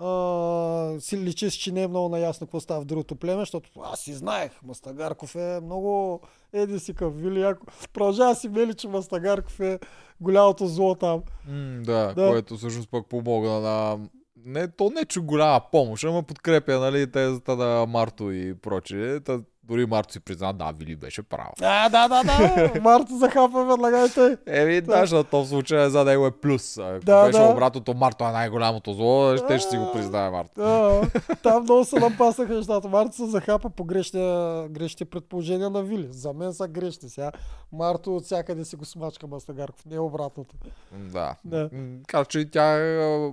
[0.00, 4.00] А, си личи, че не е много наясно какво става в другото племе, защото аз
[4.00, 6.20] си знаех, Мастагарков е много
[6.52, 7.40] еди си към Вили.
[7.40, 7.66] Яко.
[7.92, 9.78] Продължава си мели, че Мастагарков е
[10.20, 11.22] голямото зло там.
[11.48, 12.14] М, да, Да.
[12.14, 13.98] да, което всъщност пък помогна на...
[14.44, 19.20] Не, то не че голяма помощ, ама подкрепя, нали, тезата на Марто и прочее.
[19.20, 19.40] Та,
[19.72, 21.48] дори Марто си призна, да, Вили беше прав.
[21.62, 22.72] А, да, да, да.
[22.80, 24.36] Марто захапа веднага и той.
[24.46, 26.78] Еми, да, защото то в случая за него е плюс.
[26.78, 27.44] Ако Да, беше да.
[27.44, 30.60] обратното, Марто е най-голямото зло, ще ще си го признае Марто.
[30.62, 31.02] А,
[31.42, 32.88] там много се напасаха нещата.
[32.88, 36.08] Марто се захапа по грешния, грешните предположения на Вили.
[36.10, 37.08] За мен са грешни.
[37.08, 37.32] Сега
[37.72, 39.86] Марто от всякъде си го смачка Мастагарков.
[39.86, 40.54] Не е обратното.
[40.92, 41.34] Да.
[41.44, 41.70] Да.
[42.08, 43.32] Така че тя а,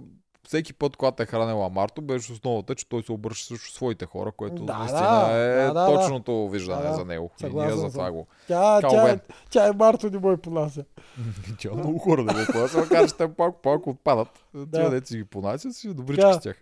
[0.50, 4.32] всеки път, когато е хранила Марто, беше основата, че той се обръща срещу своите хора,
[4.32, 6.96] което Да, наистина да, е да, да, точното виждане Да, да.
[6.96, 7.32] за него.
[7.38, 8.28] И Съгласен ние за това го.
[8.48, 9.20] Тя, Као тя, Бен.
[9.50, 10.86] тя е Марто не мой понася.
[11.60, 14.46] Тя много хора да го понася, макар че те пак, пак отпадат.
[14.74, 16.34] Тия деца си ги понасят, си добрички Да.
[16.34, 16.58] с тях.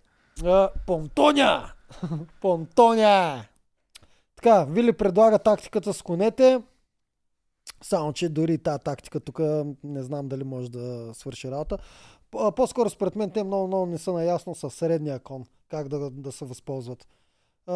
[0.46, 1.72] А, Понтоня!
[2.42, 3.44] Понтоня!
[4.36, 6.62] Така, Вили предлага тактиката с конете.
[7.82, 9.40] Само, че дори и тази тактика тук
[9.84, 11.78] не знам дали може да свърши работа.
[12.32, 16.32] По-скоро според мен те много, много не са наясно с средния кон, как да, да
[16.32, 17.08] се възползват.
[17.68, 17.74] А,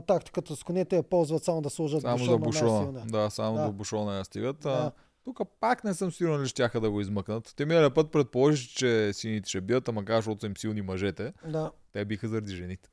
[0.00, 3.02] тактиката с конете я ползват само да сложат Само бушона за бушона.
[3.06, 3.64] Да, само Да.
[3.64, 4.60] до бушона я стигат.
[4.60, 4.70] Да.
[4.70, 4.92] А,
[5.24, 7.52] тук пак не съм сигурен ли щяха да го измъкнат.
[7.56, 11.32] Те миналия път предположи, че сините ще бият, ама кажа, защото са им силни мъжете.
[11.46, 12.88] Да, Те биха заради жените.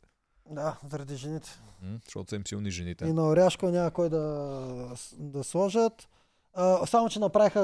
[0.50, 1.50] да, заради жените.
[1.84, 3.06] М, Защото са им силни жените.
[3.06, 4.20] И на Оряшко няма кой да,
[5.14, 6.08] да сложат.
[6.54, 7.62] А, само, че направиха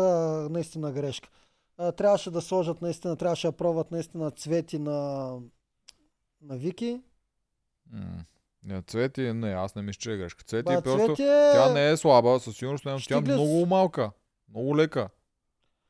[0.52, 1.30] наистина грешка.
[1.78, 5.30] А, трябваше да сложат наистина, трябваше да пробват наистина цвети на,
[6.42, 7.02] на Вики.
[7.92, 8.02] М.
[8.64, 10.44] Не, Цвети, не, аз не мисля, че е грешка.
[10.44, 11.06] Цвети Ба, е просто...
[11.06, 11.52] цвети е...
[11.54, 14.12] Тя не е слаба, със сигурност, но тя е много малка.
[14.50, 15.10] Много лека.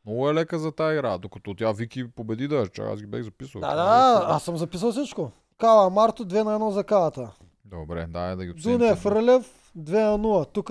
[0.05, 3.23] Много е лека за тази игра, докато тя Вики победи да, че аз ги бех
[3.23, 3.61] записал.
[3.61, 5.31] Да, да, е- аз съм записал всичко.
[5.57, 7.31] Кала Марто 2 на 1 за калата.
[7.65, 8.77] Добре, дай да ги обсъдим.
[8.77, 9.05] Дунев.
[9.05, 10.51] Рълев 2 на 0.
[10.53, 10.69] Тук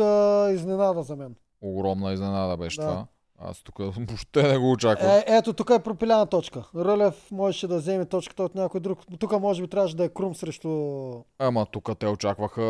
[0.55, 1.37] изненада за мен.
[1.61, 2.87] Огромна изненада беше Да.
[2.87, 3.07] това.
[3.45, 5.11] Аз тук въобще не го очаквах.
[5.11, 6.63] Е, ето, тук е пропиляна точка.
[6.77, 8.99] Рълев можеше да вземе точката от някой друг.
[9.19, 10.69] Тук може би трябваше да е Крум срещу...
[11.39, 12.63] Ама тук те очакваха,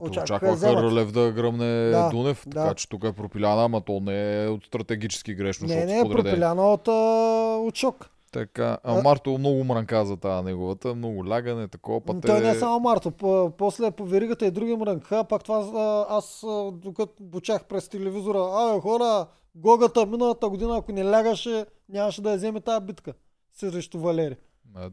[0.00, 0.82] Очакваха очакваха.
[0.82, 2.62] Рълев да гръмне Да, Дунев, да.
[2.62, 6.02] така че тук е пропиляна, ама то не е от стратегически грешно, Не, не е
[6.02, 6.92] пропиляна от, а,
[7.58, 8.08] от шок.
[8.32, 12.28] Така, А- а Марто много мрънка за тази неговата, много лягане, такова М, пъте.
[12.28, 13.10] Той не е само Марто.
[13.10, 15.24] По- После по веригата и други мрънка.
[15.24, 15.66] Пак това
[16.10, 18.38] аз докато бучах през телевизора.
[18.52, 23.12] Абе хора, Гогата миналата година, ако не лягаше, нямаше да я вземе тази битка.
[23.52, 24.36] Срещу Валери.
[24.76, 24.90] А,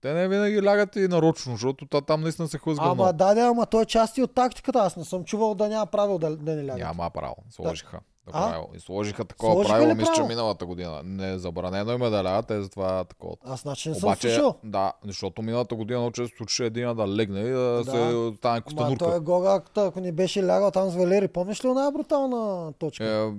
[0.00, 3.40] Те не винаги лягат и нарочно, защото та- там наистина се хлъзга Ама да, да,
[3.42, 4.78] ама той е част и от тактиката.
[4.78, 6.78] Аз не съм чувал да няма правил да, да не лягат.
[6.78, 7.36] Няма право.
[7.50, 8.00] Сложиха.
[8.26, 8.32] Да.
[8.32, 8.68] Правило.
[8.74, 11.00] И сложиха такова Сложиха правило, мисля, че миналата година.
[11.04, 13.36] Не, забранено им е да лягат, те затова такова.
[13.44, 14.54] Аз значи не съм Обаче, слушал.
[14.64, 17.84] да, защото миналата година много често случи един да легне и да, Да.
[17.84, 18.98] се стане Ма костенурка.
[18.98, 22.72] той е Гога, ако- ако не беше лягал там с Валери, помниш ли една брутална
[22.72, 23.04] точка?
[23.04, 23.32] Е,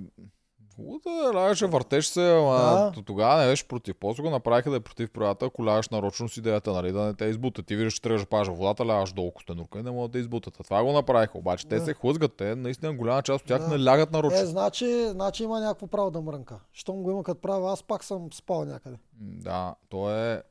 [0.77, 2.53] да лягаше, въртеш се, ама
[2.95, 3.01] Да.
[3.03, 3.95] тогава не беше против.
[3.99, 7.13] После го направиха да е против правилата, ако лягаш нарочно с идеята, нали, да не
[7.13, 7.65] те избутат.
[7.65, 10.59] Ти виждаш, че да пажа водата, лягаш долу костенурка и не могат да избутат.
[10.59, 11.37] А това го направиха.
[11.37, 11.85] Обаче те Да.
[11.85, 12.33] се хлъзгат.
[12.33, 13.77] Те наистина голяма част от тях Да.
[13.77, 14.39] не лягат нарочно.
[14.39, 16.59] Е, значи, значи има някакво право да мрънка.
[16.73, 18.97] Щом го има като право, аз пак съм спал някъде.
[19.21, 20.43] Да, то е...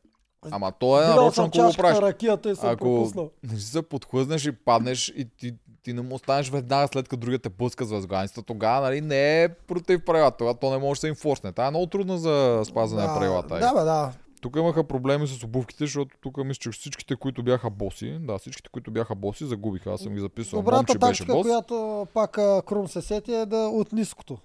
[0.50, 1.98] Ама то е нарочно, ако го правиш.
[1.98, 3.30] ракията и съм Ако пропуснал.
[3.42, 7.20] не си се подхлъзнеш и паднеш и ти, ти не му останеш веднага след като
[7.20, 10.36] другия те пуска с възгланицата, тогава нали, не е против правилата.
[10.36, 11.52] Тогава то не може да се им форсне.
[11.52, 13.58] Това е много трудно за спазване на правилата.
[13.58, 14.12] Да, бе, да.
[14.40, 18.70] Тук имаха проблеми с обувките, защото тук мисля, че всичките, които бяха боси, да, всичките,
[18.72, 19.92] които бяха боси, загубиха.
[19.92, 20.58] Аз съм ги записал.
[20.58, 21.42] Добрата Момче беше тактика, бос.
[21.42, 22.32] която пак
[22.66, 24.38] Крум се сети е да от ниското.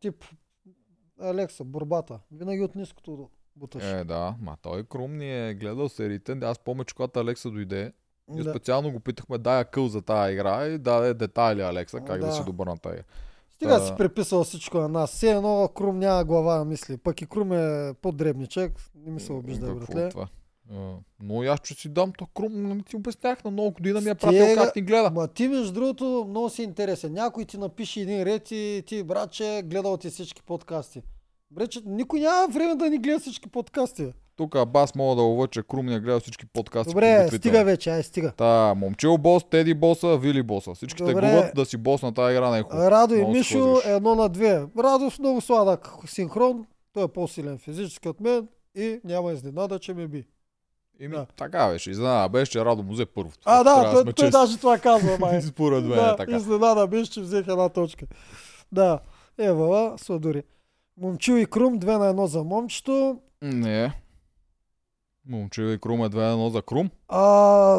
[0.00, 0.24] Тип
[1.20, 2.18] Алекса, борбата.
[2.32, 3.84] Винаги от ниското буташ.
[3.84, 6.38] Е, да, ма той Крум ни е гледал сериите.
[6.42, 7.92] Аз помня, че когато Алекса дойде,
[8.28, 8.50] ние да.
[8.50, 12.32] специално го питахме, дай къл за тази игра и даде детайли Алекса, как да, Да.
[12.32, 13.00] си добър на тази.
[13.50, 15.10] Стига Та- си приписал всичко на нас.
[15.10, 16.96] Все едно Крум няма глава, мисли.
[16.96, 18.72] Пък и Крум е по-дребничък.
[18.96, 20.08] Не ми се обижда, е братле.
[20.08, 20.28] това?
[21.20, 24.10] Но и аз че си дам то Крум, не ти обяснях на много година ми
[24.10, 24.16] е Стига.
[24.18, 25.10] пратил как ни гледа.
[25.10, 27.12] Ма ти между другото много си интересен.
[27.12, 31.02] Някой ти напише един ред и ти, братче, гледал ти всички подкасти.
[31.50, 34.12] Бре, никой няма време да ни гледа всички подкасти.
[34.36, 36.90] Тук бас мога да лова, че Крум ни е гледал всички подкасти.
[36.90, 38.32] Добре, стига вече, ай стига.
[38.36, 40.74] Та, момчил бос, Теди боса, Вили боса.
[40.74, 41.30] Всичките Добре.
[41.30, 42.90] губят да си бос на тази игра не е хубаво.
[42.90, 44.64] Радо и Мишо едно на две.
[44.78, 46.66] Радо с много сладък синхрон.
[46.92, 50.26] Той е по-силен физически от мен и няма изненада, че ме би.
[51.00, 51.26] Ими, Да.
[51.36, 51.90] така беше.
[51.90, 53.30] Изненада беше, че Радо му взе първо.
[53.44, 55.42] А, да, той, сме той даже това казва, май.
[55.42, 56.36] Според мен да, е така.
[56.36, 58.06] изненада беше, че взех една точка.
[58.72, 58.98] Да,
[59.38, 60.42] Ева, Сладори.
[61.00, 63.18] Момчил и Крум, две на едно за момчето.
[63.42, 63.92] Не.
[65.28, 66.90] Момчил и Крум е 2 на 1 за Крум.
[67.08, 67.20] А,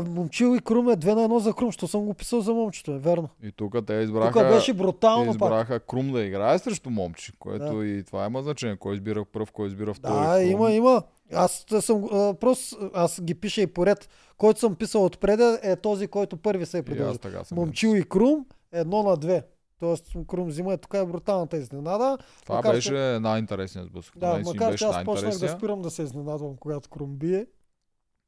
[0.07, 2.91] момчил и Крум е 2 на 1 за Крум, що съм го писал за момчето,
[2.91, 3.29] е верно.
[3.43, 5.31] И тук те избраха, Тук беше брутално пак.
[5.31, 7.85] избраха Крум да играе срещу момче, което Да.
[7.85, 8.75] и това има значение.
[8.75, 10.13] Кой избира пръв, кой избира втори.
[10.13, 10.51] Да, Крум.
[10.51, 11.03] има, има.
[11.33, 14.09] Аз съм, а, просто, аз ги пиша и поред.
[14.37, 17.19] Който съм писал отпреда е този, който първи се е предложил.
[17.51, 19.43] Момчил и Крум, едно на две.
[19.79, 22.17] Тоест Крум взима е тук е бруталната изненада.
[22.43, 24.17] Това макар беше че- най-интересният сблъсък.
[24.17, 27.45] Да, макар че аз почнах да спирам да се изненадвам, когато Крум бие.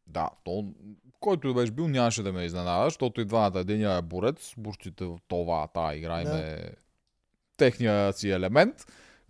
[0.07, 0.65] Да, то,
[1.19, 5.17] който беше бил, нямаше да ме изненада, защото и двамата един е борец, бурчите в
[5.27, 6.71] това, та игра им е
[7.57, 8.76] техния си елемент.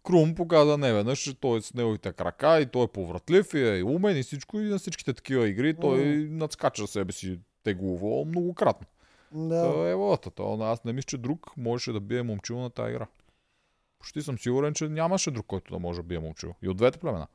[0.04, 3.80] Крум показа не веднъж, че той е с неговите крака и той е повратлив и
[3.80, 8.88] е умен и всичко и на всичките такива игри той надскача себе си теглово многократно.
[9.32, 9.48] Да.
[9.48, 9.90] Да.
[9.90, 10.32] Е вълата.
[10.32, 13.08] То, аз не мисля, че друг можеше да бие момчил на тази игра.
[14.00, 16.54] Почти съм сигурен, че нямаше друг, който да може да бие момчил.
[16.62, 17.28] И от двете племена.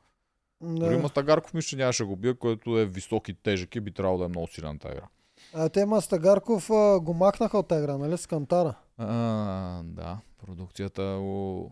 [0.61, 1.01] Дори да.
[1.01, 4.25] Мастагарков мисля, че нямаше го бие, който е висок и тежък и би трябвало да
[4.25, 5.07] е много силен тази игра.
[5.53, 8.17] А те Мастагарков а, го махнаха от тази игра, нали?
[8.17, 8.75] С Кантара.
[8.97, 11.71] А, да, продукцията го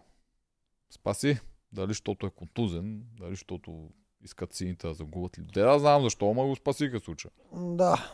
[0.90, 1.40] спаси.
[1.72, 3.90] Дали защото е контузен, дали защото
[4.24, 5.44] искат сините да загубят ли.
[5.54, 7.32] Те да знам защо, ама го спасиха случая.
[7.54, 8.14] Да.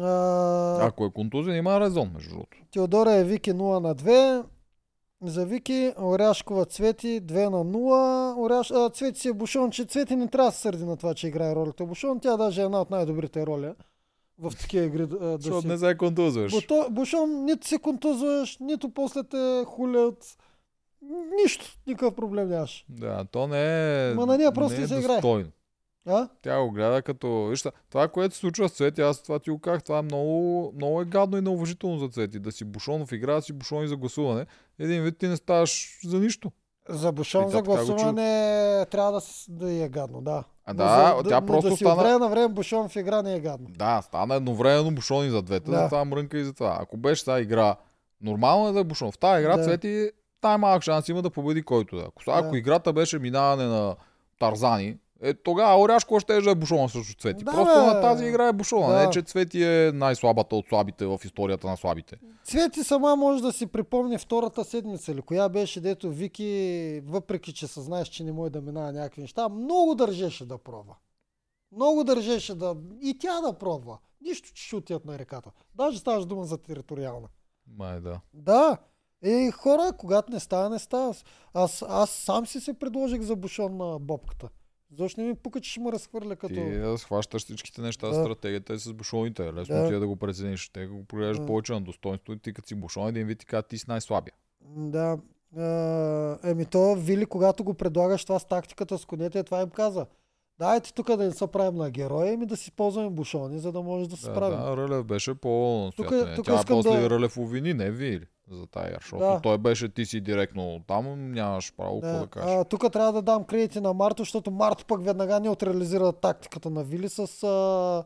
[0.00, 2.58] А, Ако е контузен, има резон, между другото.
[2.72, 4.44] Теодора е Вики 0 на 2.
[5.22, 8.38] За Вики, Оряшкова Цвети 2 на 0.
[8.38, 8.70] Оряш...
[8.70, 11.28] А, Цвети си е бушон, че Цвети не трябва да се сърди на това, че
[11.28, 12.20] играе ролята бушон.
[12.20, 13.72] Тя даже е една от най-добрите роли
[14.40, 15.68] в такива игри да, Защото си...
[15.68, 16.52] не се контузваш.
[16.52, 20.36] Бото, бушон, нито се контузваш, нито после те хулят.
[21.42, 22.84] Нищо, никакъв проблем нямаш.
[22.88, 24.14] Да, то не е.
[24.14, 25.16] Ма на нея просто не е не се играе.
[25.16, 25.48] достойно.
[26.06, 26.28] А?
[26.42, 27.46] Тя го гледа като...
[27.46, 30.72] Виж, това, което се случва с Цвети, аз това ти го казах, това е много,
[30.76, 32.38] много е гадно и неуважително за Цвети.
[32.38, 34.46] Да си бушон в игра, да си бушон и за гласуване.
[34.78, 36.52] Един вид ти не ставаш за нищо.
[36.88, 38.22] За бушон за го гласуване
[38.86, 40.44] трябва да, да е гадно, да.
[40.64, 42.96] А Но да, за, тя но просто да си стана- време на време бушон в
[42.96, 43.66] игра не е гадно.
[43.70, 45.72] Да, стана едновременно бушон и за двете, Да.
[45.72, 45.82] да.
[45.82, 46.78] затова мрънка и за това.
[46.80, 47.76] Ако беше тази игра,
[48.22, 49.12] нормално е да е бушон.
[49.12, 49.64] В тази игра Да.
[49.64, 50.10] Цвети
[50.42, 52.02] най-малък шанс има да победи който да.
[52.02, 52.06] е.
[52.06, 52.58] Ако, ако Да.
[52.58, 53.96] играта беше минаване на
[54.38, 57.44] Тарзани, е, тогава Оряшко ще е да е бушона срещу Цвети.
[57.44, 57.86] Да, Просто бе.
[57.86, 58.88] на тази игра е бушона.
[58.88, 59.06] Да.
[59.06, 62.16] Не, че Цвети е най-слабата от слабите в историята на слабите.
[62.44, 67.66] Цвети сама може да си припомни втората седмица или коя беше, дето Вики, въпреки че
[67.66, 70.94] съзнаеш, че не може да минава някакви неща, много държеше да пробва.
[71.72, 72.76] Много държеше да...
[73.02, 73.98] И тя да пробва.
[74.20, 75.50] Нищо, че ще отидат на реката.
[75.74, 77.28] Даже ставаш дума за териториална.
[77.76, 78.20] Май да.
[78.34, 78.78] Да.
[79.22, 81.14] Е, хора, когато не става, не става.
[81.54, 84.48] Аз, аз сам си се предложих за бушон на бобката.
[84.98, 86.54] Защо не ми пука, че ще ме разхвърля като...
[86.54, 88.14] Ти схващаш всичките неща, Да.
[88.14, 89.52] стратегията е с бушоните.
[89.52, 89.88] Лесно Да.
[89.88, 90.68] ти е да го прецениш.
[90.68, 91.46] Те го прогледаш Да.
[91.46, 94.34] повече на достоинство и ти като си бушон, един вид ти казва, ти си най-слабия.
[94.66, 95.18] Да.
[96.44, 100.06] Еми то, Вили, когато го предлагаш това с тактиката с конете, това им каза.
[100.60, 103.82] Дайте тук да не се правим на герои, ами да си ползваме бушони, за да
[103.82, 104.58] може да се Да, справим.
[104.58, 105.48] да, Рълев беше по
[105.88, 106.36] Тук- настоятелен.
[106.36, 109.40] тук Тя после да- Рълев увини, не Вили за тая защото Да.
[109.40, 112.50] той беше ти си директно там, нямаш право какво да, кажеш.
[112.50, 116.82] а, тук трябва да дам кредити на Марто, защото Марто пък веднага неутрализира тактиката на
[116.82, 118.04] Вили с а,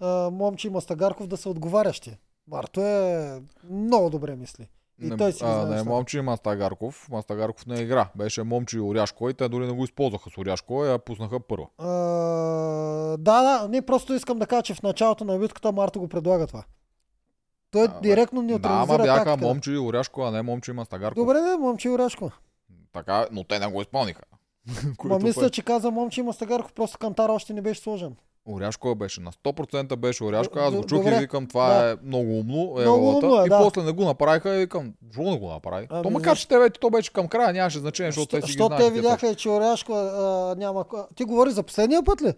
[0.00, 2.16] а, момче и Мастагарков да са отговарящи.
[2.48, 4.68] Марто е много добре мисли.
[5.02, 7.08] И не, той си а, не, момче и Мастагарков.
[7.10, 8.08] Мастагарков не игра.
[8.16, 11.66] Беше момче и Оряшко и те дори не го използваха с Оряшко, я пуснаха първа.
[11.78, 11.88] А,
[13.16, 16.46] да, да, не просто искам да кажа, че в началото на битката Марто го предлага
[16.46, 16.64] това.
[17.70, 19.46] Той А, директно Да, неутрализира ама бяха тактиката.
[19.46, 21.24] момче и Оряшко, а не момче и Мастагарков.
[21.24, 22.30] Добре, да, момче и Оряшко.
[22.92, 24.22] Така, но те не го изпълниха.
[25.04, 28.16] Ма мисля, че каза момче и Мастагарков, просто кантара още не беше сложен.
[28.50, 30.54] Оряшко беше на 100% беше Оряшко.
[30.54, 31.16] Д- Аз го чух добре.
[31.16, 31.90] и викам, това Да.
[31.90, 32.74] е много умно.
[32.78, 33.58] Е Много умно е, и да.
[33.58, 35.86] после не го направиха и викам, защо не го направи?
[35.90, 38.46] Ами, то макар, че те вече, то беше към края, нямаше значение, защото те си
[38.46, 38.84] ги Що знаеха.
[38.84, 40.14] те видяха, че Оряшко а,
[40.56, 40.84] няма...
[41.14, 42.32] Ти говори за последния път ли?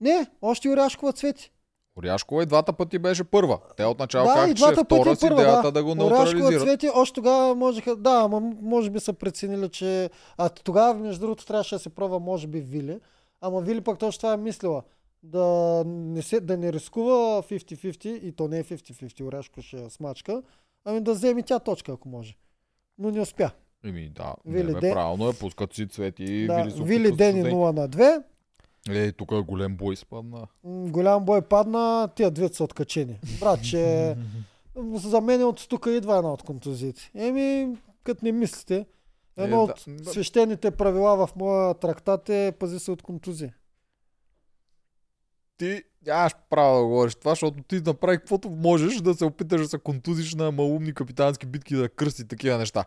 [0.00, 1.52] Не, още Оряшкова цвети.
[1.96, 3.58] Оряшкова и двата пъти беше първа.
[3.76, 5.72] Те отначало Да, казаха, че е втора е с идеята да.
[5.72, 6.62] да, го Оряшкова неутрализират.
[6.62, 7.96] цвети, още тогава можеха...
[7.96, 10.10] Да, ама може би са преценили, че...
[10.36, 12.98] А тогава, между другото, трябваше да се пробва, може би, Вили.
[13.40, 14.82] Ама Вили пък точно това е мислила.
[15.22, 15.44] Да
[15.86, 20.42] не, се, да не рискува 50-50, и то не е 50-50, Оряшко ще смачка,
[20.84, 22.36] ами да вземе тя точка, ако може.
[22.98, 23.50] Но не успя.
[23.84, 27.38] Еми да, Вили не, бе, Де- правилно е, пускат си цвети да, Вили с Дени
[27.40, 27.50] студени.
[27.54, 28.22] 0 на 2.
[28.90, 30.46] Е, тук е голем бой спадна.
[30.64, 33.18] М, голям бой падна, тия двете са откачени.
[33.40, 34.16] Брат, че
[34.94, 37.10] за мен от тук идва една от контузиите.
[37.14, 38.86] Еми, като не мислите,
[39.36, 40.10] едно Е, от да.
[40.10, 43.54] свещените правила в моя трактат е пази се от контузия.
[45.58, 49.68] Ти нямаш право да говориш това, защото ти направи каквото можеш да се опиташ да
[49.68, 52.84] се контузиш на малумни капитански битки да кръсти такива неща.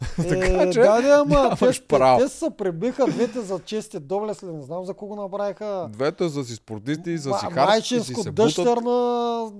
[0.18, 2.20] Така Е, че да, да, ама те, те, право.
[2.20, 5.88] те се пребиха двете за чести доблесли, не знам за кого направиха.
[5.92, 8.34] Двете са си спортисти, са си си майчинско, се бутат.
[8.46, 9.50] дъщерна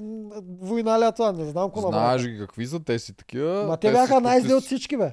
[0.60, 2.28] война това, не знам Знаеш направиха.
[2.28, 3.64] ги какви са, те си такива.
[3.66, 5.12] Ма те си бяха най-зле от всички, бе.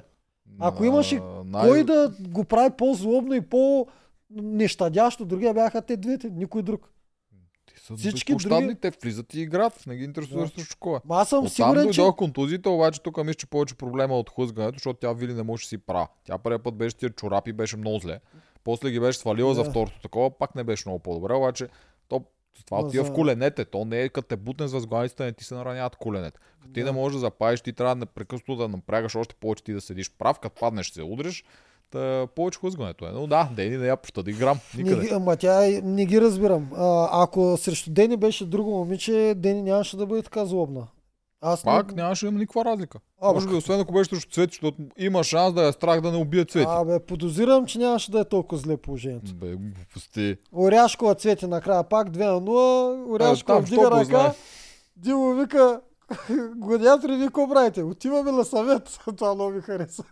[0.58, 6.62] Ако имаше най- Кой да го прави по-злобно и по-нещадящо, другия бяха те двете, никой
[6.62, 6.88] друг.
[7.96, 10.48] Всички други- те влизат и играят, не ги интересува Да.
[10.48, 10.88] срещу.
[10.88, 12.02] Ма аз съм Оттам сигурен, че...
[12.16, 15.62] контузиите, обаче тук мисля, че повече проблема е от хлъзгането, защото тя Вили не може
[15.62, 16.08] да си пра.
[16.24, 18.20] Тя първият път беше тия чорапи, беше много зле.
[18.64, 19.70] После ги беше свалила за Да.
[19.70, 21.68] второто такова, пак не беше много по-добре, обаче
[22.08, 22.24] то
[22.66, 23.64] това отива за- в коленете.
[23.64, 26.38] То не е като те бутне с възглавицата, не ти се нараняват коленете.
[26.52, 26.86] Като ти Да.
[26.86, 30.38] не можеш да запаеш, ти трябва непрекъснато да напрягаш още повече ти да седиш прав,
[30.38, 31.44] като паднеш се удриш.
[31.90, 33.10] Та, повече хлъзгането е.
[33.10, 34.58] Но да, Дени не я пощади грам.
[34.76, 35.06] Не, Никъде.
[35.06, 36.68] ги- ама тя не ги разбирам.
[36.76, 40.86] А, ако срещу Дени беше друго момиче, Дени нямаше да бъде така злобна.
[41.40, 42.02] Аз Пак не...
[42.02, 42.98] нямаше да има никаква разлика.
[43.20, 46.12] А, Може би, освен ако беше срещу цвети, защото има шанс да е страх да
[46.12, 46.66] не убие цвети.
[46.70, 49.34] Абе, подозирам, че нямаше да е толкова зле положението.
[49.34, 50.36] Бе, глупости.
[50.52, 53.10] Оряшкова цвети накрая пак 2 на 0.
[53.10, 54.32] Оряшкова там, вдига ръка.
[54.96, 55.80] Димо вика,
[56.56, 57.82] гладиатори, вие какво правите?
[57.82, 58.98] Отиваме на съвет.
[59.16, 60.04] Това много ми хареса.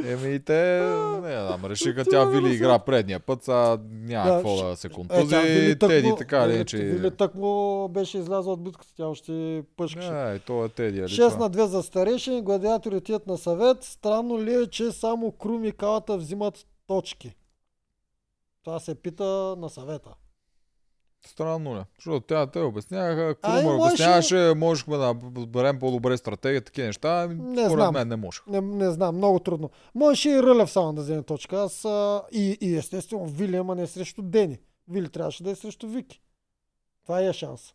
[0.00, 0.80] Еми и те,
[1.22, 4.86] не знам, решиха тя Вили на игра предния път, сега няма Да, какво да се
[4.86, 6.76] Е, контузи, тъкмо- Теди така ли, че...
[6.76, 10.10] Вили тък му беше излязла от битката, тя още пъшкаше.
[10.10, 11.38] Не, то е Теди, али 6 това?
[11.38, 13.82] на 2 за старешин, гладиатори отиват на съвет.
[13.82, 16.54] Странно ли е, че само Крум и Калата взимат
[16.86, 17.34] точки?
[18.64, 19.24] Това се пита
[19.58, 20.10] на съвета.
[21.24, 21.82] Странно ли?
[21.96, 27.26] Защото тя те обясняваха, Крумър можеше- обясняваше, можехме да разберем по-добре стратегия, такива неща.
[27.28, 27.94] Не Според знам.
[27.94, 28.40] мен не може.
[28.46, 29.70] Не, не знам, много трудно.
[29.94, 31.56] Можеше и Рълев само да вземе точка.
[31.56, 34.58] Аз, а, и, и естествено Вили, ама не срещу Дени.
[34.88, 36.20] Вили трябваше да е срещу Вики.
[37.02, 37.74] Това е шанс.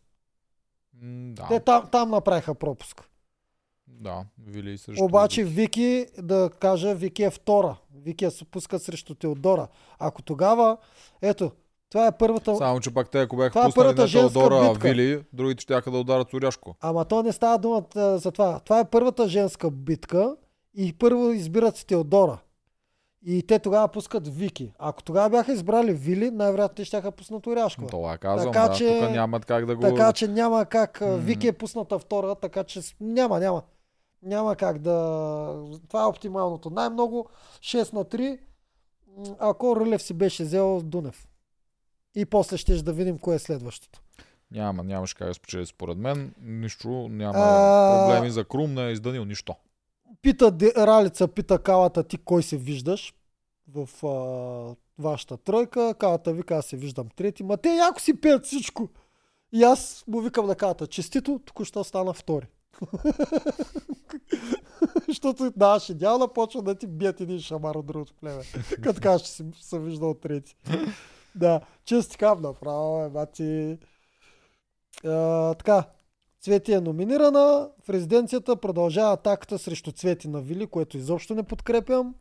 [0.94, 3.10] М, Да, Те там, там направиха пропуск.
[3.88, 5.04] да, Вили също.
[5.04, 7.76] Обаче Вики, да кажа, Вики е втора.
[7.94, 9.68] Вики я се пускат срещу Теодора.
[9.98, 10.76] Ако тогава,
[11.22, 11.50] ето,
[11.90, 12.56] това е първата...
[12.56, 14.88] Само, че пак те, ако бяха е пуснали женска Теодора, битка.
[14.88, 16.76] Вили, другите ще да ударят Оряшко.
[16.80, 18.60] Ама то не става дума за това.
[18.60, 20.36] Това е първата женска битка
[20.74, 22.38] и първо избират с Теодора.
[23.26, 24.72] И те тогава пускат Вики.
[24.78, 27.88] Ако тогава бяха избрали Вили, най-вероятно те ще пуснат Оряшкова.
[27.88, 29.82] Това казвам, Така да, че- тук нямат как да го...
[29.82, 30.98] Така че няма как.
[30.98, 31.16] Mm-hmm.
[31.16, 33.62] Вики е пусната втора, така че няма, няма.
[34.22, 34.94] Няма как да...
[35.88, 36.70] Това е оптималното.
[36.70, 37.28] Най-много
[37.60, 38.38] 6 на 3,
[39.16, 41.27] м, ако Рълев си беше взел Дунев.
[42.14, 44.00] И после ще да видим кое е следващото.
[44.50, 46.34] Няма, нямаше как да спечели според мен.
[46.40, 49.54] Нищо, няма А- проблеми за Крум, не е изданил нищо.
[50.22, 53.14] Пита Ралица, пита Калата, ти кой се виждаш
[53.74, 55.94] в а, вашата тройка.
[55.98, 57.42] Калата вика, аз се виждам трети.
[57.42, 58.88] Ма те яко си пеят всичко.
[59.52, 62.46] И аз му викам на Калата, честито, току-що стана втори.
[65.08, 68.42] Защото даваш идеална, почва да ти бият един шамар от другото племе.
[68.82, 70.56] Като кажеш, че си се виждал трети.
[71.38, 73.78] Да, често ти казвам направо, е, бати.
[75.04, 75.84] А, така,
[76.40, 77.68] Цвети е номинирана.
[77.80, 82.14] В резиденцията продължава атаката срещу Цвети на Вили, което изобщо не подкрепям.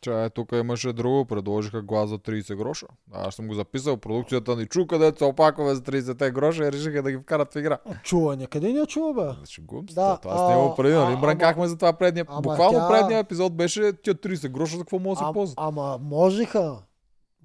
[0.00, 2.86] Чай, тук имаше друго, предложиха глас за 30 гроша.
[3.12, 7.02] Аз съм го записал, продукцията ни чу, където се опакваме за 30 гроша и решиха
[7.02, 7.78] да ги вкарат в игра.
[8.02, 9.46] Чува, някъде не чува, бе.
[9.46, 11.14] Шегувам се, Да, това а, снимал преди, нали?
[11.14, 12.24] а, Брънкахме за това предния.
[12.28, 15.54] ама Буквално тя- предния епизод беше тия 30 гроша, за какво могат да се ползват.
[15.58, 16.76] ама можеха,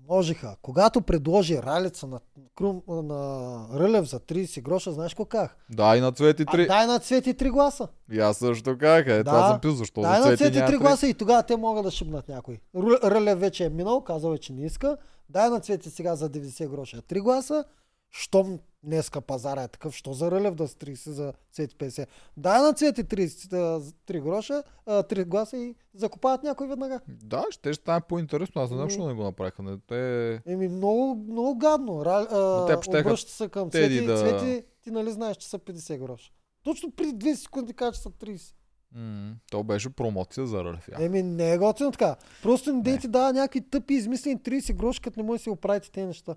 [0.10, 0.56] можеха.
[0.62, 2.20] Когато предложи Ралица на,
[2.56, 3.42] Крум, на
[3.74, 5.58] Рълев за 30 гроша, знаеш какво казах?
[5.70, 6.68] Да, и на цвети А, 3.
[6.68, 7.88] дай на Цвети 3 гласа.
[8.12, 9.24] И аз също казах, е, Да.
[9.24, 10.78] това съм пил, защо Дай за на цвети Цвети няма 3 три.
[10.78, 12.60] гласа и тогава те могат да шибнат някой.
[13.04, 14.98] Рълев вече е минал, казал е, че не иска.
[15.30, 17.64] Дай на Цвети сега за 90 гроша 3 гласа.
[18.12, 22.08] Щом днеска пазара е такъв, що за Рълев да с 30 за Цвети 50.
[22.38, 27.00] Дай на Цвети 30, а, 3 гроша, а, 3 гласа и закопават някой веднага.
[27.08, 28.62] Да, ще стане по-интересно.
[28.62, 29.64] Аз не знам, защо не го направиха.
[29.64, 30.42] Не, те...
[30.46, 32.06] Еми, много, много гадно.
[32.06, 34.06] Ра, а, те обръща се към Цвети.
[34.06, 36.32] да- Цвети, ти нали знаеш, че са 50 гроша.
[36.64, 38.56] Точно преди 2 секунди кажа, че са 30.
[38.96, 40.88] М, то беше промоция за Рълев.
[40.88, 41.06] я.
[41.06, 42.16] Еми, не е готино така.
[42.44, 45.92] Просто не дейте дава някакви тъпи измислени 30 гроши, като не може да си оправите
[45.92, 46.36] тези неща.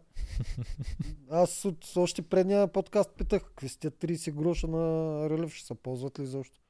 [1.30, 4.80] Аз от с още предния подкаст питах, какви тия 30 гроша на
[5.30, 6.60] Рълев, ще се ползват ли защо?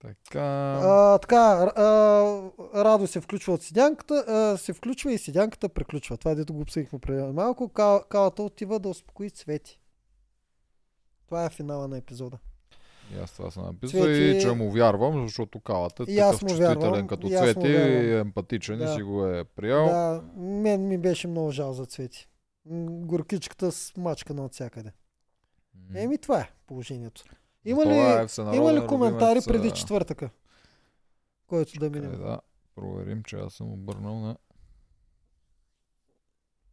[0.00, 0.80] Така...
[0.82, 1.84] А, така, а,
[2.74, 6.16] Радо се включва от седянката, а, се включва и седянката приключва.
[6.16, 7.68] Това е дето го обсъдихме преди малко.
[7.68, 9.80] Кал, калата отива да успокои Цвети.
[11.26, 12.38] Това е финала на епизода.
[13.10, 16.40] И аз това съм написал Цвети- и че му вярвам, защото калата е И такъв
[16.40, 18.18] чувствителен вярвам, като и цвети, вярвам.
[18.18, 18.84] емпатичен Да.
[18.84, 19.84] и си го е приел.
[19.84, 22.28] Да, мен ми беше много жал за Цвети.
[23.00, 24.92] Горкичката с мачкана от всякъде.
[25.90, 26.00] М.
[26.00, 27.22] Еми, това е положението.
[27.64, 30.30] Има Това ли, е има ли коментари любимец, преди четвъртъка?
[31.46, 32.10] който да минем.
[32.12, 32.40] да,
[32.74, 34.36] проверим, че аз съм обърнал на...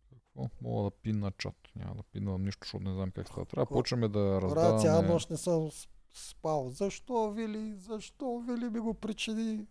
[0.10, 0.50] Какво?
[0.62, 1.56] Мога да пинна чат.
[1.76, 3.46] Няма да пинвам нищо, защото не знам как става.
[3.46, 4.82] Трябва почваме да Брат, раздаваме...
[4.82, 5.70] цяла нощ не съм
[6.16, 6.70] спал.
[6.70, 7.74] Защо, Вили?
[7.74, 9.66] Защо, Вили ми го причини?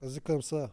[0.00, 0.68] Пазикам се.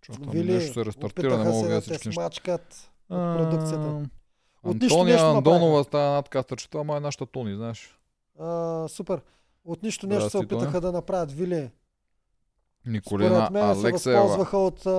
[0.00, 2.20] Чата ми Вили, нещо се рестартира, не мога се да всички неща.
[2.20, 4.08] смачкат от продукцията.
[4.64, 7.98] Антония Андонова става надкастърчета, ама е нашата Тони, знаеш.
[8.38, 9.22] А, супер.
[9.64, 11.70] От нищо нещо се опитаха да направят, Вили.
[12.86, 14.20] Николина Според мен се Алексеева.
[14.20, 14.90] възползваха от, а,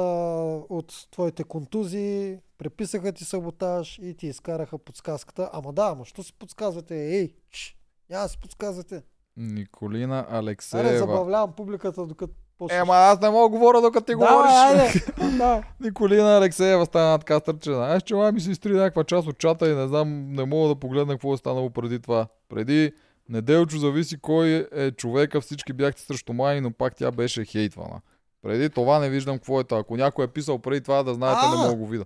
[0.69, 5.49] от твоите контузии, преписаха ти саботаж и ти изкараха подсказката.
[5.53, 6.95] Ама да, ама що си подсказвате?
[6.95, 7.77] Ей, чш,
[8.09, 9.03] няма си подсказвате.
[9.37, 10.97] Николина Аре, Алексеева.
[10.97, 12.79] забавлявам публиката, докато почнеш.
[12.79, 14.51] Ема аз не мога да говоря докато ти да, говориш.
[14.51, 15.05] айде,
[15.37, 15.63] да.
[15.79, 17.73] Николина Алексеева стана надкастърче.
[17.73, 20.67] Знаеш, че май ми се изтри някаква част от чата и не знам, не мога
[20.67, 22.27] да погледна какво е станало преди това.
[22.49, 22.91] Преди
[23.29, 28.01] Неделчо зависи кой е човека, всички бяхте срещу май, но пак тя беше хейтвана.
[28.41, 29.79] Преди това не виждам какво е това.
[29.81, 31.49] Ако някой е писал преди това, да знаете, А!
[31.49, 32.05] не мога да го видя.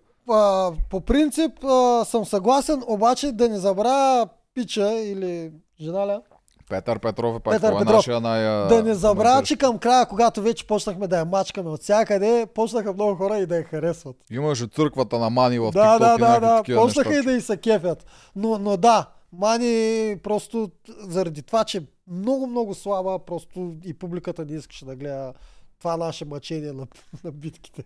[0.90, 6.22] По принцип а, съм съгласен, обаче да не забравя пича или жена ля,
[6.69, 7.95] Петър Петров е пак Петър това е Петров.
[7.95, 8.68] нашия най...
[8.68, 12.93] да не забравя, че към края, когато вече почнахме да я мачкаме от всякъде, почнаха
[12.93, 14.15] много хора и да я харесват.
[14.31, 17.22] Имаше църквата на Мани в да, TikTok да, да, да, такива почнаха неща.
[17.22, 18.06] и да и се кефят.
[18.35, 20.69] Но, но да, Мани просто
[20.99, 25.34] заради това, че много, много слаба, просто и публиката не искаше да гледа
[25.80, 26.88] това наше мъчение на,
[27.23, 27.84] на битките.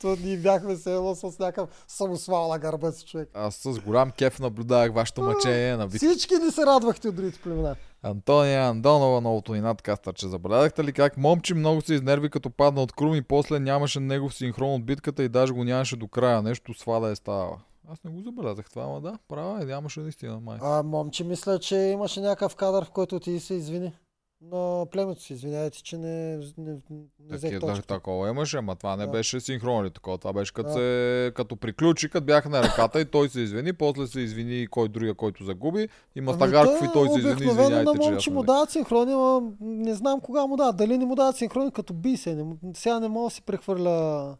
[0.00, 3.28] То ние бяхме се едно с някакъв самосвал на гърба си човек.
[3.34, 6.06] Аз с голям кеф наблюдавах вашето мъчение на битка.
[6.06, 7.76] Всички ни се радвахте от другите племена.
[8.02, 10.28] Антония Андонова, новото ни надкастърче.
[10.28, 14.34] Забелязахте ли как момче много се изнерви като падна от Крум и после нямаше негов
[14.34, 16.42] синхрон от битката и даже го нямаше до края.
[16.42, 17.58] Нещо свада е ставала.
[17.92, 20.58] Аз не го забелязах това, ама да, права е, нямаше наистина май.
[20.62, 23.92] А, момче, мисля, че имаше някакъв кадър, в който ти се извини.
[24.42, 26.72] На племето си, извинявайте, че не, не,
[27.20, 27.86] не взех Таки, да, точката.
[27.86, 29.10] такова имаше, ама това не Да.
[29.10, 30.18] беше синхрон или такова.
[30.18, 30.74] Това беше като, Да.
[30.74, 34.66] се, като приключи, като бяха на ръката и той се извини, после се извини и
[34.66, 35.88] кой другия, който загуби.
[36.16, 39.12] И Мастагарков и той се извини, Ами извиняйте, на че момче аз му дават синхрони,
[39.12, 40.76] но не знам кога му дават.
[40.76, 42.34] Дали не му дават синхрони, като би се.
[42.34, 43.90] Не, му- сега не мога да си прехвърля...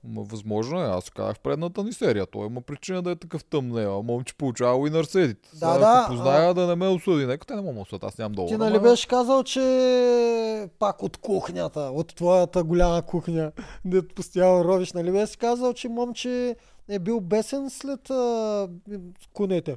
[0.04, 2.26] Ма, възможно е, аз казах в предната ни серия.
[2.26, 4.02] Той има причина да е такъв тъмнел.
[4.02, 5.38] Момче получава Winner Edit.
[5.52, 7.26] Да, Сега, да, Ако позная да не ме осъди.
[7.26, 8.48] Нека те не да осъдят, аз нямам долу.
[8.48, 9.85] Ти нали беше казал, че
[10.78, 13.52] пак от кухнята, от твоята голяма кухня,
[13.84, 16.56] дето постоянно ровиш, нали беше казал, че момче
[16.88, 18.68] е бил бесен след а,
[19.32, 19.76] конете.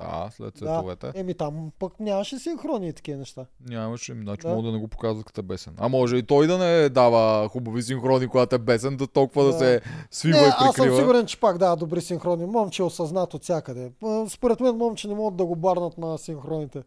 [0.00, 0.58] Да, след Да.
[0.58, 1.12] световете.
[1.14, 3.46] Еми там пък нямаше синхрони и такива неща.
[3.68, 4.48] Нямаше, значи Да.
[4.48, 5.74] мога да не го показват като е бесен.
[5.78, 9.52] А може и той да не дава хубави синхрони, когато е бесен, да толкова да,
[9.52, 9.58] Да.
[9.58, 9.80] се
[10.10, 10.96] свива не, и аз съм прикрива.
[10.96, 12.46] сигурен, че пак да, добри синхрони.
[12.46, 13.92] Момче е осъзнат от всякъде.
[14.28, 16.82] Според мен момче не могат да го барнат на синхроните.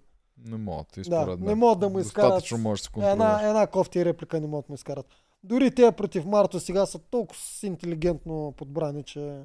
[0.45, 1.47] Не могат, и Да, според мен.
[1.47, 3.11] не могат да му изкарат може да.
[3.11, 5.05] Една, една кофти реплика не могат да му изкарат.
[5.43, 9.41] Дори те против Марто сега са толкова интелигентно подбрани, че...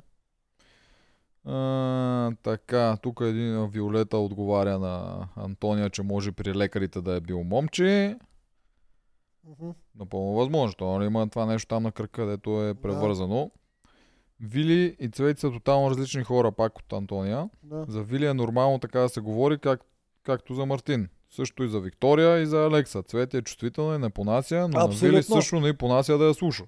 [1.44, 7.42] А, така, тук един Виолета отговаря на Антония, че може при лекарите да е бил
[7.42, 8.18] момче.
[9.44, 9.70] Мгм.
[9.98, 10.92] Напълно възможно.
[10.92, 13.50] Нали, има това нещо там на кръка, дето е превързано.
[14.40, 17.50] Вили и Цвети са тотално различни хора, пак от Антония.
[17.62, 17.84] Да.
[17.88, 19.80] За Вили е нормално така да се говори, как,
[20.26, 21.08] както за Мартин.
[21.30, 23.02] Също и за Виктория и за Алекса.
[23.02, 25.08] Цвети е чувствителна и не понася, но на Абсолютно.
[25.08, 26.64] Вили също не понася да я слуша.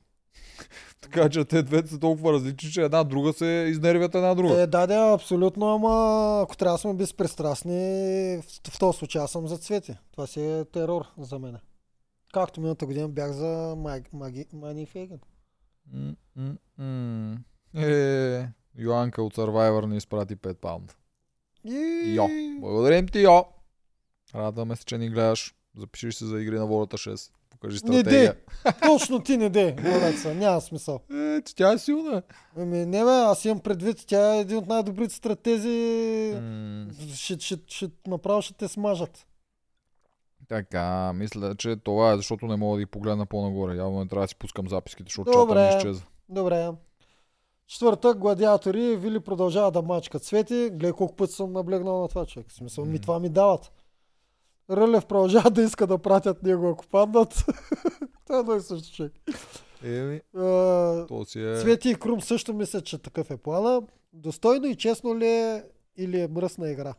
[1.01, 4.61] така че те двете са толкова различни, че една друга се изнервят една друга.
[4.61, 9.31] Е, да, да, абсолютно, ама ако трябва да сме безпристрастни, в, в този случай аз
[9.31, 9.97] съм за цвети.
[10.13, 11.59] Това си е терор за мен.
[12.33, 15.21] Както миналата година бях за Маги, Маги, Мани Фейген.
[15.93, 17.39] М-м-м.
[17.75, 18.49] Е,
[18.79, 20.95] Йоанка от Survivor ни изпрати 5 паунда.
[21.65, 22.13] И...
[22.17, 22.29] Йо.
[22.61, 23.45] Благодарим ти, Йо.
[24.35, 25.55] Радваме се, че ни гледаш.
[25.77, 27.31] Запишиш се за игри на волята 6.
[27.51, 28.37] Покажи Не стратегия.
[28.65, 28.73] де!
[28.83, 31.01] Точно ти не де, Олеца, няма смисъл.
[31.15, 32.23] Е, че тя е силна.
[32.57, 36.33] Ами не бе, аз имам предвид, тя е един от най-добрите стратези.
[36.43, 39.27] М, Ще, ще, ще, направо ще те смажат.
[40.49, 43.77] Така, мисля, че това е, защото не мога да ги погледна по-нагоре.
[43.77, 46.07] Явно не трябва да си пускам записките, защото чата ми изчезва.
[46.29, 46.69] Добре.
[47.69, 50.71] Четвъртък, гладиатори, Вили продължава да мачкат цвети.
[50.73, 52.49] Гледай колко пъти съм наблегнал на това, човек.
[52.49, 52.99] В смисъл, ми М.
[52.99, 53.73] това ми дават.
[54.71, 57.45] Рълев продължава да иска да пратят него, ако паднат.
[58.27, 59.13] Това е едно и също, човек.
[59.85, 61.57] Еми, А, то си е...
[61.57, 63.83] Цвети и Крум също мислят, че такъв е плана.
[64.13, 65.65] Достойно и честно ли е
[65.97, 66.95] или е мръсна игра?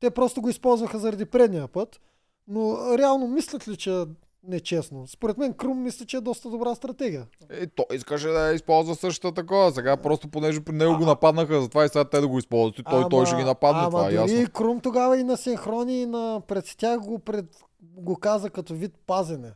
[0.00, 2.00] Те просто го използваха заради предния път,
[2.48, 4.04] но реално мислят ли, че е
[4.48, 5.06] нечестно?
[5.06, 7.26] Според мен Крум мисли, че е доста добра стратегия.
[7.50, 9.72] Е, той искаше да използва същата такова.
[9.72, 12.78] Сега просто понеже при него го нападнаха, затова и сега те да го използват.
[12.78, 14.50] И той, той ще ги нападне, ама това е дори ясно.
[14.52, 17.46] Крум тогава и на синхрони и на пред тях го, пред,
[17.82, 19.52] го каза като вид пазене.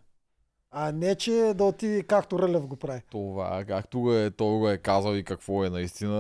[0.70, 3.00] А не, че да отиде както Рълев го прави.
[3.10, 6.16] Това, както го е, той го е казал и какво е наистина,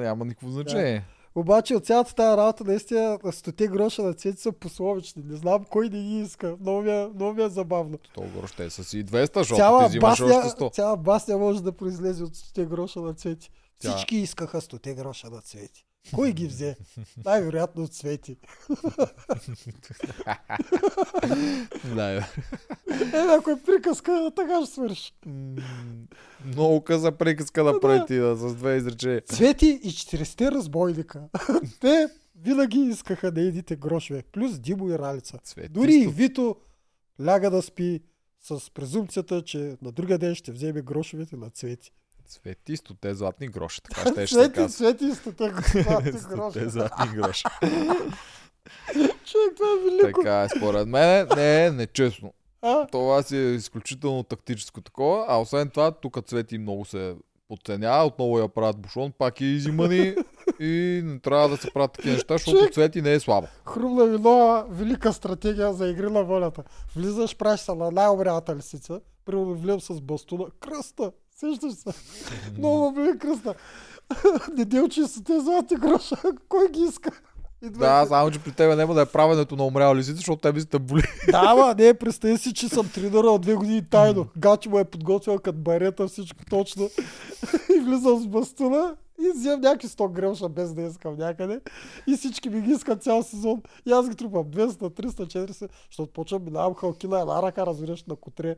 [0.00, 1.04] няма никакво значение.
[1.36, 5.22] Обаче от цялата тази работа, наистина, стоте гроша на цвети са пословични.
[5.22, 6.56] Не знам кой не ги иска.
[6.60, 7.98] Много ми е, много ми е забавно.
[8.14, 10.72] То грош ще са си 200, защото Цяла ти взимаш басня, още 100.
[10.72, 13.50] цяла басня може да произлезе от стоте гроша на цвети.
[13.78, 15.84] Тя- Всички искаха стоте гроша на цвети.
[16.12, 16.76] Кой ги взе?
[17.24, 18.36] Най-вероятно от цвети.
[21.94, 22.20] Да, е.
[23.38, 25.12] Ако е приказка, така ще свърши.
[26.44, 29.20] Много къса приказка да прави ти да, с две изречения.
[29.20, 31.22] Цвети и 40 разбойника.
[31.80, 32.08] Те
[32.40, 34.22] винаги искаха да едите грошове.
[34.32, 35.38] Плюс Димо и Ралица.
[35.70, 36.56] Дори и Вито
[37.24, 38.00] ляга да спи
[38.40, 41.92] с презумцията, че на другия ден ще вземе грошовете на Цвети.
[42.34, 44.68] Цветисто, те златни гроши, така ще ще се Цвети, казва.
[44.68, 45.52] Цвети, стоте.
[46.52, 47.42] Те златни гроши.
[49.24, 50.20] Човек, това е велико.
[50.22, 52.32] Така е, според мен не е нечестно.
[52.62, 52.86] А?
[52.86, 57.16] Това си е изключително тактическо такова, а освен това, тук Цвети много се
[57.48, 60.14] подценява, отново я правят бушон, пак е изимани
[60.60, 63.48] и не трябва да се правят такива неща, защото Човек- Цвети не е слаба.
[63.66, 66.62] Хрумна ми нова велика стратегия за игри на волята.
[66.96, 70.46] Влизаш, се на най-обрядата лисица, примерно с бастуна.
[70.60, 71.12] Кръста!
[71.34, 71.90] Сещаш се?
[72.58, 73.54] Много били кръста.
[74.56, 76.16] Неделчи са те злати гроша.
[76.48, 77.10] Кой ги иска?
[77.62, 80.78] Идва Да, само че при тебе няма да е правенето на умряла лисица, защото те
[80.78, 81.02] боли.
[81.30, 84.26] Да, ма, не, представи си, че съм тренирал две години тайно.
[84.36, 86.90] Гачи му е подготвил като барета, всичко точно.
[87.76, 91.60] и влизам с бастуна и вземам някакви 100 гремша без да искам някъде.
[92.06, 93.62] И всички ми ги искат цял сезон.
[93.86, 98.04] И аз ги трупам 200, 300, 400, защото почвам минавам халки на една ръка, разбираш,
[98.04, 98.56] на котре.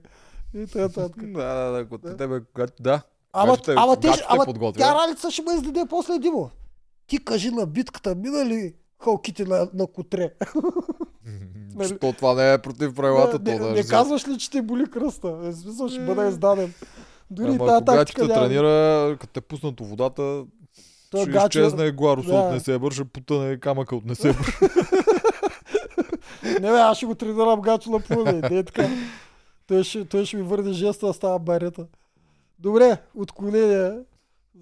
[0.57, 0.89] И т.н.
[0.89, 3.03] да, да, да, когато тебе, когато, да.
[3.33, 6.51] Ама, Когато те- ама, те, ама тя ралица ще ме издаде после Димо.
[7.07, 10.31] Ти кажи на битката, мина ли халките на, на котре?
[11.87, 14.63] Що това не е против правилата, не, то не, да не казваш ли, че те
[14.63, 15.29] боли кръста?
[15.29, 16.75] Е, в смисъл, ще бъда издаден.
[17.31, 18.35] Дори Ама тази тактика няма.
[18.41, 18.71] тренира,
[19.21, 20.45] като те пуснат водата,
[21.11, 22.37] Той ще гачо- изчезне гларуса да.
[22.37, 24.59] от Несебър, ще потъне камъка от Несебър.
[26.43, 28.49] Не бе, аз ще го тренирам гачо на плуване.
[28.51, 28.89] Не е така.
[29.67, 31.87] Той ще, той ще ми върне жеста да става барета.
[32.59, 33.99] Добре, отклонение.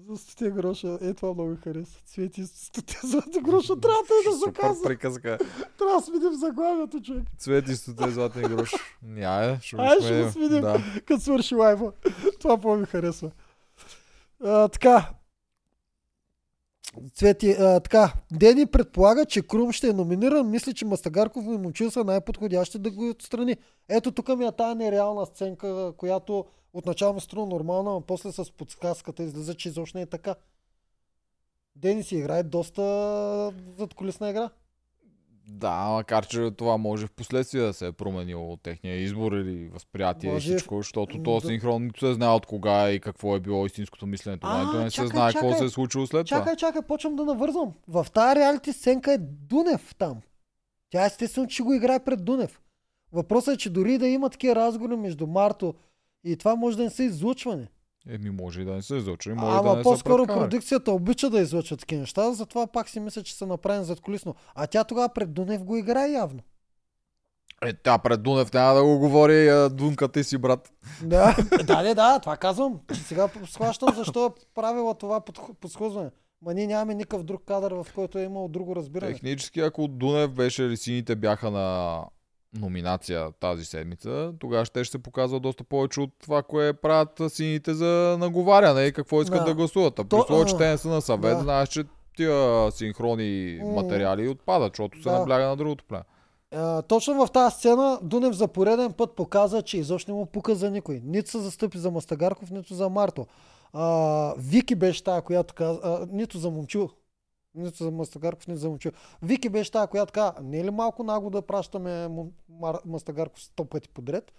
[0.07, 0.97] За 100 гроша.
[1.01, 1.99] Е, това много хареса.
[2.05, 3.79] Цвети 100 златни гроша.
[3.79, 4.83] Трябва да се Супер казва.
[4.83, 5.37] приказка.
[5.77, 7.23] Трябва да сменим заглавието, човек.
[7.37, 8.71] Цвети стоте златни грош.
[9.03, 10.31] Ня, ще Ай, го ще го сменим.
[10.31, 10.61] сменим.
[10.61, 10.83] Да.
[11.05, 11.91] Като свърши лайфа.
[12.39, 13.31] Това по-ми харесва.
[14.43, 15.09] А, така.
[17.13, 18.13] Цвети, а, така.
[18.31, 20.49] Дени предполага, че Крум ще е номиниран.
[20.49, 23.57] Мисли, че Мастагарков и Момчил са най-подходящи да го отстрани.
[23.89, 29.23] Ето тук ми е тая нереална сценка, която отначало струва нормална, а после с подсказката
[29.23, 30.35] излиза, че изобщо не е така.
[31.75, 34.49] Дени си играе доста задколисна игра.
[35.47, 40.31] Да, макар че това може в последствие да се е променило техния избор или възприятие
[40.31, 40.53] Може.
[40.53, 44.07] и всичко, защото то синхрон нито се знае от кога и какво е било истинското
[44.07, 44.37] мислене.
[44.37, 45.59] Това нито не се чакай, знае какво чакай.
[45.59, 46.39] се е случило след това.
[46.39, 47.73] Чакай, чакай, почвам да навързвам.
[47.87, 50.21] В тази реалити сценка е Дунев там.
[50.89, 52.61] Тя естествено, че го играе пред Дунев.
[53.11, 55.73] Въпросът е, че дори да има такива разговори между Марто
[56.23, 57.67] и това може да не са излучване.
[58.09, 61.29] Еми може и да не се излъчва, и може Ама да не по-скоро продукцията обича
[61.29, 64.35] да излъчва такива неща, затова пак си мисля, че са направени зад колисно.
[64.55, 66.39] А тя тогава пред Дунев го играе явно.
[67.61, 70.73] Е, тя пред Дунев няма да го говори, а Дунка ти си брат.
[71.03, 72.79] Да, да, да, да, това казвам.
[72.93, 76.09] Сега схващам защо е правила това подх- подсхлъзване.
[76.41, 79.11] Ма ние нямаме никакъв друг кадър, в който е имал друго разбиране.
[79.11, 81.99] Технически, ако Дунев беше или сините бяха на
[82.55, 88.17] номинация тази седмица, тогава ще се показва доста повече от това, кое правят сините за
[88.19, 89.45] наговаряне и какво искат Да.
[89.45, 89.99] да, гласуват.
[89.99, 91.43] А при То- че те не са на съвет, да.
[91.43, 91.83] знаеш, че
[92.17, 93.71] тия синхрони М.
[93.71, 95.19] материали отпадат, защото се Да.
[95.19, 96.03] набляга на другото племе.
[96.51, 100.55] А, точно в тази сцена Дунев за пореден път показа, че изобщо не му пука
[100.55, 101.01] за никой.
[101.05, 103.25] Нито се застъпи за Мастагарков, нито за Марто.
[103.73, 106.89] А, Вики беше тая, която каза, а, нито за Момчил,
[107.55, 108.91] нито за Мастагарков, нито за Момчил.
[109.21, 112.07] Вики беше тая, която каза, не е ли малко нагло да пращаме.
[112.85, 114.31] Мастагарков сто пъти подред?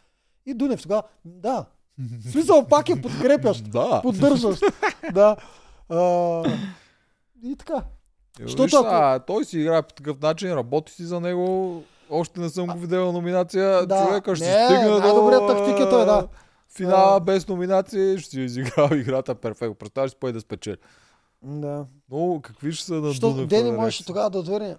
[0.47, 1.67] И Дунев тогава, да.
[1.99, 4.01] В смисъл пак е подкрепящ, Да.
[4.03, 4.63] поддържащ.
[5.13, 5.37] да.
[5.89, 6.43] А,
[7.43, 7.83] и така.
[8.41, 11.83] Защото Защото ако- той си играе по такъв начин, работи си за него.
[12.11, 13.87] Още не съм го видел на номинация.
[13.87, 14.07] Да.
[14.07, 14.99] Човека ще Не, стигне до...
[14.99, 16.29] най-добрият тактик е да.
[16.69, 19.75] Финала без номинации, ще си изиграл играта перфектно.
[19.75, 20.77] Представяш си пой да спечели.
[21.43, 21.87] Да.
[22.11, 23.49] Но какви ще са на Що Дунев?
[23.49, 24.77] Дени можеше тогава да отвърне.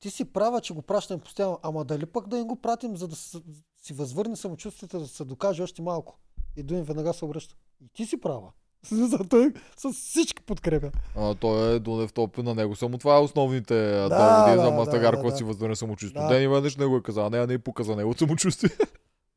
[0.00, 3.08] Ти си права, че го пращаме постоянно, ама дали пък да им го пратим, за
[3.08, 6.18] да си възвърне самочувствието, да се докаже още малко.
[6.56, 7.54] И Дуин веднага се обръща.
[7.84, 8.52] И ти си права.
[8.90, 10.90] За той с всички подкрепя.
[11.16, 12.76] А, той е Дунев топи на него.
[12.76, 15.36] Само това е основните да, Да, доводи да, за да, Мастагар, да, който да.
[15.36, 16.22] си възвърне самочувствие.
[16.22, 16.28] Да.
[16.28, 18.70] Дени веднъж не го е казал, не, не е показа него самочувствие.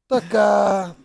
[0.08, 0.96] Така.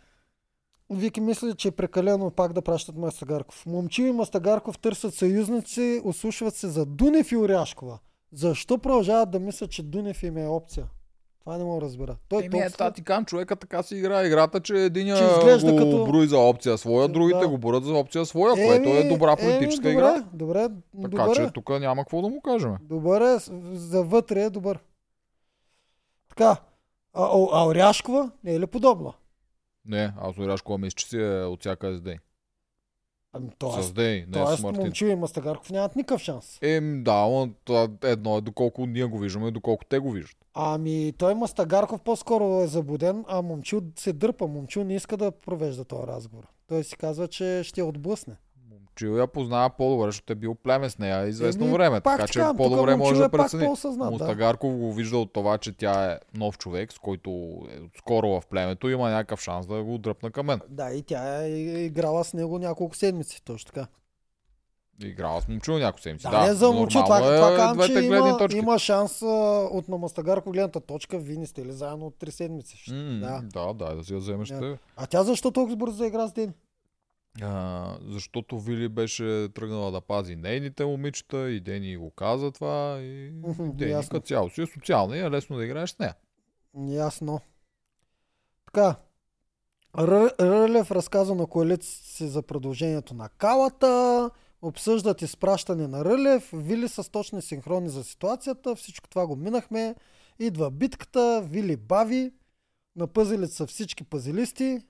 [0.90, 3.66] Вики мисли, че е прекалено пак да пращат Мастагарков.
[3.66, 7.98] Момчил и Мастагарков търсят съюзници, ослушват се за Дунев и Оряшкова.
[8.32, 10.86] Защо продължават да мислят, че Дунев им е опция?
[11.40, 12.16] Това не мога да разбера.
[12.28, 12.70] Той Еми, е, толкова...
[12.70, 15.24] та ти кам, човека така си играе играта, че един Че
[15.62, 17.48] го като- брои за опция своя, другите Да.
[17.48, 20.24] го броят за опция своя, което е добра политическа еми, игра.
[20.32, 21.34] добре, Добре, Така добре.
[21.36, 22.74] че тук няма какво да му кажем.
[22.80, 23.38] Добър е,
[23.72, 24.78] за вътре е добър.
[26.28, 26.56] Така,
[27.14, 29.12] а, а, а Оряшкова не е ли подобна?
[29.84, 32.16] Не, аз Оряшкова мисля, че си е от всяка с дей.
[33.32, 34.82] Ами, С тоест, дей, не тоест с Мартин.
[34.82, 36.58] Момчил и Мастагарков нямат никакъв шанс.
[36.62, 40.36] Ем, да, но това едно е доколко ние го виждаме, доколко те го виждат.
[40.54, 44.46] Ами той Мастагарков по-скоро е заблуден, а Момчил се дърпа.
[44.46, 46.46] Момчил не иска да провежда този разговор.
[46.66, 48.36] Той си казва, че ще отблъсне.
[49.00, 52.38] Момчил я познава по-добре, защото е бил племе с нея известно Еми, време, така че
[52.38, 53.64] казвам, по-добре може да е прецени.
[53.64, 54.10] по-осъзнат, да.
[54.10, 57.30] Мустагарков го вижда от това, че тя е нов човек, с който
[57.70, 60.60] е скоро в племето, има някакъв шанс да го дръпна към мен.
[60.68, 61.48] Да, и тя е
[61.78, 63.86] играла с него няколко седмици, точно така.
[65.02, 66.22] Играла с момчил някои седмици.
[66.22, 68.58] Да, Да, не за Момчил, това, нормално това е казвам, че има, точки.
[68.58, 69.26] има шанс а,
[69.72, 72.84] от на Мастагарков гледната точка, вие не сте ли заедно от 3 седмици.
[72.88, 73.42] М, Да.
[73.44, 74.60] да, да, да си я вземеш Да.
[74.60, 74.78] те.
[74.96, 76.52] А тя защо толкова бързо игра с Дени?
[77.42, 83.32] А, защото Вили беше тръгнала да пази нейните момичета и Дени го каза това и
[83.58, 86.14] Дени като цяло си е социална и е лесно да играеш с нея.
[86.88, 87.40] Ясно.
[88.66, 88.96] Така.
[89.98, 94.30] Р- Рълев разказва на коалицията си за продължението на калата,
[94.62, 99.94] обсъждат изпращане на Рълев, Вили с точни синхрони за ситуацията, всичко това го минахме.
[100.38, 102.32] Идва битката, Вили бави,
[102.96, 104.80] на пъзелите са всички пазилисти,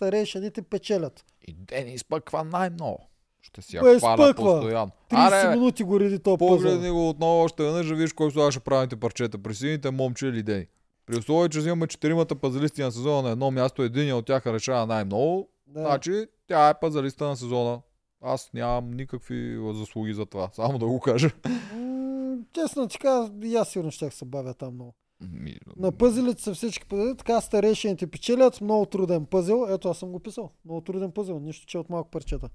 [0.00, 1.24] старейшините печелят.
[1.48, 3.06] И Дени изпъква най-много.
[3.42, 4.90] Ще си я Бе, хваля постоянно.
[5.10, 8.96] 30 Аре, минути го реди то погледни го отново още веднъж, видиш кой слагаше правилните
[8.96, 9.38] парчета.
[9.38, 10.66] При сините момче или Дени.
[11.06, 14.86] При условие, че взимаме четиримата пазалисти на сезона на едно място, един от тях решава
[14.86, 15.80] най-много, Да.
[15.80, 17.80] значи тя е пазалиста на сезона.
[18.22, 21.30] Аз нямам никакви заслуги за това, само да го кажа.
[21.74, 24.94] М, честно ти кажа, и аз сигурно ще се бавя там много.
[25.20, 29.66] Ми, На пъзелите са всички пъзели, така старейшините печелят, много труден пъзел.
[29.70, 30.50] Ето аз съм го писал.
[30.64, 32.48] Много труден пъзел, нищо че от малко парчета.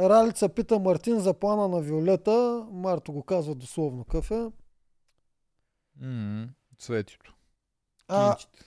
[0.00, 2.66] Ралица пита Мартин за плана на Виолета.
[2.70, 4.50] Марто го казва дословно какъв е.
[6.00, 6.48] м,
[6.78, 7.34] Цветито.
[8.08, 8.64] А, Кинчите.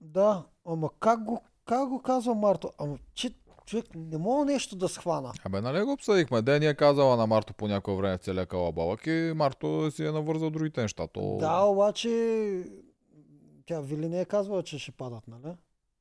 [0.00, 2.72] да, ама как го, как го казва Марто?
[2.78, 3.34] Ама че
[3.66, 5.32] човек не мога нещо да схвана.
[5.44, 6.42] Абе, нали го обсъдихме?
[6.42, 10.12] Дени е казала на Марто по някое време в целия калабалък и Марто си е
[10.12, 11.06] навързал другите неща.
[11.06, 11.36] То...
[11.36, 12.08] Да, обаче
[13.66, 15.54] тя Вили не е казвала, че ще падат, нали?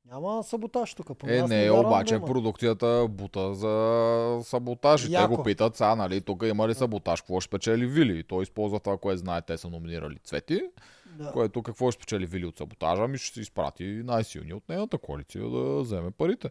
[0.06, 1.18] Няма саботаж тук.
[1.18, 2.26] Поне Е, не, да обаче има.
[2.26, 5.04] продукцията бута за саботаж.
[5.04, 5.36] И те Яко.
[5.38, 8.20] го питат сега, нали, тук има ли саботаж, какво ще спечели Вили?
[8.20, 10.62] И той използва това, което знае, те са номинирали Цвети,
[11.08, 11.32] Да.
[11.32, 15.50] което какво ще спечели Вили от саботажа, ми ще се изпрати най-силни от нейната коалиция
[15.50, 16.50] да вземе парите.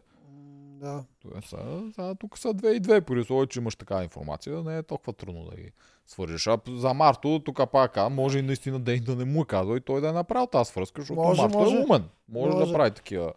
[0.79, 1.03] Да.
[1.21, 1.57] Това са,
[1.95, 5.13] сега, тук са две и две, при условие, че имаш такава информация, не е толкова
[5.13, 5.71] трудно да ги
[6.07, 6.47] свържеш.
[6.47, 9.81] А за Марто, тук пак може и наистина Ден да не му е казал и
[9.81, 11.75] той да е направил тази свръзка, защото Може, Марто може.
[11.75, 12.03] е умен.
[12.29, 12.65] Може, Може.
[12.67, 13.33] да прави такива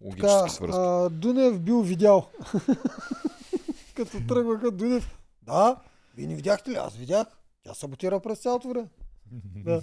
[0.00, 0.78] логически Така, свръзки.
[0.80, 2.26] а, Дунев бил видял.
[3.94, 5.18] Като тръгваха Дунев.
[5.42, 5.76] Да,
[6.16, 6.74] вие не видяхте ли?
[6.74, 7.26] Аз видях.
[7.64, 8.88] Тя саботира през цялото време.
[9.64, 9.80] Да.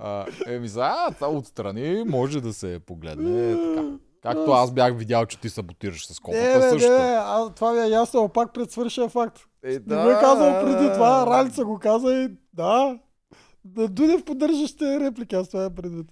[0.00, 3.88] А, еми за, това отстрани може да се погледне така.
[4.22, 6.90] Както аз бях видял, че ти саботираш с Не, копата бе, също.
[6.90, 9.38] не, а, това ми е ясно, но пак пред свършия факт.
[9.64, 12.98] Е, Не ме е казал преди това, Ралица го каза и да.
[13.64, 16.06] Да Дунев поддържащите реплики, аз това е предвид.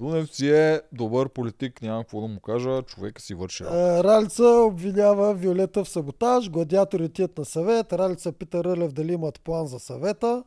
[0.00, 3.98] Дунев си е добър политик, няма какво да му кажа, човека си върши работа.
[3.98, 9.40] А, Ралица обвинява Виолета в саботаж, гладиатори отиват на съвет, Ралица пита Рълев дали имат
[9.40, 10.44] план за съвета.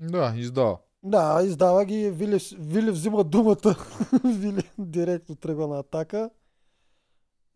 [0.00, 0.78] Да, издава.
[1.02, 2.10] Да, издава ги.
[2.10, 3.76] Вили, Вили взима думата.
[4.24, 6.30] Вили директно тръгва на атака.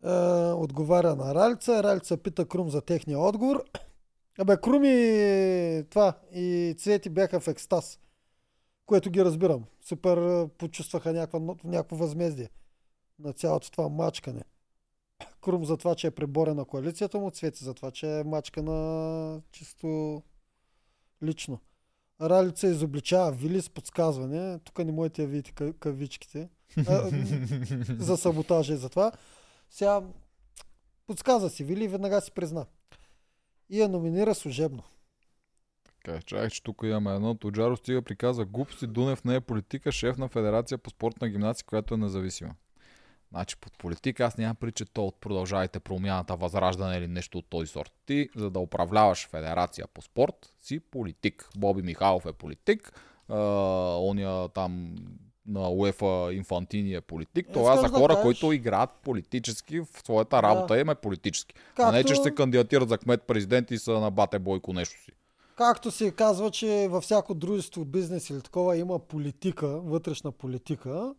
[0.05, 0.11] Е,
[0.53, 1.83] отговаря на Ралица.
[1.83, 3.63] Ралица пита Крум за техния отговор.
[4.39, 7.99] Абе, Крум и това и Цвети бяха в екстаз.
[8.85, 9.65] Което ги разбирам.
[9.81, 12.49] Супер почувстваха някаква, някакво възмездие
[13.19, 14.43] на цялото това мачкане.
[15.41, 19.41] Крум за това, че е преборен на коалицията му, Цвети за това, че е мачкана
[19.51, 20.21] чисто
[21.23, 21.59] лично.
[22.21, 24.59] Ралица изобличава Вили с подсказване.
[24.59, 26.49] Тук не можете да видите ка- кавичките.
[26.87, 27.09] А,
[27.99, 29.11] за саботажа и за това.
[29.69, 30.03] Сега
[31.07, 32.65] подсказа си Вили и веднага си призна.
[33.69, 34.83] И я номинира служебно.
[36.03, 37.35] Така, чакай, че тук имаме едно.
[37.35, 38.87] Тоджаро стига приказа глупости.
[38.87, 42.55] Дунев не е политика, шеф на Федерация по спортна гимнастика, която е независима.
[43.31, 47.45] Значи под политика аз нямам при, че то от продължавайте промяната, възраждане или нещо от
[47.49, 47.91] този сорт.
[48.05, 51.49] Ти, за да управляваш федерация по спорт, си политик.
[51.57, 52.93] Боби Михайлов е политик.
[53.29, 53.37] А,
[53.99, 54.95] оня там
[55.45, 57.47] на УЕФА Инфантини е политик.
[57.49, 61.55] Е, Това да хора, кажеш- които играят политически, в своята работа им е политически.
[61.57, 64.73] А Както, не, че ще се кандидатират за кмет президент и са на бате Бойко
[64.73, 65.11] нещо си.
[65.63, 71.13] Както се казва, че във всяко дружество, бизнес или такова има политика, вътрешна политика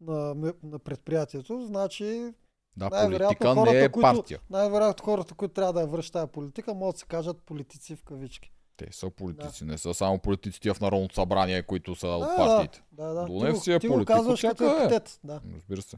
[0.00, 2.32] на, на предприятието, значи
[2.76, 4.40] Да, Най-вероятно хората, не е които- партия.
[4.50, 8.02] най-вероятно хората, които трябва да я вършат тази политика, могат да се кажат политици в
[8.02, 8.52] кавички.
[8.76, 12.82] Те са политици, не са само политиците в Народното събрание, които са от Да, партиите.
[12.92, 13.24] Да, да.
[13.24, 14.84] Дунев ти, си е политик казваш като отвсякъде.
[14.84, 15.20] епитет.
[15.24, 15.40] Да.
[15.54, 15.96] Разбира се.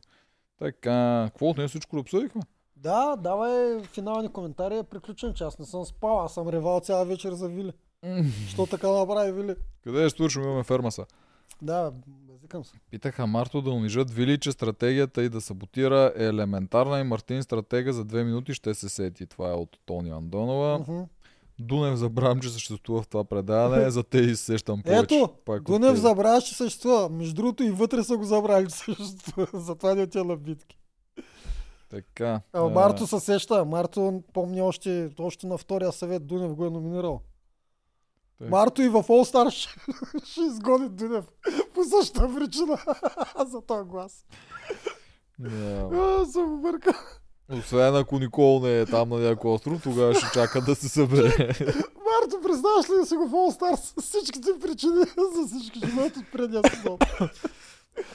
[0.59, 0.79] Така,
[1.27, 2.43] какво от нея всичко да обсъдихме?
[2.77, 4.77] да, давай финални коментари.
[4.77, 6.21] Е приключен, че аз не съм спал.
[6.21, 7.73] Аз съм ревал цяла вечер за Вили.
[8.49, 9.55] Що така направи Вили?
[9.85, 11.07] Къде е свършим, имаме фермаса.
[11.63, 12.73] Да, базикам се.
[12.91, 17.93] Питаха Марто да унижат Вили, че стратегията и да саботира е елементарна и Мартин стратега
[17.93, 19.27] за две минути ще се сети.
[19.27, 20.79] Това е от Тони Андонова.
[20.79, 21.01] Мгм.
[21.59, 25.15] Дунев забравям, че съществува в това предаване, за те и се сещам повече.
[25.15, 26.01] Ето, Пак Дунев тебе.
[26.01, 27.09] забравя, че съществува.
[27.09, 29.47] Между другото и вътре са го забрали, че съществува.
[29.55, 30.79] Затова не отива на битки.
[31.91, 32.41] Така.
[32.53, 33.65] А, Марто се сеща.
[33.65, 37.21] Марто помни още, още на втория съвет Дунев го е номинирал.
[38.41, 38.49] Тъй.
[38.49, 39.75] Марто и в All Star ще,
[40.31, 41.25] ще изгони Дунев.
[41.75, 42.79] По същата причина.
[43.47, 44.25] За този глас.
[45.93, 46.95] А, съм объркал.
[47.53, 51.49] Освен ако Никол не е там на някой остров, тогава ще чака да се събере.
[51.79, 55.05] Марто, признаваш ли да си го в All Star с всичките причини
[55.35, 56.99] за всички живеят от предния сезон?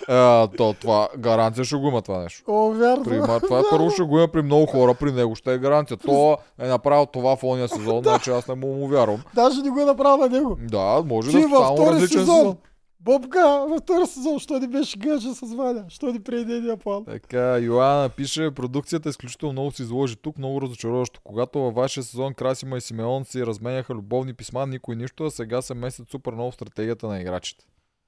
[0.07, 2.43] А, то, това, гаранция ще го има това нещо.
[2.47, 3.03] О, вярно.
[3.03, 5.57] При, ма, това е първо ще го има при много хора, при него ще е
[5.57, 5.97] гаранция.
[5.97, 9.23] То е направил това в ония сезон, значи аз не му му вярвам.
[9.35, 10.57] Даже не го е направил на него.
[10.61, 12.37] Да, може Ти да е само втори различен сезон.
[12.37, 12.57] сезон.
[12.99, 15.85] Бобка, във втори сезон, що не беше гъжа с Ваня?
[15.87, 17.05] Що ни преди нейния план?
[17.05, 21.19] Така, Йоанна пише, продукцията изключително много се изложи тук, много разочароващо.
[21.23, 25.61] Когато във вашия сезон Красима и Симеон си разменяха любовни писма, никой нищо, а сега
[25.61, 27.65] се месят супер много в стратегията на играчите.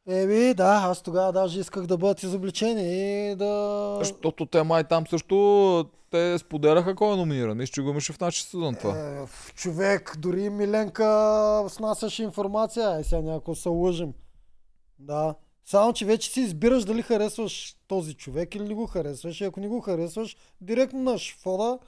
[0.10, 3.96] Еми, да, аз тогава даже исках да бъдат изобличени и да...
[4.00, 7.58] Защото те май там също те споделяха кой е номиниран.
[7.58, 8.98] Мисля, че го имаше в нашия сезон това.
[8.98, 9.26] Е,
[9.56, 12.90] човек, дори Миленка снасяше информация.
[12.90, 14.14] Ай, сега някой се лъжим.
[15.00, 15.36] Да.
[15.66, 19.42] Само, че вече си избираш дали харесваш този човек или не го харесваш.
[19.42, 21.80] И ако не го харесваш, директно на шфода,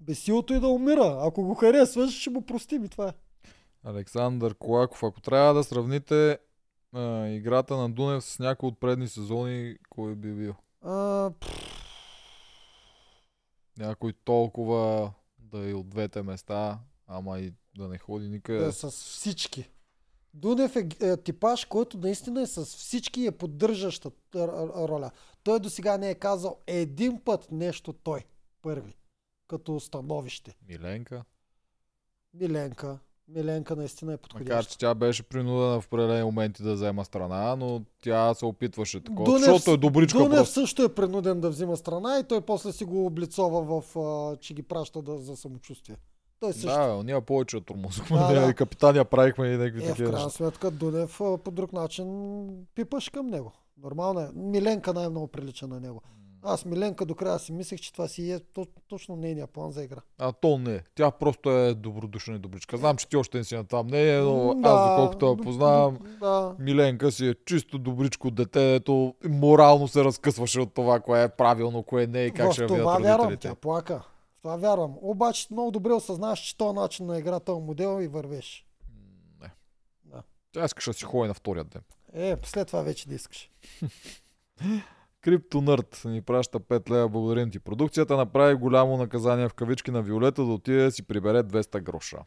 [0.00, 1.18] без силото и да умира.
[1.20, 3.12] Ако го харесваш, ще му простим и това е.
[3.84, 6.38] Александър Колаков, ако трябва да сравните
[6.94, 10.54] а, играта на Дунев с някой от предни сезони, кой би бил?
[10.82, 11.30] А,
[13.78, 18.58] Някой толкова да е от двете места, ама и да не ходи никъде.
[18.64, 19.70] да, с всички.
[20.34, 25.10] Дунев е, е типаж, който наистина е с всички и е поддържаща роля.
[25.42, 28.24] Той до сега не е казал един път нещо той,
[28.62, 28.96] първи,
[29.48, 30.56] като становище.
[30.68, 31.24] Миленка.
[32.34, 32.98] Миленка.
[33.28, 34.72] Миленка наистина е Макар, подходяща.
[34.72, 39.26] че тя беше принудена в определени моменти да взема страна, но тя се опитваше такова,
[39.28, 40.54] Дунев- защото е добричка Дунев просто.
[40.54, 44.54] също е принуден да взима страна и той после си го облицова в, а, че
[44.54, 45.96] ги праща да, за самочувствие.
[46.40, 46.68] Той също.
[46.68, 48.18] Да, ние повече тормозихме.
[48.18, 48.50] Да, Да.
[48.50, 50.36] И капитания правихме и някакви е, в такива крайна неща.
[50.36, 52.06] сметка Дунев по друг начин
[52.74, 53.52] пипаш към него.
[53.76, 54.28] Нормално е.
[54.34, 56.02] Миленка най-много прилича на него.
[56.46, 59.84] Аз Миленка до края си мислех, че това си е то, точно нейния план за
[59.84, 60.00] игра.
[60.18, 60.82] А то не.
[60.94, 62.76] Тя просто е добродушна и добричка.
[62.76, 65.98] Знам, че ти още не си на това мнение, но М, аз, доколкото я познавам,
[66.20, 66.54] Да.
[66.58, 71.82] Миленка си е чисто добричко дете, ето морално се разкъсваше от това, кое е правилно,
[71.82, 73.48] кое не и как в ще това видят вярвам, родителите.
[73.48, 73.98] тя плака.
[74.38, 74.94] В това вярвам.
[75.02, 78.66] Обаче много добре осъзнаваш, че този начин на игра, този модел и вървеш.
[79.40, 79.50] Не.
[80.04, 80.22] Да.
[80.52, 81.82] Тя искаше да си ходи на втория ден.
[82.14, 83.50] Е, след това вече да искаш.
[85.24, 87.58] Криптонърд ни праща 5 лева, благодарим ти.
[87.58, 92.18] Продукцията направи голямо наказание в кавички на Виолета да отиде да си прибере 200 гроша.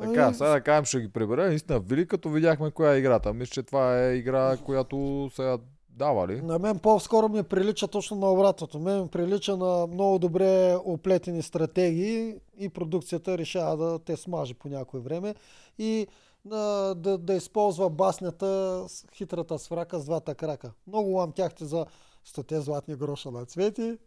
[0.00, 1.46] Така, Ами, сега да кажем, ще ги прибере.
[1.46, 3.32] Наистина, Вили, като видяхме коя е играта.
[3.34, 6.40] Мисля, че това е игра, която сега дава ли?
[6.40, 8.78] На мен по-скоро ми прилича точно на обратното.
[8.78, 14.68] Мен ми прилича на много добре оплетени стратегии и продукцията решава да те смаже по
[14.68, 15.34] някое време
[15.78, 16.06] и
[16.44, 20.72] да, да, да използва баснята с хитрата сврака с двата крака.
[20.86, 21.86] Много ламтяхте за
[22.30, 23.98] 100 златни гроша на Цвети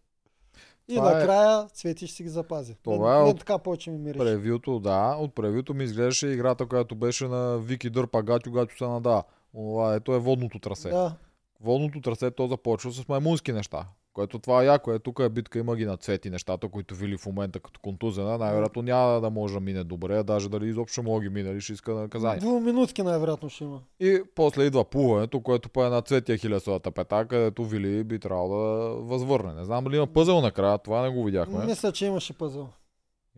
[0.88, 2.76] и Това е- накрая Цвети ще си ги запази.
[2.84, 4.20] Това мен, е от така повече ми мирише.
[4.20, 5.16] Превюто, да.
[5.20, 9.24] От превюто ми изглеждаше играта, която беше на Вики Дърпа Гатю, Гатю се надава.
[9.54, 10.90] Това ето е водното трасе.
[10.90, 11.16] Да.
[11.62, 13.86] Водното трасе то започва с маймунски неща.
[14.14, 14.92] Което това е яко.
[14.92, 18.38] Е, тук е битка, има ги на цвети нещата, които вили в момента като контузена.
[18.38, 21.74] Най-вероятно няма да може да мине добре, а даже дали изобщо мога ги мине, ще
[21.74, 22.40] иска наказание.
[22.40, 23.80] Двуминутки най-вероятно ще има.
[24.00, 28.50] И после идва плуването, което па е на цветия хилесовата пета, където Вили би трябвало
[28.50, 29.54] да възвърне.
[29.54, 31.66] Не знам дали има пъзъл накрая, това не го видяхме.
[31.66, 32.70] Мисля, че имаше пъзъл.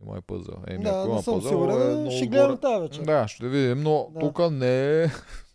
[0.04, 0.56] Има и пъзъл.
[0.68, 2.08] Еми, Да, не съм пъзъл, сигурен.
[2.08, 3.02] е ще гледам тази вечер.
[3.04, 4.20] Да, ще видим, но Да.
[4.20, 5.08] тук не е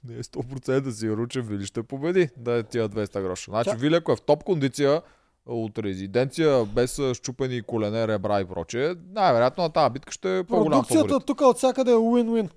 [0.05, 3.51] Не е 100% сигурно, че Вили ще победи да тия 200 гроша.
[3.51, 5.03] Значи Ча- Вили, ако е в топ кондиция
[5.47, 10.71] от резиденция, без щупени колене, ребра и прочее, най-вероятно на тази битка ще е по-голям
[10.81, 12.49] Продукцията тук от всякъде е уин-уин.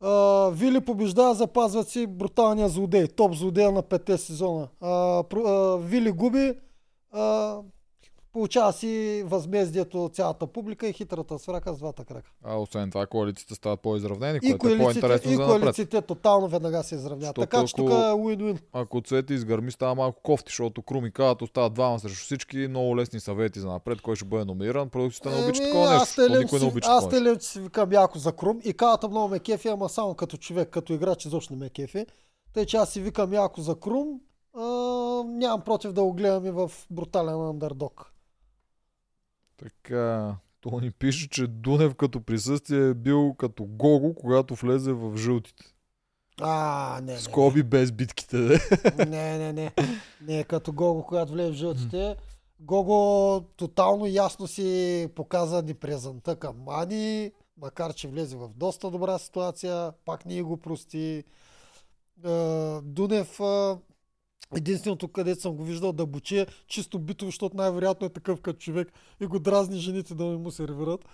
[0.00, 0.10] А,
[0.50, 4.68] Вили побеждава, запазват си бруталния злодей, топ злодея на петте сезона.
[4.80, 6.54] Про- а, Вили губи,
[8.38, 12.30] получава си възмездието от цялата публика и хитрата сврака с двата крака.
[12.44, 15.60] А освен това, коалициите стават по-изравнени, което е по-интересно и за напред.
[15.60, 17.36] коалициите тотално веднага се изравняват.
[17.36, 18.58] Така че тук е уин-уин.
[18.72, 23.20] Ако цвете изгърми, става малко кофти, защото Круми казват, остават двама срещу всички, много лесни
[23.20, 24.88] съвети за напред, кой ще бъде номиниран.
[24.88, 27.18] Продукцията не обича такова нещо, аз защото телем никой не обича Аз нещо.
[27.18, 30.68] телем си викам яко за Крум и калата много ме кефи, ама само като човек,
[30.70, 32.06] като играч изобщо не ме кефи.
[32.54, 34.20] Тъй, че аз си викам яко за Крум.
[34.54, 34.62] А,
[35.26, 38.12] нямам против да го гледам и в брутален андердог.
[39.58, 45.16] Така, то ни пише, че Дунев като присъствие е бил като Гого, когато влезе в
[45.16, 45.64] жълтите.
[46.40, 48.58] А, не, не, Скоби без битките, де.
[49.06, 49.72] не, не, не.
[50.22, 52.16] Не, като Гого, когато влезе в жълтите.
[52.60, 59.92] Гого тотално ясно си показа непрезанта към Мани, макар че влезе в доста добра ситуация,
[60.04, 61.24] пак не го прости.
[62.24, 63.78] А, Дунев, а,
[64.56, 68.58] единственото където съм го виждал да бучи е чисто битово, защото най-вероятно е такъв като
[68.58, 68.88] човек
[69.20, 71.04] и го дразни жените да не му се ревират.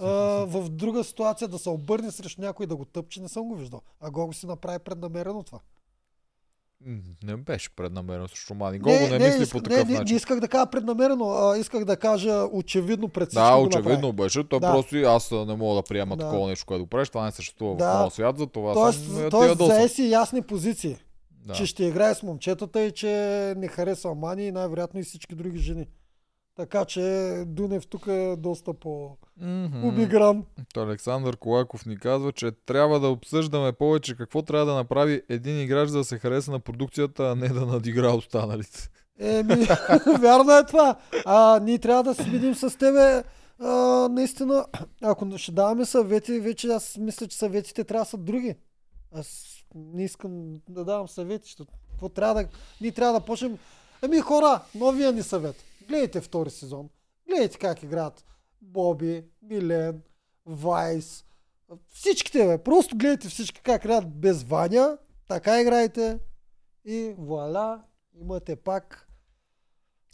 [0.00, 0.06] А,
[0.46, 3.56] в друга ситуация да се обърне срещу някой и да го тъпче, не съм го
[3.56, 3.80] виждал.
[4.00, 5.58] А Гого си направи преднамерено това.
[7.22, 8.78] Не беше преднамерено срещу Мани.
[8.78, 10.12] Гого не, мисли иск- по такъв не, не, начин.
[10.12, 14.44] не исках да кажа преднамерено, а исках да кажа очевидно пред Да, очевидно беше.
[14.44, 14.72] Той Да.
[14.72, 16.24] просто и аз не мога да приема Да.
[16.24, 17.08] такова нещо, което правиш.
[17.08, 17.90] Това не съществува Да.
[17.90, 20.96] в моя свят, за това Тоест, съм е, тоест зае си ясни позиции,
[21.46, 21.54] Да.
[21.54, 23.08] че ще играе с момчетата и че
[23.56, 25.86] не харесва Мани и най-вероятно и всички други жени.
[26.56, 30.44] Така че Дунев тук е доста по-обигран.
[30.74, 35.60] То Александър Колаков ни казва, че трябва да обсъждаме повече какво трябва да направи един
[35.60, 38.88] играч за да се хареса на продукцията, а не да надигра останалите.
[39.18, 39.54] Еми,
[40.20, 40.96] вярно е това.
[41.24, 43.22] А, ние трябва да сменим с тебе
[43.58, 44.66] а, наистина,
[45.02, 48.54] ако ще даваме съвети, вече аз мисля, че съветите трябва да са други.
[49.12, 52.48] Аз не искам да давам съвети, защото какво трябва да...
[52.80, 53.58] Ние трябва да почнем...
[54.02, 55.56] Ами хора, новия ни съвет.
[55.88, 56.88] Гледайте втори сезон.
[57.28, 58.24] Гледайте как играят
[58.62, 60.02] Боби, Милен,
[60.46, 61.24] Вайс.
[61.94, 62.58] Всичките, бе.
[62.58, 64.98] Просто гледайте всички как играят без Ваня.
[65.28, 66.18] Така играйте.
[66.84, 67.82] И вуаля,
[68.20, 69.10] имате пак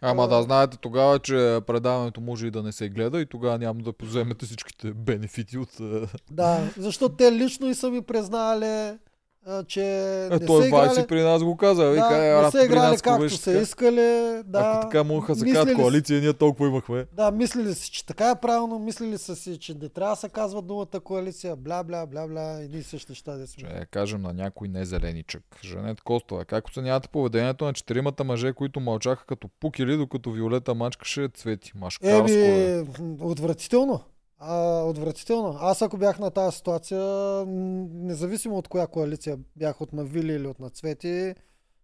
[0.02, 3.82] Ама да знаете тогава, че предаването може и да не се гледа и тогава няма
[3.82, 5.80] да поземете всичките бенефити от...
[5.80, 8.98] е, Да, защото те лично и са ми признали,
[9.46, 9.82] а, че
[10.26, 11.84] Е, не той са играли, при нас го каза.
[11.86, 13.96] Вика, да, е, не са при играли както беше са искали.
[14.44, 17.06] Да, Ако така се Мислили кажат с- коалиция, ние толкова имахме.
[17.12, 20.28] Да, мислили си, че така е правилно, мислили са си, че не трябва да се
[20.28, 23.68] казва думата коалиция, бля, бля, бля, бля, и ние същи неща да Ще сме.
[23.70, 25.42] я кажем на някой незеленичък.
[25.64, 26.44] Женет Костова.
[26.44, 31.72] Как оценявате поведението на четиримата мъже, които мълчаха като пукили, докато Виолета мачкаше цвети?
[31.76, 32.28] Машкарско.
[32.28, 32.72] е.
[32.72, 32.86] Еми,
[33.20, 34.00] отвратително.
[34.38, 35.58] А, отвратително.
[35.60, 37.00] Аз ако бях на тази ситуация,
[37.46, 41.34] независимо от коя коалиция бях от Навили или от Нацвети,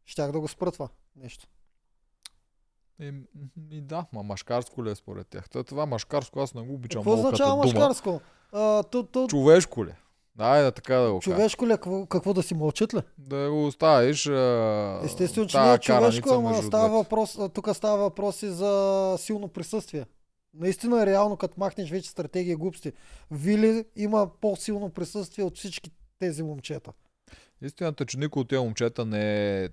[0.07, 1.47] щях да го спра това нещо.
[3.01, 3.23] Еми,
[3.71, 5.51] и да, ма машкарско ли е според тях?
[5.51, 8.21] То, това машкарско аз не го обичам Какво означава машкарско?
[8.53, 9.91] А, то, то, Човешко ли?
[9.91, 9.97] е?
[10.37, 11.31] Дай да така да го кажа.
[11.37, 11.77] човешко ли е?
[11.77, 13.01] Какво, какво да си мълчат ли?
[13.19, 14.27] Да го оставиш.
[14.27, 19.49] А, Естествено, че не е човешко, ама става въпрос, тук става въпрос и за силно
[19.49, 20.07] присъствие.
[20.55, 22.93] Наистина е реално, като махнеш вече стратегия глупости.
[23.31, 26.93] Вили има по-силно присъствие от всички тези момчета.
[27.63, 29.69] Истината е, че никой от тези момчета не е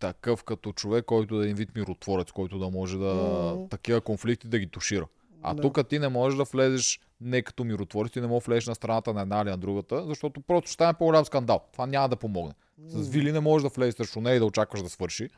[0.00, 3.14] такъв като човек, който да е вид миротворец, който да може да
[3.56, 3.68] Мгм.
[3.68, 5.06] такива конфликти да ги тушира.
[5.42, 5.62] А Да.
[5.62, 8.74] тук ти не можеш да влезеш не като миротворец, ти не можеш да влезеш на
[8.74, 11.60] страната на една или на другата, защото просто ще стане по-голям скандал.
[11.72, 12.54] Това няма да помогне.
[12.86, 15.28] С Вили не можеш да влезеш срещу нея и да очакваш да свърши.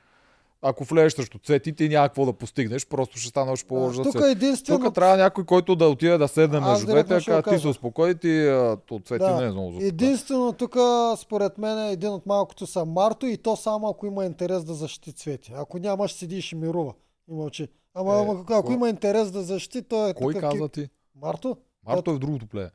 [0.66, 4.12] Ако влезеш срещу цвети, ти няма какво да постигнеш, просто ще стане още по-лошо Тук
[4.12, 4.26] цвети.
[4.28, 4.80] единствено...
[4.80, 8.40] Тук трябва някой, който да отиде да седне между двете, го ти се успокои, ти
[8.40, 9.36] а, от цвети Да.
[9.36, 10.76] не е много за Единствено тук,
[11.18, 14.74] според мен, е един от малкото са Марто и то само ако има интерес да
[14.74, 15.52] защити цвети.
[15.56, 16.92] Ако няма, ще седи и мирува.
[17.30, 17.68] И мълчи.
[17.94, 20.72] Ама Е, ако кой- има интерес да защити, той е Кой каза кип.
[20.72, 20.88] ти?
[21.16, 21.56] Марто?
[21.86, 22.70] Марто е в другото плея.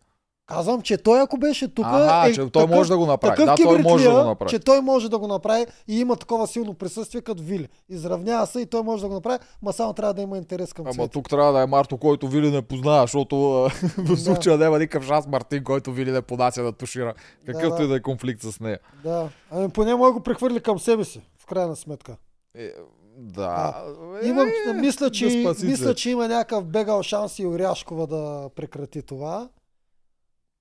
[0.49, 3.35] Казвам, че той ако беше тук, Ага, е че той може да го направи.
[3.35, 4.49] Такъв Да, той може да го направи.
[4.49, 7.67] че той може да го направи и има такова силно присъствие като Вили.
[7.89, 10.85] Изравнява се и той може да го направи, ма само трябва да има интерес към
[10.87, 14.79] Ама тук трябва да е Марто, който Вили не познава, защото а, в случая няма
[14.79, 17.13] никакъв шанс Мартин, който Вили не понася да тушира.
[17.45, 17.83] Какъвто да.
[17.83, 18.79] и да е конфликт с нея.
[19.03, 19.29] Да.
[19.51, 22.17] Ами поне може да го прехвърли към себе си, в крайна сметка.
[22.57, 22.71] Е,
[23.17, 23.83] да.
[24.23, 29.01] Има, е, мисля, че, да мисля, че има някакъв бегал шанс и Оряшкова да прекрати
[29.01, 29.49] това.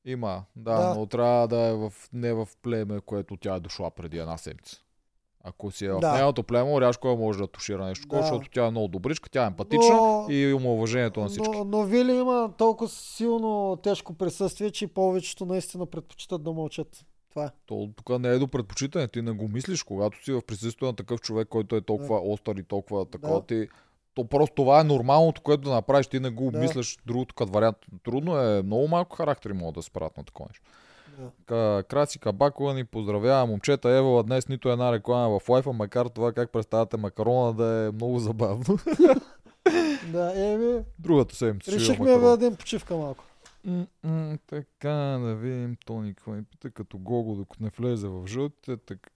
[0.09, 0.95] Има, да, Да.
[0.95, 4.77] но трябва да е в, не в племе, което тя е дошла преди една седмица.
[5.45, 6.13] Ако си е в Да.
[6.13, 8.27] нейното племе, Оряшкова може да тушира нещо такова, Да.
[8.27, 11.51] защото тя е много добричка, тя е емпатична Но- и има уважението на всички.
[11.51, 17.05] Но, но Вили има толкова силно тежко присъствие, че повечето наистина предпочитат да мълчат.
[17.31, 17.49] Това е.
[17.67, 20.97] То тук не е до предпочитане, ти не го мислиш, когато си в присъствие на
[20.97, 23.47] такъв човек, който е толкова остър и толкова такова, Да.
[23.47, 23.69] ти...
[24.19, 26.49] То просто това е нормалното, което да направиш, ти не го Да.
[26.49, 27.77] обмисляш другото като вариант.
[28.05, 30.65] Трудно е, много малко характери могат да се правят на такова нещо.
[31.49, 31.83] Да.
[31.83, 33.91] Краси Кабакова ни поздравява момчета.
[33.91, 38.19] Евала днес нито една реклама в лайфа, макар това как представяте макарона да е много
[38.19, 38.79] забавно.
[40.13, 41.73] Да, еми, Другата седмица.
[41.73, 43.25] решихме да дадем почивка малко.
[43.65, 45.77] М-м, така, да видим.
[45.87, 48.77] Тони какво ми пита, като Гого, докато не влезе в жълтите.
[48.77, 49.11] Так...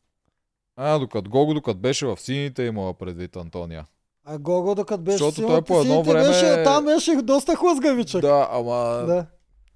[0.77, 3.87] А, докато Гого, докато беше в сините, имала предвид Антония.
[4.25, 8.21] А Гого, докато беше Защото той по едно време- беше, там беше доста хлъзгавичък.
[8.21, 8.75] Да, ама
[9.07, 9.27] да.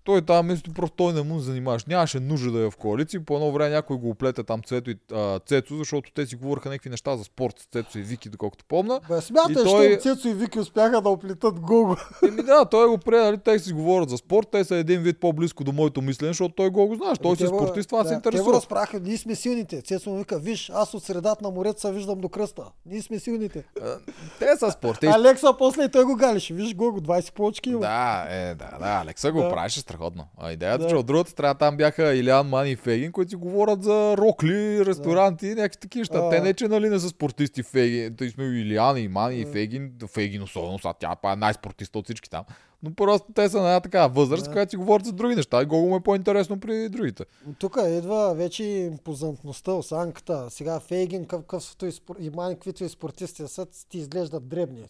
[0.06, 1.84] Той там мисля, просто той не му занимаваш.
[1.84, 3.20] Нямаше нужда да е в коалиция.
[3.20, 6.68] По едно време някой го оплете там Цето и а, Цецо, защото те си говориха
[6.68, 9.00] някакви неща за спорт с Цецо и Вики, доколкото помна.
[9.08, 9.98] Бе, смятай, И той...
[9.98, 11.96] Цецо и Вики успяха да оплетат Гого.
[12.28, 15.20] Еми да, той го прие, нали, те си говорят за спорт, те са един вид
[15.20, 17.18] по-близко до моето мислене, защото той го го знаеш.
[17.18, 18.52] Той си спортист, това се да, Те го интересува.
[18.52, 19.82] разправяха, ние сме силните.
[19.82, 22.64] Цецо му вика, виж, аз от средата на морето се виждам до кръста.
[22.86, 23.64] Ние сме силните.
[23.82, 23.96] А,
[24.38, 25.06] Те са спортисти.
[25.06, 26.54] Алекса после и той го галеше.
[26.54, 27.80] Виж Гого, 20 плочки има.
[27.80, 30.24] Да, е, да, да, Алекса го правеше страхотно.
[30.38, 30.88] А идеята, Да.
[30.88, 34.86] че от другата страна там бяха Илян, Мани и Фегин, които си говорят за рокли,
[34.86, 36.18] ресторанти, някакви такива неща.
[36.18, 36.30] А.
[36.30, 38.16] Те не, че нали не са спортисти Фегин.
[38.16, 39.52] Той сме и Илян, и Мани, и Да.
[39.52, 39.92] Фегин.
[40.14, 42.44] Фегин особено, сега тя па е най-спортиста от всички там.
[42.82, 44.52] Но просто те са на една такава възраст, Да.
[44.52, 45.62] която си говорят за други неща.
[45.62, 47.24] И Гого е по-интересно при другите.
[47.58, 50.46] Тук идва вече импозантността, осанката.
[50.50, 52.16] Сега Фейгин, какъвто и, спор...
[52.20, 54.84] и Мани, каквито и спортисти са, ти изглеждат дребни.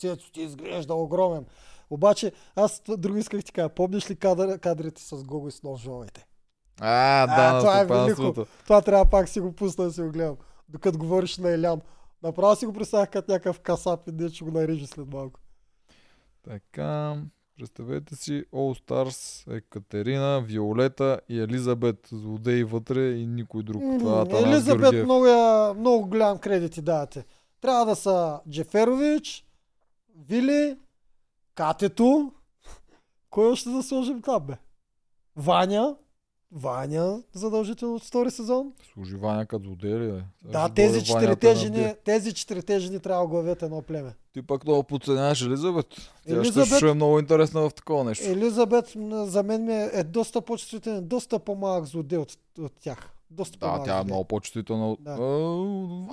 [0.00, 1.44] Ти изглежда огромен.
[1.90, 3.68] Обаче, аз друго исках ти кажа.
[3.68, 6.26] Помниш ли кадър, кадрите с Гого и с ножовете?
[6.80, 8.46] А, да, А, това е стопанството.
[8.64, 10.36] Това трябва пак си го пусна да си го гледам.
[10.68, 11.80] Докато говориш на Елян.
[12.22, 15.40] Направо си го представях като някакъв касап и не ще го нарежи след малко.
[16.44, 17.16] Така,
[17.58, 23.82] представете си All Stars, Екатерина, Виолета и Елизабет злодеи вътре и никой друг.
[23.98, 25.04] Това Атанас Елизабет Георгиев.
[25.04, 27.24] много, я, много голям кредит ти давате.
[27.60, 29.44] Трябва да са Джеферович,
[30.28, 30.76] Вили,
[31.58, 32.32] Катето.
[33.30, 34.56] Кой още да сложим там, бе?
[35.36, 35.96] Ваня.
[36.52, 38.72] Ваня, задължително от втори сезон.
[38.92, 40.12] Служи Ваня като злодей?
[40.44, 44.14] Да, тези четирите жени, тези четирите жени трябва да главят едно племе.
[44.32, 45.86] Ти пък много подценяваш Елизабет.
[46.26, 48.28] Тя Елизабет- ще, е много интересна в такова нещо.
[48.28, 53.12] Елизабет за мен ми е, е доста по-чувствителен, доста по-малък злодей от, от тях.
[53.30, 54.90] Доста Да, тя е много по-чувствителна.
[54.90, 55.16] от- Да.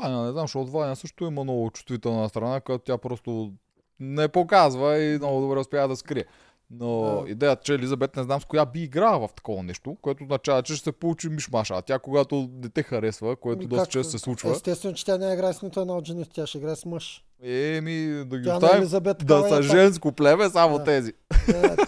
[0.01, 3.51] Ваня, не знам, защото Ваня също има много чувствителна страна, която тя просто
[3.99, 6.25] не показва и много добре успява да скрие.
[6.71, 7.31] Но Да.
[7.31, 10.75] идеята, че Елизабет не знам с коя би играла в такова нещо, което означава, че
[10.75, 11.73] ще се получи мишмаша.
[11.73, 15.33] А тя когато не те харесва, което доста често се случва, Естествено, че тя не
[15.33, 17.23] играе с нито една от жените, тя ще играе с мъж.
[17.43, 20.83] еми да ги оставим да са е, женско племе, само Да.
[20.83, 21.13] тези.
[21.47, 21.85] Не, т-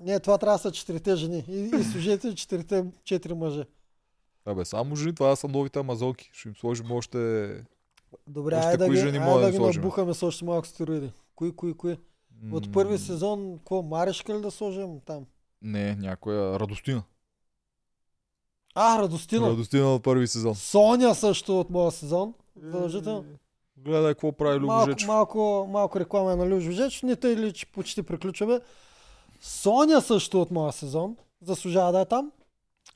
[0.00, 1.44] Не, това трябва да са четирите жени.
[1.48, 3.64] И, и служете четирите, четири мъже.
[4.46, 6.30] Абе, само жени, това са новите амазонки.
[6.32, 7.48] Ще им сложим още...
[8.26, 11.10] Добре, Още айде да ги, айде да ги набухаме с още малко стероиди.
[11.36, 11.96] Кои, кои, кои?
[12.52, 15.24] От първи сезон, какво, Марешка ли да сложим там?
[15.62, 17.02] Не, някоя Радостина.
[18.74, 19.46] А, Радостина.
[19.48, 20.54] Радостина от първи сезон.
[20.54, 22.34] Соня също от моя сезон.
[22.62, 23.24] Задължително.
[23.76, 25.08] Гледай какво прави Малко, Любожечев.
[25.08, 27.02] малко, малко реклама е на Люж Жечев.
[27.02, 28.60] Не тъй ли, че почти приключваме.
[29.40, 31.16] Соня също от моя сезон.
[31.42, 32.32] Заслужава да е там.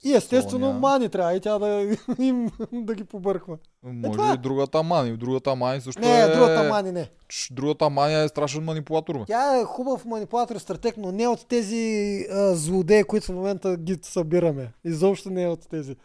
[0.05, 0.79] И естествено Соня.
[0.79, 3.59] Мани трябва и тя да, им, да ги побърква.
[3.83, 4.35] Може това е.
[4.35, 5.17] и другата мани.
[5.17, 6.29] Другата мани също Не, е...
[6.29, 7.11] другата Мани не.
[7.29, 9.19] Ч, Другата мани е страшен манипулатор.
[9.19, 9.25] Бе.
[9.27, 13.77] Тя е хубав манипулатор и стратег, но не от тези а, злодеи, които в момента
[13.77, 14.73] ги събираме.
[14.85, 15.97] Изобщо не е от тези.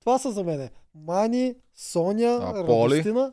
[0.00, 0.70] Това са за мене.
[0.94, 2.92] Мани, Соня, А, Поли?
[2.92, 3.32] Радостина.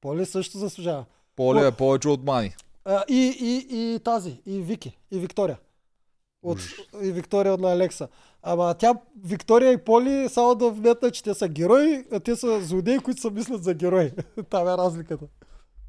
[0.00, 1.04] Поли също заслужава.
[1.36, 2.54] Поле е повече от мани.
[2.84, 5.58] А, и, и, и тази, и Вики, и Виктория.
[6.42, 6.58] От,
[7.02, 8.08] и Виктория от на Алекса.
[8.42, 8.94] Ама тя,
[9.24, 13.20] Виктория и Поли, само да вметна, че те са герои, а те са злодеи, които
[13.20, 14.12] се мислят за герои.
[14.50, 15.26] Там е разликата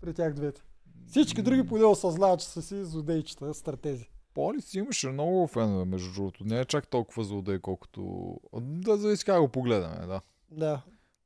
[0.01, 0.61] при тях двете.
[1.07, 4.09] Всички други поне осъзнават, че са си злодейчета, стратези.
[4.33, 6.43] Поли си имаше много фенове, между другото.
[6.45, 8.33] Не е чак толкова злодей, колкото...
[8.61, 10.21] Да зависи как го погледаме, да.
[10.51, 10.81] Да.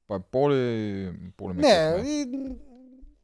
[0.08, 1.12] Па Поли...
[1.38, 2.26] Поли ми Не, и,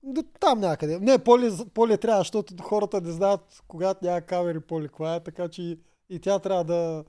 [0.04, 1.00] до там някъде.
[1.00, 5.48] Не, Поли, Поли трябва, защото хората не знаят, когато няма камери Поли, каква е, така
[5.48, 7.04] че и, и тя трябва да...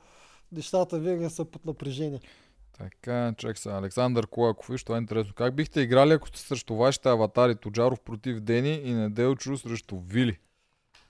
[0.56, 2.20] Нещата винаги са под напрежение.
[2.78, 3.70] Така, чак се.
[3.70, 5.34] Александър Колаков, виж, това е интересно.
[5.34, 10.38] Как бихте играли, ако сте срещу вашите аватари Тоджаров против Дени и Неделчо срещу Вили?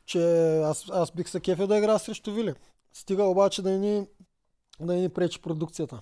[0.07, 2.55] че аз, аз бих се кефил да игра срещу Вили.
[2.93, 4.07] Стига обаче да ни
[4.81, 6.01] да ни пречи продукцията.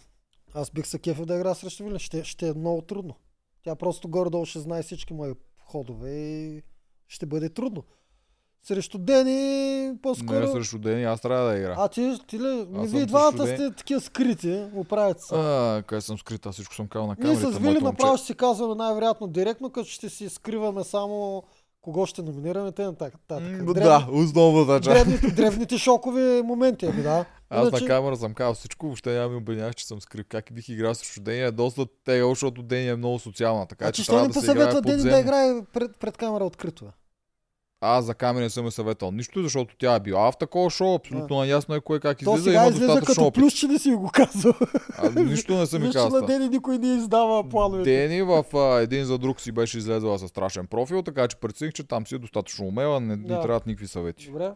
[0.55, 1.99] Аз бих се кефил да игра срещу Вилен.
[1.99, 3.15] Ще, ще е много трудно.
[3.63, 5.33] Тя просто горе-долу ще знае всички мои
[5.65, 6.63] ходове и
[7.09, 7.85] ще бъде трудно.
[8.65, 10.41] Срещу Дени, по-скоро...
[10.41, 11.75] Не, срещу Дени, аз трябва да игра.
[11.79, 12.67] А ти, ти ли?
[12.71, 15.35] Ми вие двамата сте такива скрити, оправите се.
[15.35, 17.53] А, къде съм скрит, аз всичко съм казал на Ние камерите.
[17.53, 21.43] с Вили направо ще си казваме най-вероятно директно, като ще си скриваме само
[21.81, 23.15] кого ще номинираме, те нататък.
[23.75, 24.85] Да, основната част.
[24.85, 27.25] древните, древните шокови моменти, ами да.
[27.51, 30.27] Аз на камера съм казал всичко, въобще няма ми обвиняваш, че съм скрив.
[30.29, 33.97] Как бих играл срещу Дени е доста тега, защото Дени е много социална, така Значи
[33.97, 36.85] че ще трябва да се играе Дени да играе пред, пред камера открито.
[37.85, 40.95] Аз за камера не съм е съветвал нищо, защото тя е била в такова шоу,
[40.95, 43.35] абсолютно наясно е кое как То излиза, сега има излиза като опит.
[43.35, 44.53] плюс, че не си го казал.
[44.99, 46.21] А, нищо не съм ми че казал.
[46.21, 47.91] на Дени никой не издава плановете.
[47.91, 51.73] Дени в а, един за друг си беше излезла със страшен профил, така че прецених,
[51.75, 53.41] че там си е достатъчно умела, не, не Да.
[53.41, 54.27] трябват никакви съвети.
[54.27, 54.53] Добре.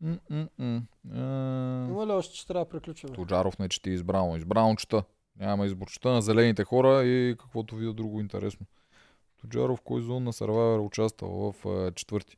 [0.00, 0.82] М-м-м.
[1.90, 3.08] Има ли още, че трябва да приключим?
[3.08, 4.36] Тоджаров не чети избрано.
[4.36, 5.02] Избрано чета.
[5.40, 5.86] Няма избор.
[5.86, 8.66] Чета на зелените хора и каквото видя друго интересно.
[9.44, 12.36] Тоджаров кой зон на Survivor участвал в а, четвърти.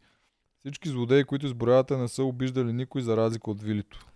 [0.60, 4.06] Всички злодеи, които изброявате, не са обиждали никой за разлика от Вилито.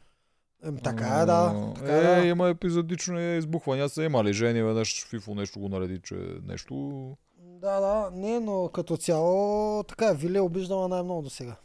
[0.65, 1.73] Ем, така е, да.
[1.77, 2.27] Така е, е, да.
[2.27, 4.33] има епизодично е, избухвания са имали.
[4.33, 6.15] Жени веднъж Фифо нещо го нареди, че
[6.47, 7.17] нещо...
[7.39, 11.57] Да, да, не, но като цяло така е, Вили е обиждала най-много до сега.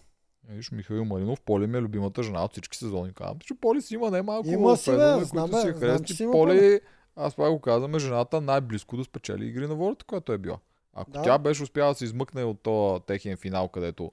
[0.50, 3.14] Е, Виж, Михаил Малинов, Поли ми е любимата жена от всички сезони.
[3.14, 5.80] Казвам, че Поли си има най-малко Има си, бе, фенове, знам, които бе, си знам,
[5.80, 6.10] харесват.
[6.10, 6.80] И си има Поли,
[7.16, 10.58] аз това го казвам, е жената най-близко да спечели игри на волята, която е била.
[10.96, 11.22] Ако Да.
[11.22, 14.12] тя беше успяла да се измъкне от този техен финал, където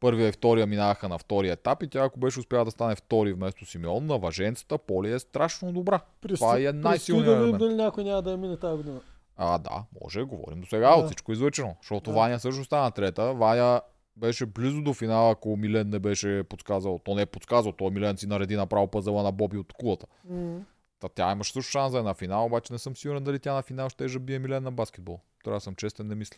[0.00, 3.32] първия и втория минаваха на втория етап и тя ако беше успяла да стане втори
[3.32, 6.00] вместо Симеон на въженцата, Поли е страшно добра.
[6.28, 7.58] Това е най-силният елемент.
[7.58, 9.00] дали някой няма да я мине тази година.
[9.36, 10.94] А, да, може, говорим до сега Да.
[10.94, 11.76] от всичко излъчено.
[11.80, 12.16] Защото Да.
[12.16, 13.32] Ваня също стана трета.
[13.32, 13.80] Ваня
[14.16, 16.98] беше близо до финала, ако Милен не беше подсказал.
[16.98, 20.06] То не е подсказал, той Милен си нареди направо пъзела на Боби от кулата.
[20.24, 20.58] М.
[21.04, 23.54] Та тя имаше също шанс да е на финал, обаче не съм сигурен дали тя
[23.54, 25.20] на финал ще же бие Милен на баскетбол.
[25.44, 26.36] Трябва да съм честен, не мисля.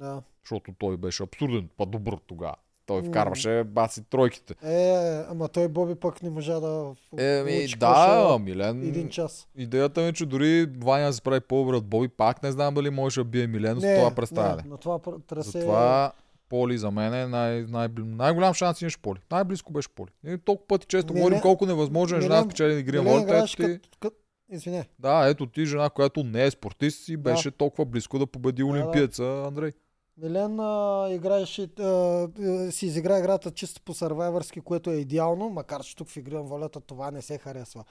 [0.00, 0.22] Да.
[0.44, 2.54] Защото той беше абсурден, па добър тогава.
[2.86, 4.54] Той вкарваше баси тройките.
[4.62, 8.88] Е, ама той Боби пък не можа да Еми, да, Милен.
[8.88, 9.48] един час.
[9.56, 12.90] Идеята ми е, че дори Ваня се прави по-добър от Боби, пак не знам дали
[12.90, 14.62] може да бие Милен с това представяне.
[14.62, 15.50] не, на това трасе...
[15.50, 16.12] Затова
[16.48, 19.18] Поли за мен е най- най- най-голям шанс имаш Поли.
[19.30, 20.10] Най-близко беше Поли.
[20.26, 23.36] И толкова пъти често Милен- говорим колко невъзможно е жена да спечели игри на волята.
[23.38, 24.16] Ето ти, като...
[24.50, 24.88] Извине.
[24.98, 28.66] да, ето ти жена, която не е спортист и беше толкова близко да победи да.
[28.66, 29.72] олимпиеца Андрей.
[30.18, 32.28] Милен а, играеше, а, а,
[32.72, 36.42] си изигра играта чисто по сървайвърски, което е идеално, макар че тук в игри на
[36.42, 37.84] волята това не се харесва.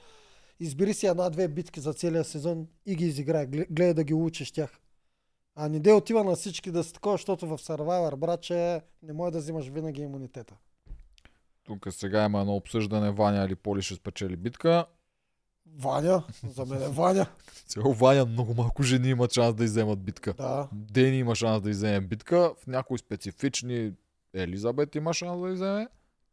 [0.60, 3.46] Избери си една-две битки за целия сезон и ги изиграй.
[3.46, 4.80] Гле- Гледай да ги учиш тях.
[5.58, 9.32] А не де отива на всички да си такова, защото в Survivor, братче, не може
[9.32, 10.54] да взимаш винаги имунитета.
[11.64, 14.86] Тук сега има едно обсъждане Ваня или Поли ще спечели битка.
[15.78, 17.26] Ваня, за мен е Ваня.
[17.66, 20.34] Цяло Ваня много малко жени имат шанс да изземат битка.
[20.34, 20.68] Да.
[20.72, 22.54] Дени има шанс да изземе битка.
[22.62, 23.92] В някои специфични
[24.34, 25.88] Елизабет има шанс да изземе.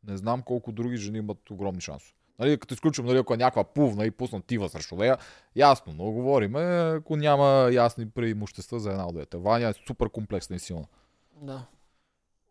[0.07, 2.13] Не знам колко други жени имат огромни шансове.
[2.39, 5.17] Нали, като изключим, нали, ако е някаква пувна и пусна тива срещу нея,
[5.55, 9.37] ясно, но говорим, ако няма ясни преимущества за една от двете.
[9.37, 10.85] Ваня е супер комплексна и силна.
[11.41, 11.65] Да.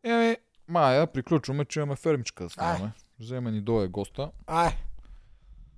[0.04, 0.36] Еми,
[0.68, 2.92] Майя, приключваме, че имаме фермичка да снимаме.
[3.20, 4.30] Вземе ни дое госта.
[4.46, 4.70] Ай,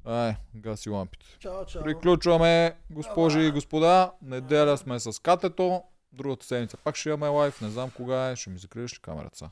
[0.04, 1.26] Ай, гаси лампите.
[1.38, 1.82] чао, чао.
[1.82, 4.12] Приключваме, госпожи и господа.
[4.22, 5.82] Неделя сме с катето.
[6.12, 7.60] Другата седмица пак ще имаме лайф.
[7.60, 8.36] Не знам кога е.
[8.36, 9.50] Ще ми закриеш ли камерата?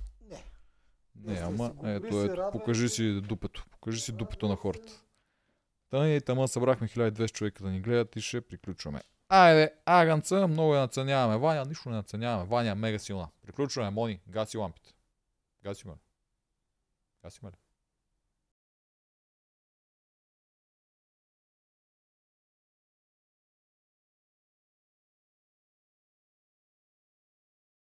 [1.14, 1.38] Не.
[1.38, 3.66] Ама ето, ето, покажи си дупето.
[3.70, 4.92] Покажи си дупето на хората.
[5.90, 9.00] Та и тама събрахме 1200 човека да ни гледат и ще приключваме.
[9.28, 11.38] Айде, аганца, много я наценяваме.
[11.38, 12.44] Ваня, нищо не наценяваме.
[12.44, 13.28] Ваня мега силна.
[13.42, 14.94] Приключваме, Мони, гаси лампите.
[15.64, 15.94] Гаси ме.
[17.24, 17.50] Гаси ме.